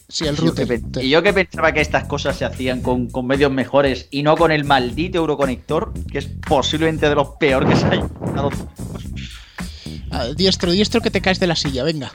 Sí, 0.09 0.25
el 0.25 0.33
Y 0.33 0.37
yo, 0.45 0.53
que, 0.55 0.65
router. 0.65 1.03
y 1.05 1.09
yo 1.09 1.21
que 1.23 1.31
pensaba 1.31 1.71
que 1.71 1.79
estas 1.79 2.05
cosas 2.05 2.35
se 2.37 2.43
hacían 2.43 2.81
con, 2.81 3.07
con 3.09 3.27
medios 3.27 3.51
mejores 3.51 4.07
y 4.11 4.23
no 4.23 4.35
con 4.35 4.51
el 4.51 4.65
maldito 4.65 5.19
Euroconector, 5.19 5.93
que 6.11 6.17
es 6.17 6.29
posiblemente 6.47 7.07
de 7.07 7.15
los 7.15 7.29
peores 7.39 7.69
que 7.69 7.75
se 7.77 7.85
haya. 7.85 8.07
Ah, 10.11 10.27
diestro, 10.35 10.71
diestro 10.71 11.01
que 11.01 11.11
te 11.11 11.21
caes 11.21 11.39
de 11.39 11.47
la 11.47 11.55
silla, 11.55 11.83
venga. 11.83 12.11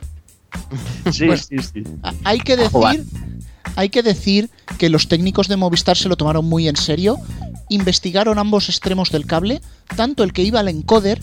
Sí, 1.12 1.26
Pues- 1.26 1.46
sí, 1.48 1.56
sí. 1.60 1.82
Hay 2.24 2.38
que 2.40 2.56
decir, 2.56 3.04
hay 3.74 3.88
que 3.88 4.02
decir 4.02 4.50
que 4.78 4.88
los 4.88 5.08
técnicos 5.08 5.48
de 5.48 5.56
Movistar 5.56 5.96
se 5.96 6.08
lo 6.08 6.16
tomaron 6.16 6.44
muy 6.44 6.68
en 6.68 6.76
serio, 6.76 7.18
investigaron 7.68 8.38
ambos 8.38 8.68
extremos 8.68 9.10
del 9.10 9.26
cable, 9.26 9.60
tanto 9.96 10.22
el 10.24 10.32
que 10.32 10.42
iba 10.42 10.60
al 10.60 10.68
encoder 10.68 11.20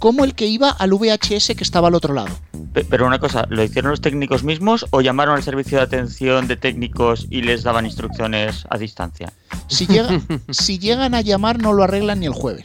como 0.00 0.24
el 0.24 0.34
que 0.34 0.46
iba 0.46 0.70
al 0.70 0.92
VHS 0.92 1.54
que 1.56 1.64
estaba 1.64 1.88
al 1.88 1.94
otro 1.94 2.14
lado. 2.14 2.28
Pe- 2.72 2.84
Pero 2.84 3.06
una 3.06 3.18
cosa, 3.18 3.46
¿lo 3.48 3.64
hicieron 3.64 3.90
los 3.90 4.00
técnicos 4.00 4.44
mismos 4.44 4.86
o 4.90 5.00
llamaron 5.00 5.34
al 5.36 5.42
servicio 5.42 5.78
de 5.78 5.84
atención 5.84 6.46
de 6.46 6.56
técnicos 6.56 7.26
y 7.30 7.42
les 7.42 7.62
daban 7.64 7.84
instrucciones 7.86 8.64
a 8.70 8.78
distancia? 8.78 9.32
Si, 9.66 9.86
llega- 9.86 10.20
si 10.50 10.78
llegan 10.78 11.14
a 11.14 11.20
llamar 11.22 11.60
no 11.60 11.72
lo 11.72 11.82
arreglan 11.82 12.20
ni 12.20 12.26
el 12.26 12.32
jueves. 12.32 12.62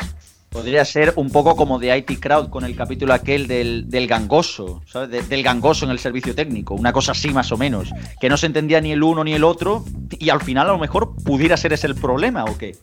Podría 0.54 0.86
ser 0.86 1.14
un 1.16 1.30
poco 1.32 1.56
como 1.56 1.80
de 1.80 1.98
IT 1.98 2.20
Crowd 2.20 2.50
con 2.50 2.64
el 2.64 2.76
capítulo 2.76 3.14
aquel 3.14 3.48
del, 3.48 3.90
del 3.90 4.08
gangoso, 4.08 4.82
¿sabes? 4.86 5.10
De- 5.10 5.24
del 5.24 5.42
gangoso 5.44 5.84
en 5.86 5.92
el 5.92 5.98
servicio 6.00 6.36
técnico, 6.36 6.76
una 6.76 6.94
cosa 6.94 7.12
así 7.14 7.30
más 7.30 7.52
o 7.52 7.58
menos, 7.58 7.90
que 8.22 8.30
no 8.30 8.38
se 8.38 8.46
entendía 8.46 8.80
ni 8.80 8.92
el 8.92 9.02
uno 9.02 9.24
ni 9.24 9.34
el 9.34 9.44
otro 9.44 9.84
y 10.12 10.30
al 10.30 10.42
final 10.42 10.70
a 10.70 10.74
lo 10.74 10.78
mejor 10.78 11.16
pudiera 11.16 11.58
ser 11.58 11.74
ese 11.74 11.88
el 11.88 11.96
problema 11.96 12.46
o 12.46 12.56
qué. 12.58 12.78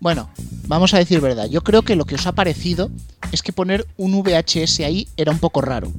Bueno, 0.00 0.28
vamos 0.66 0.92
a 0.92 0.98
decir 0.98 1.20
verdad. 1.20 1.46
Yo 1.48 1.62
creo 1.62 1.82
que 1.82 1.94
lo 1.96 2.04
que 2.04 2.16
os 2.16 2.26
ha 2.26 2.32
parecido 2.32 2.90
es 3.32 3.42
que 3.42 3.52
poner 3.52 3.86
un 3.96 4.20
VHS 4.20 4.80
ahí 4.80 5.06
era 5.16 5.30
un 5.30 5.38
poco 5.38 5.60
raro. 5.60 5.92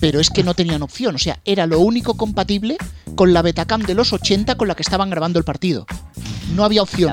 Pero 0.00 0.20
es 0.20 0.30
que 0.30 0.44
no 0.44 0.54
tenían 0.54 0.82
opción. 0.82 1.16
O 1.16 1.18
sea, 1.18 1.40
era 1.44 1.66
lo 1.66 1.80
único 1.80 2.16
compatible 2.16 2.76
con 3.16 3.32
la 3.32 3.42
Betacam 3.42 3.82
de 3.82 3.94
los 3.94 4.12
80 4.12 4.54
con 4.56 4.68
la 4.68 4.74
que 4.76 4.82
estaban 4.82 5.10
grabando 5.10 5.38
el 5.38 5.44
partido. 5.44 5.86
No 6.54 6.64
había 6.64 6.82
opción. 6.82 7.08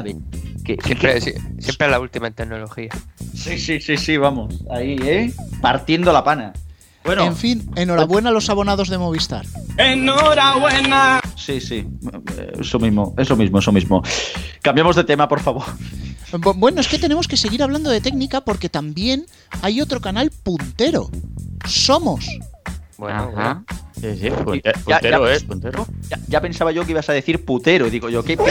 Siempre, 0.86 1.20
siempre 1.60 1.90
la 1.90 2.00
última 2.00 2.28
en 2.28 2.34
tecnología. 2.34 2.90
Sí, 3.34 3.58
sí, 3.58 3.80
sí, 3.80 3.98
sí, 3.98 4.18
vamos. 4.18 4.56
Ahí, 4.72 4.96
¿eh? 5.04 5.34
Partiendo 5.62 6.12
la 6.14 6.24
pana. 6.24 6.54
Bueno, 7.04 7.26
En 7.26 7.36
fin, 7.36 7.70
enhorabuena 7.76 8.30
a 8.30 8.32
los 8.32 8.50
abonados 8.50 8.88
de 8.90 8.98
Movistar. 8.98 9.46
sí, 11.36 11.60
sí. 11.60 11.86
Eso 12.58 12.80
mismo, 12.80 13.14
eso 13.18 13.36
mismo, 13.36 13.60
eso 13.60 13.72
mismo. 13.74 14.02
Cambiamos 14.62 14.96
de 14.96 15.04
tema, 15.04 15.28
por 15.28 15.42
favor. 15.42 15.64
Bu- 16.32 16.54
Bueno, 16.58 16.80
es 16.80 16.88
que 16.88 16.98
tenemos 17.00 17.28
que 17.28 17.36
seguir 17.36 17.62
hablando 17.62 17.90
de 17.90 18.00
técnica 18.00 18.42
porque 18.42 18.70
también 18.70 19.26
hay 19.62 19.82
otro 19.82 20.00
canal 20.00 20.32
puntero. 20.32 21.10
Somos. 21.68 22.26
Bueno, 22.98 23.32
Ajá. 23.36 23.64
Sí, 24.00 24.18
sí, 24.20 24.30
punte- 24.30 24.62
Ya- 24.64 25.00
puntero 25.00 25.28
ya- 25.28 25.34
es, 25.34 25.44
puntero. 25.44 25.88
Ya, 26.10 26.20
ya 26.28 26.42
pensaba 26.42 26.72
yo 26.72 26.86
que 26.86 26.92
ibas 26.92 27.10
a 27.10 27.14
decir 27.14 27.44
putero. 27.46 27.90
Digo 27.90 28.10
yo, 28.10 28.24
¿qué? 28.24 28.38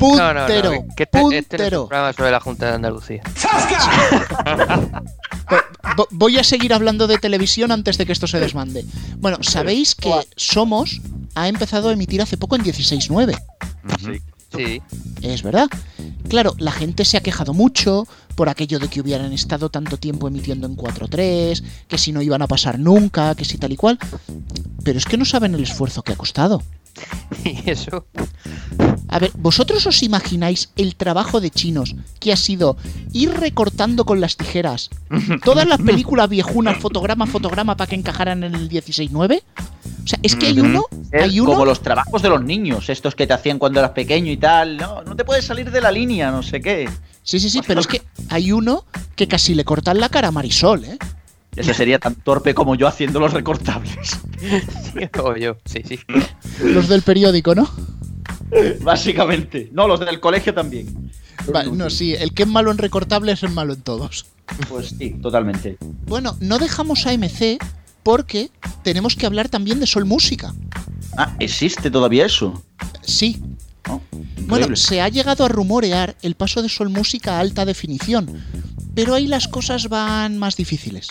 No, 0.00 0.16
no, 0.16 0.34
no, 0.34 0.46
Puntero. 0.46 0.70
que 0.96 1.04
este, 1.04 1.18
este 1.18 1.18
no 1.20 1.30
es 1.30 1.44
puntero. 1.46 1.82
un 1.82 1.88
programa 1.88 2.12
sobre 2.12 2.30
la 2.32 2.40
Junta 2.40 2.66
de 2.66 2.72
Andalucía. 2.74 3.22
Vo- 5.96 6.08
Voy 6.10 6.38
a 6.38 6.44
seguir 6.44 6.72
hablando 6.74 7.06
de 7.06 7.18
televisión 7.18 7.70
antes 7.72 7.98
de 7.98 8.06
que 8.06 8.12
esto 8.12 8.26
se 8.26 8.40
desmande. 8.40 8.84
Bueno, 9.18 9.38
sabéis 9.42 9.94
que 9.94 10.10
Somos 10.36 11.00
ha 11.34 11.48
empezado 11.48 11.88
a 11.88 11.92
emitir 11.92 12.20
hace 12.22 12.36
poco 12.36 12.56
en 12.56 12.64
16.9. 12.64 13.38
Ujú. 13.84 14.12
Sí. 14.56 14.82
Es 15.22 15.42
verdad. 15.42 15.68
Claro, 16.28 16.54
la 16.58 16.72
gente 16.72 17.04
se 17.04 17.16
ha 17.16 17.22
quejado 17.22 17.54
mucho 17.54 18.06
por 18.34 18.48
aquello 18.48 18.78
de 18.78 18.88
que 18.88 19.00
hubieran 19.00 19.32
estado 19.32 19.68
tanto 19.68 19.96
tiempo 19.96 20.28
emitiendo 20.28 20.66
en 20.66 20.76
4.3, 20.76 21.62
que 21.88 21.98
si 21.98 22.12
no 22.12 22.22
iban 22.22 22.42
a 22.42 22.48
pasar 22.48 22.78
nunca, 22.78 23.34
que 23.34 23.44
si 23.44 23.58
tal 23.58 23.72
y 23.72 23.76
cual. 23.76 23.98
Pero 24.84 24.98
es 24.98 25.04
que 25.04 25.16
no 25.16 25.24
saben 25.24 25.54
el 25.54 25.62
esfuerzo 25.62 26.02
que 26.02 26.12
ha 26.12 26.16
costado. 26.16 26.62
Y 27.44 27.70
eso. 27.70 28.06
A 29.08 29.18
ver, 29.18 29.30
¿vosotros 29.36 29.86
os 29.86 30.02
imagináis 30.02 30.70
el 30.76 30.96
trabajo 30.96 31.40
de 31.40 31.50
chinos 31.50 31.94
que 32.20 32.32
ha 32.32 32.36
sido 32.36 32.76
ir 33.12 33.30
recortando 33.30 34.04
con 34.04 34.20
las 34.20 34.36
tijeras 34.36 34.90
todas 35.44 35.66
las 35.66 35.78
películas 35.78 36.28
viejunas, 36.28 36.78
fotograma 36.78 37.24
a 37.24 37.28
fotograma, 37.28 37.76
para 37.76 37.88
que 37.88 37.96
encajaran 37.96 38.44
en 38.44 38.54
el 38.54 38.68
16.9? 38.68 39.42
O 40.04 40.06
sea, 40.06 40.18
es 40.22 40.36
que 40.36 40.46
hay 40.46 40.60
uno, 40.60 40.86
Es 41.10 41.22
hay 41.22 41.40
uno 41.40 41.52
como 41.52 41.64
los 41.64 41.80
trabajos 41.80 42.22
de 42.22 42.28
los 42.28 42.42
niños, 42.42 42.88
estos 42.88 43.14
que 43.14 43.26
te 43.26 43.32
hacían 43.32 43.58
cuando 43.58 43.80
eras 43.80 43.92
pequeño 43.92 44.30
y 44.30 44.36
tal. 44.36 44.76
No, 44.76 45.02
no 45.02 45.14
te 45.14 45.24
puedes 45.24 45.44
salir 45.44 45.70
de 45.70 45.80
la 45.80 45.92
línea, 45.92 46.30
no 46.30 46.42
sé 46.42 46.60
qué. 46.60 46.88
Sí, 47.22 47.38
sí, 47.38 47.50
sí, 47.50 47.60
pero 47.66 47.80
es 47.80 47.86
que 47.86 48.02
hay 48.30 48.52
uno 48.52 48.84
que 49.16 49.28
casi 49.28 49.54
le 49.54 49.64
cortan 49.64 50.00
la 50.00 50.08
cara 50.08 50.28
a 50.28 50.32
Marisol, 50.32 50.84
¿eh? 50.84 50.98
Ese 51.54 51.74
sería 51.74 51.98
tan 51.98 52.14
torpe 52.14 52.54
como 52.54 52.74
yo 52.74 52.86
haciendo 52.86 53.20
los 53.20 53.32
recortables. 53.32 54.18
O 55.22 55.36
yo, 55.36 55.56
sí, 55.64 55.82
sí. 55.86 55.98
Los 56.62 56.88
del 56.88 57.02
periódico, 57.02 57.54
¿no? 57.54 57.70
Básicamente. 58.80 59.68
No, 59.72 59.86
los 59.86 60.00
del 60.00 60.20
colegio 60.20 60.52
también. 60.52 61.10
Va, 61.54 61.64
no, 61.64 61.90
sí, 61.90 62.14
el 62.14 62.34
que 62.34 62.42
es 62.42 62.48
malo 62.48 62.70
en 62.70 62.78
recortables 62.78 63.42
es 63.42 63.50
malo 63.50 63.72
en 63.74 63.82
todos. 63.82 64.26
Pues 64.68 64.94
sí, 64.98 65.10
totalmente. 65.22 65.78
Bueno, 66.06 66.36
no 66.40 66.58
dejamos 66.58 67.06
a 67.06 67.12
MC 67.16 67.58
porque 68.02 68.50
tenemos 68.82 69.16
que 69.16 69.26
hablar 69.26 69.48
también 69.48 69.80
de 69.80 69.86
Sol 69.86 70.04
Música. 70.04 70.52
Ah, 71.16 71.34
¿existe 71.38 71.90
todavía 71.90 72.26
eso? 72.26 72.62
Sí. 73.02 73.40
Bueno, 74.58 74.76
se 74.76 75.00
ha 75.00 75.08
llegado 75.08 75.44
a 75.44 75.48
rumorear 75.48 76.16
el 76.22 76.34
paso 76.34 76.62
de 76.62 76.68
Sol 76.68 76.88
Música 76.88 77.36
a 77.36 77.40
alta 77.40 77.64
definición, 77.64 78.42
pero 78.94 79.14
ahí 79.14 79.26
las 79.26 79.48
cosas 79.48 79.88
van 79.88 80.38
más 80.38 80.56
difíciles. 80.56 81.08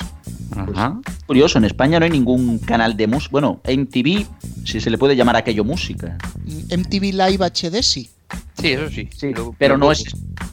Ajá. 0.55 0.99
Curioso, 1.25 1.57
en 1.57 1.65
España 1.65 1.99
no 1.99 2.05
hay 2.05 2.11
ningún 2.11 2.59
canal 2.59 2.95
de 2.97 3.07
música. 3.07 3.31
Bueno, 3.31 3.61
MTV, 3.63 4.25
si 4.65 4.79
se 4.81 4.89
le 4.89 4.97
puede 4.97 5.15
llamar 5.15 5.35
aquello 5.35 5.63
música. 5.63 6.17
Mm, 6.45 6.79
MTV 6.79 7.03
Live 7.13 7.45
HD 7.45 7.81
sí. 7.81 8.09
Sí, 8.59 8.67
eso 8.69 8.89
sí. 8.89 9.09
Pero 9.57 9.77
no 9.77 9.91
es 9.91 10.03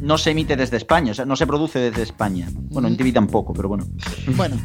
no 0.01 0.19
se 0.19 0.31
emite 0.31 0.57
desde 0.57 0.77
España, 0.77 1.13
o 1.13 1.15
sea, 1.15 1.25
no 1.25 1.37
se 1.37 1.47
produce 1.47 1.79
desde 1.79 2.03
España. 2.03 2.49
Bueno, 2.71 2.89
Ujú. 2.89 2.95
MTV 2.97 3.13
tampoco, 3.13 3.53
pero 3.53 3.69
bueno. 3.69 3.87
Bueno, 4.37 4.57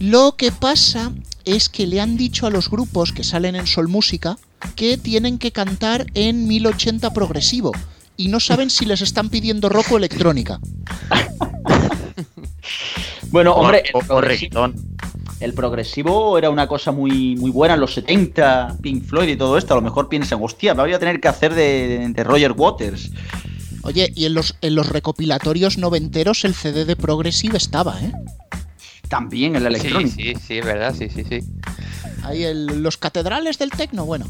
lo 0.00 0.36
que 0.36 0.52
pasa 0.52 1.12
es 1.44 1.68
que 1.68 1.86
le 1.86 2.00
han 2.00 2.16
dicho 2.16 2.46
a 2.46 2.50
los 2.50 2.70
grupos 2.70 3.12
que 3.12 3.24
salen 3.24 3.56
en 3.56 3.66
Sol 3.66 3.88
Música 3.88 4.38
que 4.76 4.96
tienen 4.96 5.38
que 5.38 5.52
cantar 5.52 6.06
en 6.14 6.48
1080 6.48 7.12
progresivo 7.12 7.72
y 8.16 8.28
no 8.28 8.40
saben 8.40 8.70
si 8.70 8.86
les 8.86 9.02
están 9.02 9.28
pidiendo 9.28 9.68
rock 9.68 9.92
o 9.92 9.96
electrónica. 9.96 10.60
Bueno, 13.30 13.52
hombre, 13.54 13.82
o, 13.92 13.98
el 13.98 14.04
o 14.04 14.06
progresivo, 14.06 14.62
reggaetón. 14.62 14.96
el 15.40 15.54
progresivo 15.54 16.38
era 16.38 16.50
una 16.50 16.68
cosa 16.68 16.92
muy, 16.92 17.34
muy 17.34 17.50
buena 17.50 17.74
en 17.74 17.80
los 17.80 17.92
70, 17.94 18.76
Pink 18.80 19.04
Floyd 19.04 19.28
y 19.28 19.36
todo 19.36 19.58
esto. 19.58 19.74
A 19.74 19.76
lo 19.76 19.82
mejor 19.82 20.08
piensan, 20.08 20.38
hostia, 20.40 20.72
me 20.72 20.82
voy 20.82 20.92
a 20.92 21.00
tener 21.00 21.20
que 21.20 21.26
hacer 21.26 21.52
de, 21.52 22.12
de 22.14 22.24
Roger 22.24 22.52
Waters. 22.52 23.10
Oye, 23.82 24.12
y 24.14 24.26
en 24.26 24.34
los, 24.34 24.54
en 24.60 24.76
los 24.76 24.88
recopilatorios 24.88 25.78
noventeros 25.78 26.44
el 26.44 26.54
CD 26.54 26.84
de 26.84 26.94
Progressive 26.94 27.56
estaba, 27.56 28.00
¿eh? 28.00 28.12
También 29.14 29.54
en 29.54 29.62
la 29.62 29.70
Sí, 29.70 29.76
electrónica. 29.76 30.14
sí, 30.16 30.34
sí, 30.44 30.58
es 30.58 30.64
verdad, 30.64 30.92
sí, 30.98 31.08
sí, 31.08 31.22
sí. 31.28 31.38
Ahí 32.24 32.42
el- 32.42 32.82
los 32.82 32.96
catedrales 32.96 33.58
del 33.58 33.70
tecno, 33.70 34.04
bueno. 34.04 34.26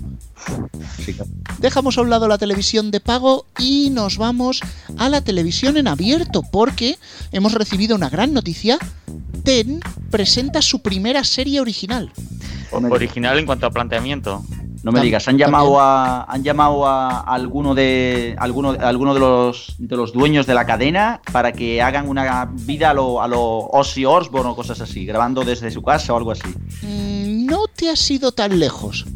Sí. 1.03 1.17
Dejamos 1.59 1.97
a 1.97 2.03
un 2.03 2.11
lado 2.11 2.29
la 2.29 2.37
televisión 2.37 2.91
de 2.91 3.01
pago 3.01 3.47
y 3.59 3.89
nos 3.91 4.19
vamos 4.19 4.61
a 4.99 5.09
la 5.09 5.23
televisión 5.23 5.79
en 5.79 5.89
abierto 5.89 6.43
porque 6.43 6.99
hemos 7.33 7.55
recibido 7.55 7.97
una 7.97 8.11
gran 8.11 8.35
noticia. 8.35 8.79
TEN 9.43 9.81
presenta 10.11 10.61
su 10.61 10.83
primera 10.83 11.25
serie 11.25 11.61
original. 11.61 12.13
Original 12.71 13.39
en 13.39 13.47
cuanto 13.47 13.67
a 13.67 13.71
planteamiento. 13.71 14.45
No 14.85 14.93
me 14.93 15.01
digas, 15.01 15.27
han 15.29 15.39
llamado 15.39 15.81
a 15.81 16.25
han 16.25 16.45
llamado 16.45 16.87
a 16.87 17.21
alguno 17.21 17.75
de 17.75 18.37
alguno, 18.39 18.73
a 18.73 18.89
alguno 18.89 19.15
de 19.15 19.21
los 19.21 19.75
de 19.79 19.97
los 19.97 20.13
dueños 20.13 20.47
de 20.47 20.53
la 20.53 20.67
cadena 20.67 21.23
para 21.33 21.53
que 21.53 21.81
hagan 21.81 22.07
una 22.07 22.51
vida 22.53 22.91
a 22.91 22.95
lo, 22.95 23.23
a 23.23 23.27
lo 23.27 23.41
Ozzy 23.41 24.05
Osbourne 24.05 24.51
o 24.51 24.55
cosas 24.55 24.83
así, 24.83 25.07
grabando 25.07 25.43
desde 25.43 25.71
su 25.71 25.83
casa 25.83 26.13
o 26.13 26.19
algo 26.19 26.33
así. 26.33 26.49
Mm, 26.83 27.47
No 27.47 27.67
te 27.75 27.89
has 27.89 28.11
ido 28.11 28.33
tan 28.33 28.59
lejos. 28.59 29.07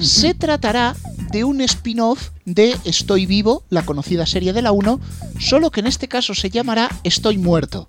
Se 0.00 0.34
tratará 0.34 0.96
de 1.30 1.44
un 1.44 1.60
spin-off 1.60 2.30
de 2.44 2.76
Estoy 2.84 3.26
vivo, 3.26 3.62
la 3.70 3.84
conocida 3.84 4.26
serie 4.26 4.52
de 4.52 4.62
la 4.62 4.72
1, 4.72 4.98
solo 5.38 5.70
que 5.70 5.80
en 5.80 5.86
este 5.86 6.08
caso 6.08 6.34
se 6.34 6.50
llamará 6.50 6.88
Estoy 7.04 7.38
muerto. 7.38 7.88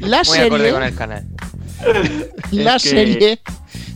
La 0.00 0.18
Muy 0.18 0.36
serie, 0.36 0.70
con 0.72 0.82
el 0.82 0.94
canal. 0.94 1.24
la 2.52 2.76
Es 2.76 2.82
que- 2.82 2.88
serie 2.90 3.40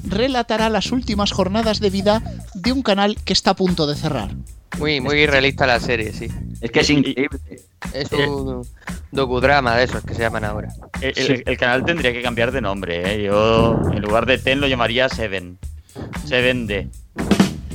relatará 0.08 0.68
las 0.68 0.90
últimas 0.92 1.32
jornadas 1.32 1.80
de 1.80 1.90
vida 1.90 2.22
de 2.54 2.72
un 2.72 2.82
canal 2.82 3.16
que 3.24 3.32
está 3.32 3.50
a 3.52 3.56
punto 3.56 3.86
de 3.86 3.94
cerrar. 3.96 4.30
Muy, 4.78 5.00
muy 5.00 5.26
realista 5.26 5.66
la 5.66 5.78
serie, 5.80 6.12
sí. 6.12 6.28
Es 6.60 6.70
que 6.70 6.80
es 6.80 6.90
increíble. 6.90 7.38
Es 7.92 8.10
un 8.12 8.66
docudrama 9.10 9.76
de 9.76 9.84
esos 9.84 10.02
que 10.02 10.14
se 10.14 10.20
llaman 10.22 10.44
ahora. 10.44 10.68
El, 11.00 11.12
el- 11.16 11.42
el 11.46 11.56
canal 11.58 11.84
tendría 11.84 12.12
que 12.12 12.22
cambiar 12.22 12.52
de 12.52 12.60
nombre, 12.60 13.14
¿eh? 13.14 13.22
Yo 13.24 13.78
en 13.92 14.00
lugar 14.02 14.24
de 14.26 14.38
Ten 14.38 14.60
lo 14.60 14.66
llamaría 14.66 15.08
Seven. 15.08 15.58
Seven 16.26 16.66
D. 16.66 16.88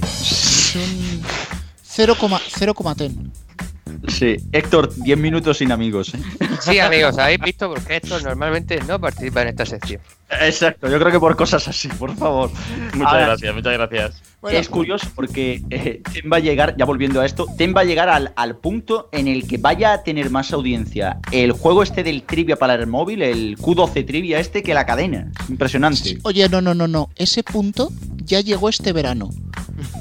Es 0.03 0.75
un 0.75 1.21
0,10. 1.85 3.31
Sí, 4.07 4.37
Héctor, 4.51 4.93
10 4.95 5.17
minutos 5.17 5.57
sin 5.57 5.71
amigos. 5.71 6.13
¿eh? 6.13 6.19
Sí, 6.61 6.79
amigos, 6.79 7.17
habéis 7.17 7.39
visto 7.39 7.69
porque 7.69 7.97
estos 7.97 8.23
normalmente 8.23 8.79
no 8.87 8.99
participan 8.99 9.43
en 9.43 9.49
esta 9.49 9.65
sección. 9.65 10.01
Exacto, 10.29 10.89
yo 10.89 10.99
creo 10.99 11.11
que 11.11 11.19
por 11.19 11.35
cosas 11.37 11.67
así, 11.67 11.87
por 11.87 12.15
favor. 12.15 12.51
Muchas 12.93 13.13
Ahora, 13.13 13.25
gracias, 13.27 13.55
muchas 13.55 13.73
gracias. 13.73 14.21
es 14.51 14.67
curioso 14.67 15.07
porque 15.15 15.61
eh, 15.69 16.01
Ten 16.11 16.29
va 16.31 16.37
a 16.37 16.39
llegar, 16.41 16.75
ya 16.77 16.83
volviendo 16.85 17.21
a 17.21 17.25
esto, 17.25 17.45
Ten 17.57 17.73
va 17.75 17.81
a 17.81 17.83
llegar 17.85 18.09
al, 18.09 18.33
al 18.35 18.57
punto 18.57 19.07
en 19.13 19.27
el 19.27 19.47
que 19.47 19.57
vaya 19.57 19.93
a 19.93 20.03
tener 20.03 20.29
más 20.29 20.51
audiencia 20.51 21.19
el 21.31 21.53
juego 21.53 21.81
este 21.81 22.03
del 22.03 22.23
trivia 22.23 22.57
para 22.57 22.75
el 22.75 22.87
móvil, 22.87 23.21
el 23.21 23.57
Q12 23.57 24.05
trivia 24.05 24.39
este, 24.39 24.63
que 24.63 24.73
la 24.73 24.85
cadena. 24.85 25.31
Es 25.43 25.49
Impresionante. 25.49 26.17
Oye, 26.23 26.49
no, 26.49 26.59
no, 26.61 26.73
no, 26.73 26.87
no. 26.87 27.09
Ese 27.15 27.43
punto 27.43 27.91
ya 28.25 28.41
llegó 28.41 28.67
este 28.67 28.91
verano. 28.91 29.29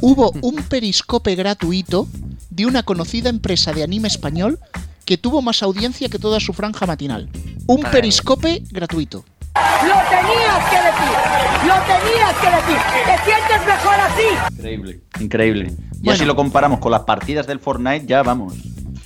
Hubo 0.00 0.32
un 0.42 0.57
periscope 0.57 1.34
gratuito 1.36 2.09
de 2.50 2.66
una 2.66 2.82
conocida 2.82 3.28
empresa 3.28 3.72
de 3.72 3.84
anime 3.84 4.09
español 4.09 4.59
que 5.07 5.16
tuvo 5.16 5.40
más 5.40 5.62
audiencia 5.62 6.09
que 6.11 6.18
toda 6.18 6.40
su 6.40 6.52
franja 6.52 6.84
matinal. 6.84 7.30
Un 7.66 7.80
periscope 7.84 8.62
gratuito. 8.70 9.24
¡Lo 9.54 9.94
tenías 10.11 10.64
que 10.68 10.76
decir! 10.76 11.66
¡Lo 11.66 11.74
tenías 11.86 12.34
que 12.42 12.50
decir! 12.57 12.78
¡Te 13.07 13.24
sientes 13.24 13.66
mejor 13.66 13.94
así! 14.00 14.54
Increíble. 14.57 15.00
Increíble. 15.20 15.70
Ya 15.70 15.98
Bueno. 16.02 16.18
si 16.18 16.24
lo 16.26 16.36
comparamos 16.36 16.80
con 16.80 16.90
las 16.92 17.02
partidas 17.02 17.46
del 17.46 17.61
Fortnite, 17.61 18.04
ya 18.07 18.22
vamos. 18.22 18.52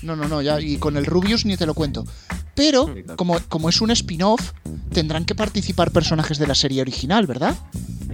No, 0.03 0.17
no, 0.17 0.27
no, 0.27 0.41
ya, 0.43 0.59
y 0.61 0.79
con 0.79 0.97
el 0.97 1.05
Rubius 1.07 1.45
ni 1.45 1.57
te 1.57 1.67
lo 1.67 1.75
cuento. 1.75 2.05
Pero, 2.61 2.95
como, 3.17 3.41
como 3.49 3.71
es 3.71 3.81
un 3.81 3.91
spin-off, 3.91 4.53
tendrán 4.93 5.25
que 5.25 5.35
participar 5.35 5.93
personajes 5.93 6.37
de 6.37 6.47
la 6.47 6.55
serie 6.55 6.83
original, 6.83 7.27
¿verdad? 7.27 7.57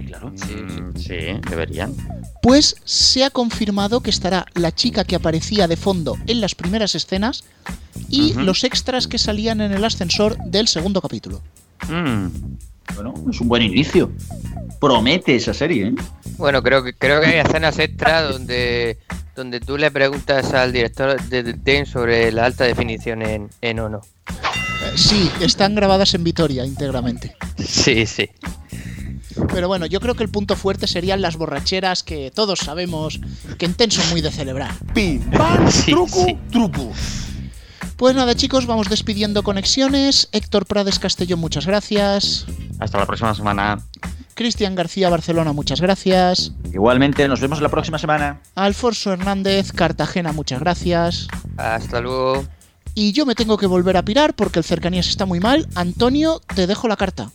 Claro. 0.05 0.29
Mm, 0.29 0.97
sí, 0.97 1.17
deberían. 1.49 1.93
Pues 2.41 2.77
se 2.85 3.25
ha 3.25 3.29
confirmado 3.29 3.99
que 3.99 4.09
estará 4.09 4.45
la 4.53 4.73
chica 4.73 5.03
que 5.03 5.17
aparecía 5.17 5.67
de 5.67 5.75
fondo 5.75 6.15
en 6.27 6.39
las 6.39 6.55
primeras 6.55 6.95
escenas 6.95 7.43
y 8.09 8.35
los 8.35 8.63
extras 8.63 9.09
que 9.09 9.17
salían 9.17 9.59
en 9.59 9.73
el 9.73 9.83
ascensor 9.83 10.37
del 10.45 10.69
segundo 10.69 11.01
capítulo. 11.01 11.41
Mm. 11.89 12.27
Bueno, 12.95 13.13
es 13.29 13.39
un 13.41 13.47
buen 13.47 13.61
inicio. 13.63 14.11
Promete 14.79 15.35
esa 15.35 15.53
serie, 15.53 15.87
¿eh? 15.87 15.95
Bueno, 16.37 16.61
creo 16.61 16.83
que 16.83 16.93
creo 16.93 17.19
que 17.21 17.27
hay 17.27 17.39
escenas 17.39 17.79
extra 17.79 18.21
donde 18.23 18.97
donde 19.35 19.59
tú 19.59 19.77
le 19.77 19.91
preguntas 19.91 20.53
al 20.53 20.71
director 20.73 21.21
de 21.21 21.53
TEN 21.53 21.85
sobre 21.85 22.31
la 22.31 22.45
alta 22.45 22.63
definición 22.63 23.21
en, 23.21 23.49
en 23.61 23.79
Ono. 23.79 24.01
Sí, 24.95 25.29
están 25.41 25.75
grabadas 25.75 26.13
en 26.15 26.23
Vitoria 26.23 26.65
íntegramente. 26.65 27.35
Sí, 27.57 28.05
sí. 28.07 28.29
Pero 29.53 29.67
bueno, 29.67 29.85
yo 29.85 29.99
creo 29.99 30.15
que 30.15 30.23
el 30.23 30.29
punto 30.29 30.55
fuerte 30.55 30.87
serían 30.87 31.21
las 31.21 31.37
borracheras 31.37 32.01
que 32.01 32.31
todos 32.33 32.59
sabemos 32.59 33.19
que 33.59 33.65
en 33.65 33.75
TEN 33.75 33.91
son 33.91 34.09
muy 34.09 34.21
de 34.21 34.31
celebrar. 34.31 34.71
Pim, 34.95 35.21
pam, 35.31 35.69
Sí, 35.71 35.91
truco, 35.91 36.25
sí. 36.25 36.37
truco. 36.51 36.91
Pues 37.97 38.15
nada 38.15 38.35
chicos, 38.35 38.65
vamos 38.65 38.89
despidiendo 38.89 39.43
conexiones. 39.43 40.29
Héctor 40.31 40.65
Prades 40.65 40.97
Castellón, 40.99 41.39
muchas 41.39 41.65
gracias. 41.67 42.45
Hasta 42.79 42.97
la 42.97 43.05
próxima 43.05 43.33
semana. 43.33 43.79
Cristian 44.33 44.75
García 44.75 45.09
Barcelona, 45.09 45.51
muchas 45.51 45.81
gracias. 45.81 46.53
Igualmente, 46.71 47.27
nos 47.27 47.41
vemos 47.41 47.59
la 47.59 47.69
próxima 47.69 47.97
semana. 47.97 48.39
Alfonso 48.55 49.11
Hernández 49.11 49.71
Cartagena, 49.71 50.31
muchas 50.31 50.59
gracias. 50.59 51.27
Hasta 51.57 52.01
luego. 52.01 52.45
Y 52.93 53.13
yo 53.13 53.25
me 53.25 53.35
tengo 53.35 53.57
que 53.57 53.65
volver 53.65 53.97
a 53.97 54.03
pirar 54.03 54.35
porque 54.35 54.59
el 54.59 54.65
cercanías 54.65 55.07
está 55.07 55.25
muy 55.25 55.39
mal. 55.39 55.67
Antonio, 55.75 56.41
te 56.55 56.67
dejo 56.67 56.87
la 56.87 56.97
carta. 56.97 57.31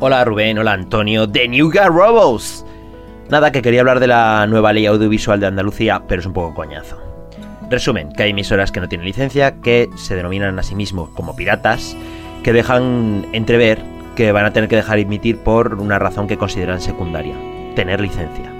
Hola 0.00 0.24
Rubén, 0.24 0.58
hola 0.58 0.72
Antonio, 0.72 1.26
de 1.26 1.48
New 1.48 1.70
Gar 1.70 1.90
Robots. 1.90 2.64
Nada, 3.30 3.52
que 3.52 3.62
quería 3.62 3.80
hablar 3.80 4.00
de 4.00 4.06
la 4.06 4.46
nueva 4.46 4.72
ley 4.72 4.84
audiovisual 4.86 5.40
de 5.40 5.46
Andalucía, 5.46 6.04
pero 6.06 6.20
es 6.20 6.26
un 6.26 6.34
poco 6.34 6.54
coñazo. 6.54 7.13
Resumen, 7.70 8.12
que 8.12 8.24
hay 8.24 8.30
emisoras 8.30 8.72
que 8.72 8.80
no 8.80 8.88
tienen 8.88 9.06
licencia, 9.06 9.60
que 9.60 9.88
se 9.96 10.14
denominan 10.14 10.58
a 10.58 10.62
sí 10.62 10.74
mismos 10.74 11.10
como 11.10 11.34
piratas, 11.34 11.96
que 12.42 12.52
dejan 12.52 13.26
entrever 13.32 13.80
que 14.14 14.32
van 14.32 14.44
a 14.44 14.52
tener 14.52 14.68
que 14.68 14.76
dejar 14.76 14.98
emitir 14.98 15.38
por 15.38 15.74
una 15.74 15.98
razón 15.98 16.28
que 16.28 16.36
consideran 16.36 16.80
secundaria, 16.80 17.34
tener 17.74 18.00
licencia. 18.00 18.52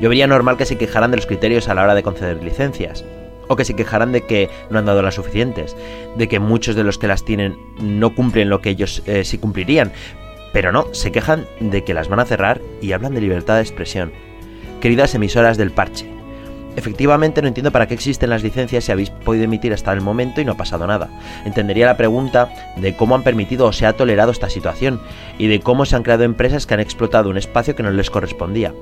Yo 0.00 0.08
vería 0.08 0.26
normal 0.26 0.56
que 0.56 0.66
se 0.66 0.78
quejaran 0.78 1.10
de 1.10 1.18
los 1.18 1.26
criterios 1.26 1.68
a 1.68 1.74
la 1.74 1.82
hora 1.82 1.94
de 1.94 2.02
conceder 2.02 2.42
licencias, 2.42 3.04
o 3.48 3.56
que 3.56 3.64
se 3.64 3.76
quejaran 3.76 4.12
de 4.12 4.22
que 4.22 4.50
no 4.70 4.78
han 4.78 4.86
dado 4.86 5.02
las 5.02 5.14
suficientes, 5.14 5.76
de 6.16 6.28
que 6.28 6.40
muchos 6.40 6.76
de 6.76 6.84
los 6.84 6.98
que 6.98 7.08
las 7.08 7.24
tienen 7.24 7.56
no 7.80 8.14
cumplen 8.14 8.48
lo 8.48 8.60
que 8.60 8.70
ellos 8.70 9.02
eh, 9.06 9.24
sí 9.24 9.38
cumplirían, 9.38 9.92
pero 10.52 10.72
no, 10.72 10.92
se 10.94 11.12
quejan 11.12 11.46
de 11.60 11.84
que 11.84 11.94
las 11.94 12.08
van 12.08 12.20
a 12.20 12.24
cerrar 12.24 12.60
y 12.80 12.92
hablan 12.92 13.14
de 13.14 13.20
libertad 13.20 13.56
de 13.56 13.62
expresión. 13.62 14.12
Queridas 14.80 15.14
emisoras 15.14 15.56
del 15.56 15.70
parche, 15.70 16.15
efectivamente 16.76 17.42
no 17.42 17.48
entiendo 17.48 17.72
para 17.72 17.86
qué 17.86 17.94
existen 17.94 18.30
las 18.30 18.42
licencias 18.42 18.84
si 18.84 18.92
habéis 18.92 19.10
podido 19.10 19.44
emitir 19.44 19.72
hasta 19.72 19.92
el 19.92 20.00
momento 20.00 20.40
y 20.40 20.44
no 20.44 20.52
ha 20.52 20.56
pasado 20.56 20.86
nada. 20.86 21.08
Entendería 21.44 21.86
la 21.86 21.96
pregunta 21.96 22.52
de 22.76 22.94
cómo 22.94 23.14
han 23.14 23.22
permitido 23.22 23.66
o 23.66 23.72
se 23.72 23.86
ha 23.86 23.94
tolerado 23.94 24.30
esta 24.30 24.50
situación 24.50 25.00
y 25.38 25.48
de 25.48 25.60
cómo 25.60 25.84
se 25.84 25.96
han 25.96 26.02
creado 26.02 26.24
empresas 26.24 26.66
que 26.66 26.74
han 26.74 26.80
explotado 26.80 27.30
un 27.30 27.38
espacio 27.38 27.74
que 27.74 27.82
no 27.82 27.90
les 27.90 28.10
correspondía. 28.10 28.74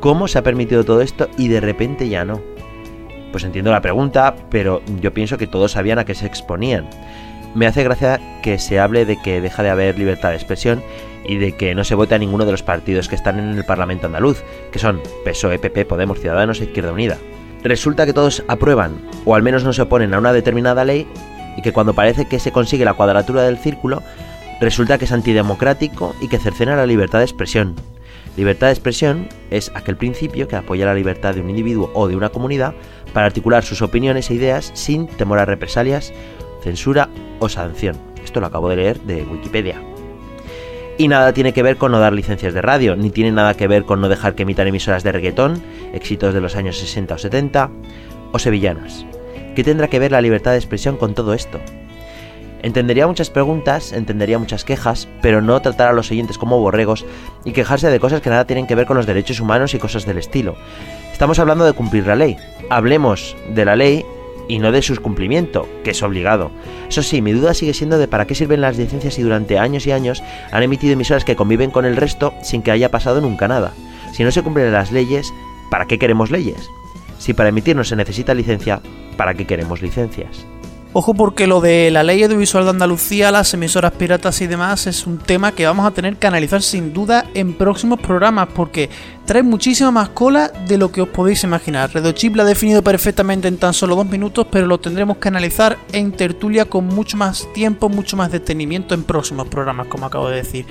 ¿Cómo 0.00 0.28
se 0.28 0.38
ha 0.38 0.42
permitido 0.42 0.84
todo 0.84 1.00
esto 1.00 1.28
y 1.36 1.48
de 1.48 1.60
repente 1.60 2.08
ya 2.08 2.24
no? 2.24 2.40
Pues 3.32 3.44
entiendo 3.44 3.70
la 3.70 3.82
pregunta, 3.82 4.34
pero 4.50 4.82
yo 5.00 5.14
pienso 5.14 5.38
que 5.38 5.46
todos 5.46 5.72
sabían 5.72 5.98
a 5.98 6.04
qué 6.04 6.14
se 6.14 6.26
exponían. 6.26 6.88
Me 7.54 7.66
hace 7.66 7.82
gracia 7.82 8.20
que 8.42 8.58
se 8.58 8.78
hable 8.78 9.04
de 9.04 9.16
que 9.16 9.40
deja 9.40 9.62
de 9.62 9.70
haber 9.70 9.98
libertad 9.98 10.30
de 10.30 10.36
expresión 10.36 10.82
y 11.24 11.36
de 11.36 11.52
que 11.52 11.74
no 11.74 11.84
se 11.84 11.94
vote 11.94 12.14
a 12.14 12.18
ninguno 12.18 12.44
de 12.44 12.52
los 12.52 12.62
partidos 12.62 13.08
que 13.08 13.16
están 13.16 13.38
en 13.38 13.58
el 13.58 13.64
Parlamento 13.64 14.06
andaluz, 14.06 14.42
que 14.70 14.78
son 14.78 15.00
PSOE, 15.24 15.58
PP, 15.58 15.84
Podemos, 15.84 16.20
Ciudadanos 16.20 16.60
e 16.60 16.64
Izquierda 16.64 16.92
Unida. 16.92 17.18
Resulta 17.62 18.06
que 18.06 18.12
todos 18.12 18.42
aprueban, 18.48 19.02
o 19.24 19.34
al 19.34 19.42
menos 19.42 19.64
no 19.64 19.72
se 19.72 19.82
oponen 19.82 20.14
a 20.14 20.18
una 20.18 20.32
determinada 20.32 20.84
ley, 20.84 21.06
y 21.56 21.62
que 21.62 21.72
cuando 21.72 21.94
parece 21.94 22.26
que 22.26 22.38
se 22.38 22.52
consigue 22.52 22.84
la 22.84 22.94
cuadratura 22.94 23.42
del 23.42 23.58
círculo, 23.58 24.02
resulta 24.60 24.96
que 24.96 25.04
es 25.04 25.12
antidemocrático 25.12 26.14
y 26.20 26.28
que 26.28 26.38
cercena 26.38 26.76
la 26.76 26.86
libertad 26.86 27.18
de 27.18 27.24
expresión. 27.24 27.74
Libertad 28.36 28.68
de 28.68 28.74
expresión 28.74 29.28
es 29.50 29.72
aquel 29.74 29.96
principio 29.96 30.46
que 30.46 30.56
apoya 30.56 30.86
la 30.86 30.94
libertad 30.94 31.34
de 31.34 31.40
un 31.40 31.50
individuo 31.50 31.90
o 31.94 32.08
de 32.08 32.16
una 32.16 32.28
comunidad 32.28 32.74
para 33.12 33.26
articular 33.26 33.64
sus 33.64 33.82
opiniones 33.82 34.30
e 34.30 34.34
ideas 34.34 34.70
sin 34.74 35.08
temor 35.08 35.40
a 35.40 35.44
represalias, 35.44 36.12
censura 36.60 37.08
o 37.38 37.48
sanción. 37.48 37.96
Esto 38.24 38.40
lo 38.40 38.46
acabo 38.46 38.68
de 38.68 38.76
leer 38.76 39.00
de 39.00 39.22
Wikipedia. 39.22 39.82
Y 40.98 41.08
nada 41.08 41.32
tiene 41.32 41.54
que 41.54 41.62
ver 41.62 41.76
con 41.76 41.92
no 41.92 41.98
dar 41.98 42.12
licencias 42.12 42.52
de 42.52 42.60
radio, 42.60 42.94
ni 42.94 43.10
tiene 43.10 43.32
nada 43.32 43.54
que 43.54 43.66
ver 43.66 43.84
con 43.84 44.00
no 44.00 44.08
dejar 44.08 44.34
que 44.34 44.42
emitan 44.42 44.68
emisoras 44.68 45.02
de 45.02 45.12
reggaetón, 45.12 45.62
éxitos 45.94 46.34
de 46.34 46.42
los 46.42 46.56
años 46.56 46.78
60 46.78 47.14
o 47.14 47.18
70, 47.18 47.70
o 48.32 48.38
sevillanas. 48.38 49.06
¿Qué 49.56 49.64
tendrá 49.64 49.88
que 49.88 49.98
ver 49.98 50.12
la 50.12 50.20
libertad 50.20 50.52
de 50.52 50.58
expresión 50.58 50.96
con 50.96 51.14
todo 51.14 51.32
esto? 51.32 51.58
Entendería 52.62 53.06
muchas 53.06 53.30
preguntas, 53.30 53.92
entendería 53.92 54.38
muchas 54.38 54.64
quejas, 54.64 55.08
pero 55.22 55.40
no 55.40 55.60
tratar 55.60 55.88
a 55.88 55.92
los 55.94 56.10
oyentes 56.10 56.36
como 56.36 56.60
borregos 56.60 57.06
y 57.44 57.52
quejarse 57.52 57.88
de 57.88 58.00
cosas 58.00 58.20
que 58.20 58.28
nada 58.28 58.44
tienen 58.44 58.66
que 58.66 58.74
ver 58.74 58.86
con 58.86 58.98
los 58.98 59.06
derechos 59.06 59.40
humanos 59.40 59.72
y 59.72 59.78
cosas 59.78 60.04
del 60.04 60.18
estilo. 60.18 60.56
Estamos 61.12 61.38
hablando 61.38 61.64
de 61.64 61.72
cumplir 61.72 62.06
la 62.06 62.16
ley. 62.16 62.36
Hablemos 62.68 63.36
de 63.54 63.64
la 63.64 63.76
ley 63.76 64.04
y 64.50 64.58
no 64.58 64.72
de 64.72 64.82
su 64.82 65.00
cumplimiento, 65.00 65.68
que 65.84 65.92
es 65.92 66.02
obligado. 66.02 66.50
Eso 66.88 67.04
sí, 67.04 67.22
mi 67.22 67.32
duda 67.32 67.54
sigue 67.54 67.72
siendo 67.72 67.98
de 67.98 68.08
para 68.08 68.26
qué 68.26 68.34
sirven 68.34 68.60
las 68.60 68.76
licencias 68.76 69.14
si 69.14 69.22
durante 69.22 69.58
años 69.58 69.86
y 69.86 69.92
años 69.92 70.24
han 70.50 70.64
emitido 70.64 70.94
emisoras 70.94 71.24
que 71.24 71.36
conviven 71.36 71.70
con 71.70 71.84
el 71.84 71.96
resto 71.96 72.34
sin 72.42 72.62
que 72.62 72.72
haya 72.72 72.90
pasado 72.90 73.20
nunca 73.20 73.46
nada. 73.46 73.72
Si 74.12 74.24
no 74.24 74.32
se 74.32 74.42
cumplen 74.42 74.72
las 74.72 74.90
leyes, 74.90 75.32
¿para 75.70 75.86
qué 75.86 76.00
queremos 76.00 76.32
leyes? 76.32 76.68
Si 77.18 77.32
para 77.32 77.50
emitir 77.50 77.76
no 77.76 77.84
se 77.84 77.94
necesita 77.94 78.34
licencia, 78.34 78.80
¿para 79.16 79.34
qué 79.34 79.46
queremos 79.46 79.82
licencias? 79.82 80.44
Ojo 80.92 81.14
porque 81.14 81.46
lo 81.46 81.60
de 81.60 81.88
la 81.92 82.02
ley 82.02 82.20
audiovisual 82.24 82.64
de 82.64 82.70
Andalucía, 82.70 83.30
las 83.30 83.54
emisoras 83.54 83.92
piratas 83.92 84.40
y 84.40 84.48
demás 84.48 84.88
es 84.88 85.06
un 85.06 85.18
tema 85.18 85.52
que 85.52 85.64
vamos 85.64 85.86
a 85.86 85.92
tener 85.92 86.16
que 86.16 86.26
analizar 86.26 86.62
sin 86.62 86.92
duda 86.92 87.26
en 87.32 87.54
próximos 87.54 88.00
programas 88.00 88.48
porque 88.52 88.90
trae 89.24 89.44
muchísima 89.44 89.92
más 89.92 90.08
cola 90.08 90.48
de 90.48 90.78
lo 90.78 90.90
que 90.90 91.02
os 91.02 91.08
podéis 91.08 91.44
imaginar. 91.44 91.92
Redo 91.94 92.10
Chip 92.10 92.34
la 92.34 92.42
ha 92.42 92.46
definido 92.46 92.82
perfectamente 92.82 93.46
en 93.46 93.58
tan 93.58 93.72
solo 93.72 93.94
dos 93.94 94.06
minutos, 94.06 94.48
pero 94.50 94.66
lo 94.66 94.80
tendremos 94.80 95.18
que 95.18 95.28
analizar 95.28 95.78
en 95.92 96.10
tertulia 96.10 96.64
con 96.64 96.86
mucho 96.86 97.16
más 97.16 97.46
tiempo, 97.54 97.88
mucho 97.88 98.16
más 98.16 98.32
detenimiento 98.32 98.92
en 98.92 99.04
próximos 99.04 99.46
programas, 99.46 99.86
como 99.86 100.06
acabo 100.06 100.28
de 100.28 100.36
decir. 100.38 100.66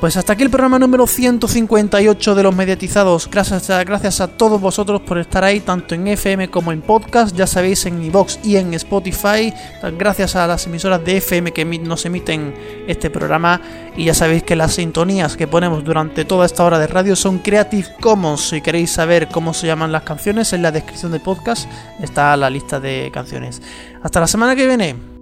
Pues 0.00 0.16
hasta 0.16 0.34
aquí 0.34 0.44
el 0.44 0.50
programa 0.50 0.78
número 0.78 1.08
158 1.08 2.34
de 2.36 2.42
los 2.44 2.54
mediatizados. 2.54 3.28
Gracias 3.28 3.68
a, 3.68 3.82
gracias 3.82 4.20
a 4.20 4.28
todos 4.28 4.60
vosotros 4.60 5.00
por 5.00 5.18
estar 5.18 5.42
ahí, 5.42 5.58
tanto 5.58 5.96
en 5.96 6.06
FM 6.06 6.50
como 6.50 6.70
en 6.70 6.82
podcast. 6.82 7.34
Ya 7.34 7.48
sabéis, 7.48 7.84
en 7.84 8.00
iVox 8.04 8.38
y 8.44 8.58
en 8.58 8.74
Spotify. 8.74 9.52
Gracias 9.98 10.36
a 10.36 10.46
las 10.46 10.64
emisoras 10.68 11.04
de 11.04 11.16
FM 11.16 11.52
que 11.52 11.64
nos 11.64 12.06
emiten 12.06 12.54
este 12.86 13.10
programa. 13.10 13.60
Y 13.96 14.04
ya 14.04 14.14
sabéis 14.14 14.44
que 14.44 14.54
las 14.54 14.74
sintonías 14.74 15.36
que 15.36 15.48
ponemos 15.48 15.82
durante 15.82 16.24
toda 16.24 16.46
esta 16.46 16.64
hora 16.64 16.78
de 16.78 16.86
radio 16.86 17.16
son 17.16 17.38
Creative 17.38 17.88
Commons. 18.00 18.50
Si 18.50 18.60
queréis 18.60 18.92
saber 18.92 19.26
cómo 19.26 19.52
se 19.52 19.66
llaman 19.66 19.90
las 19.90 20.04
canciones, 20.04 20.52
en 20.52 20.62
la 20.62 20.70
descripción 20.70 21.10
del 21.10 21.22
podcast 21.22 21.68
está 22.00 22.36
la 22.36 22.48
lista 22.48 22.78
de 22.78 23.10
canciones. 23.12 23.60
Hasta 24.00 24.20
la 24.20 24.28
semana 24.28 24.54
que 24.54 24.64
viene. 24.64 25.17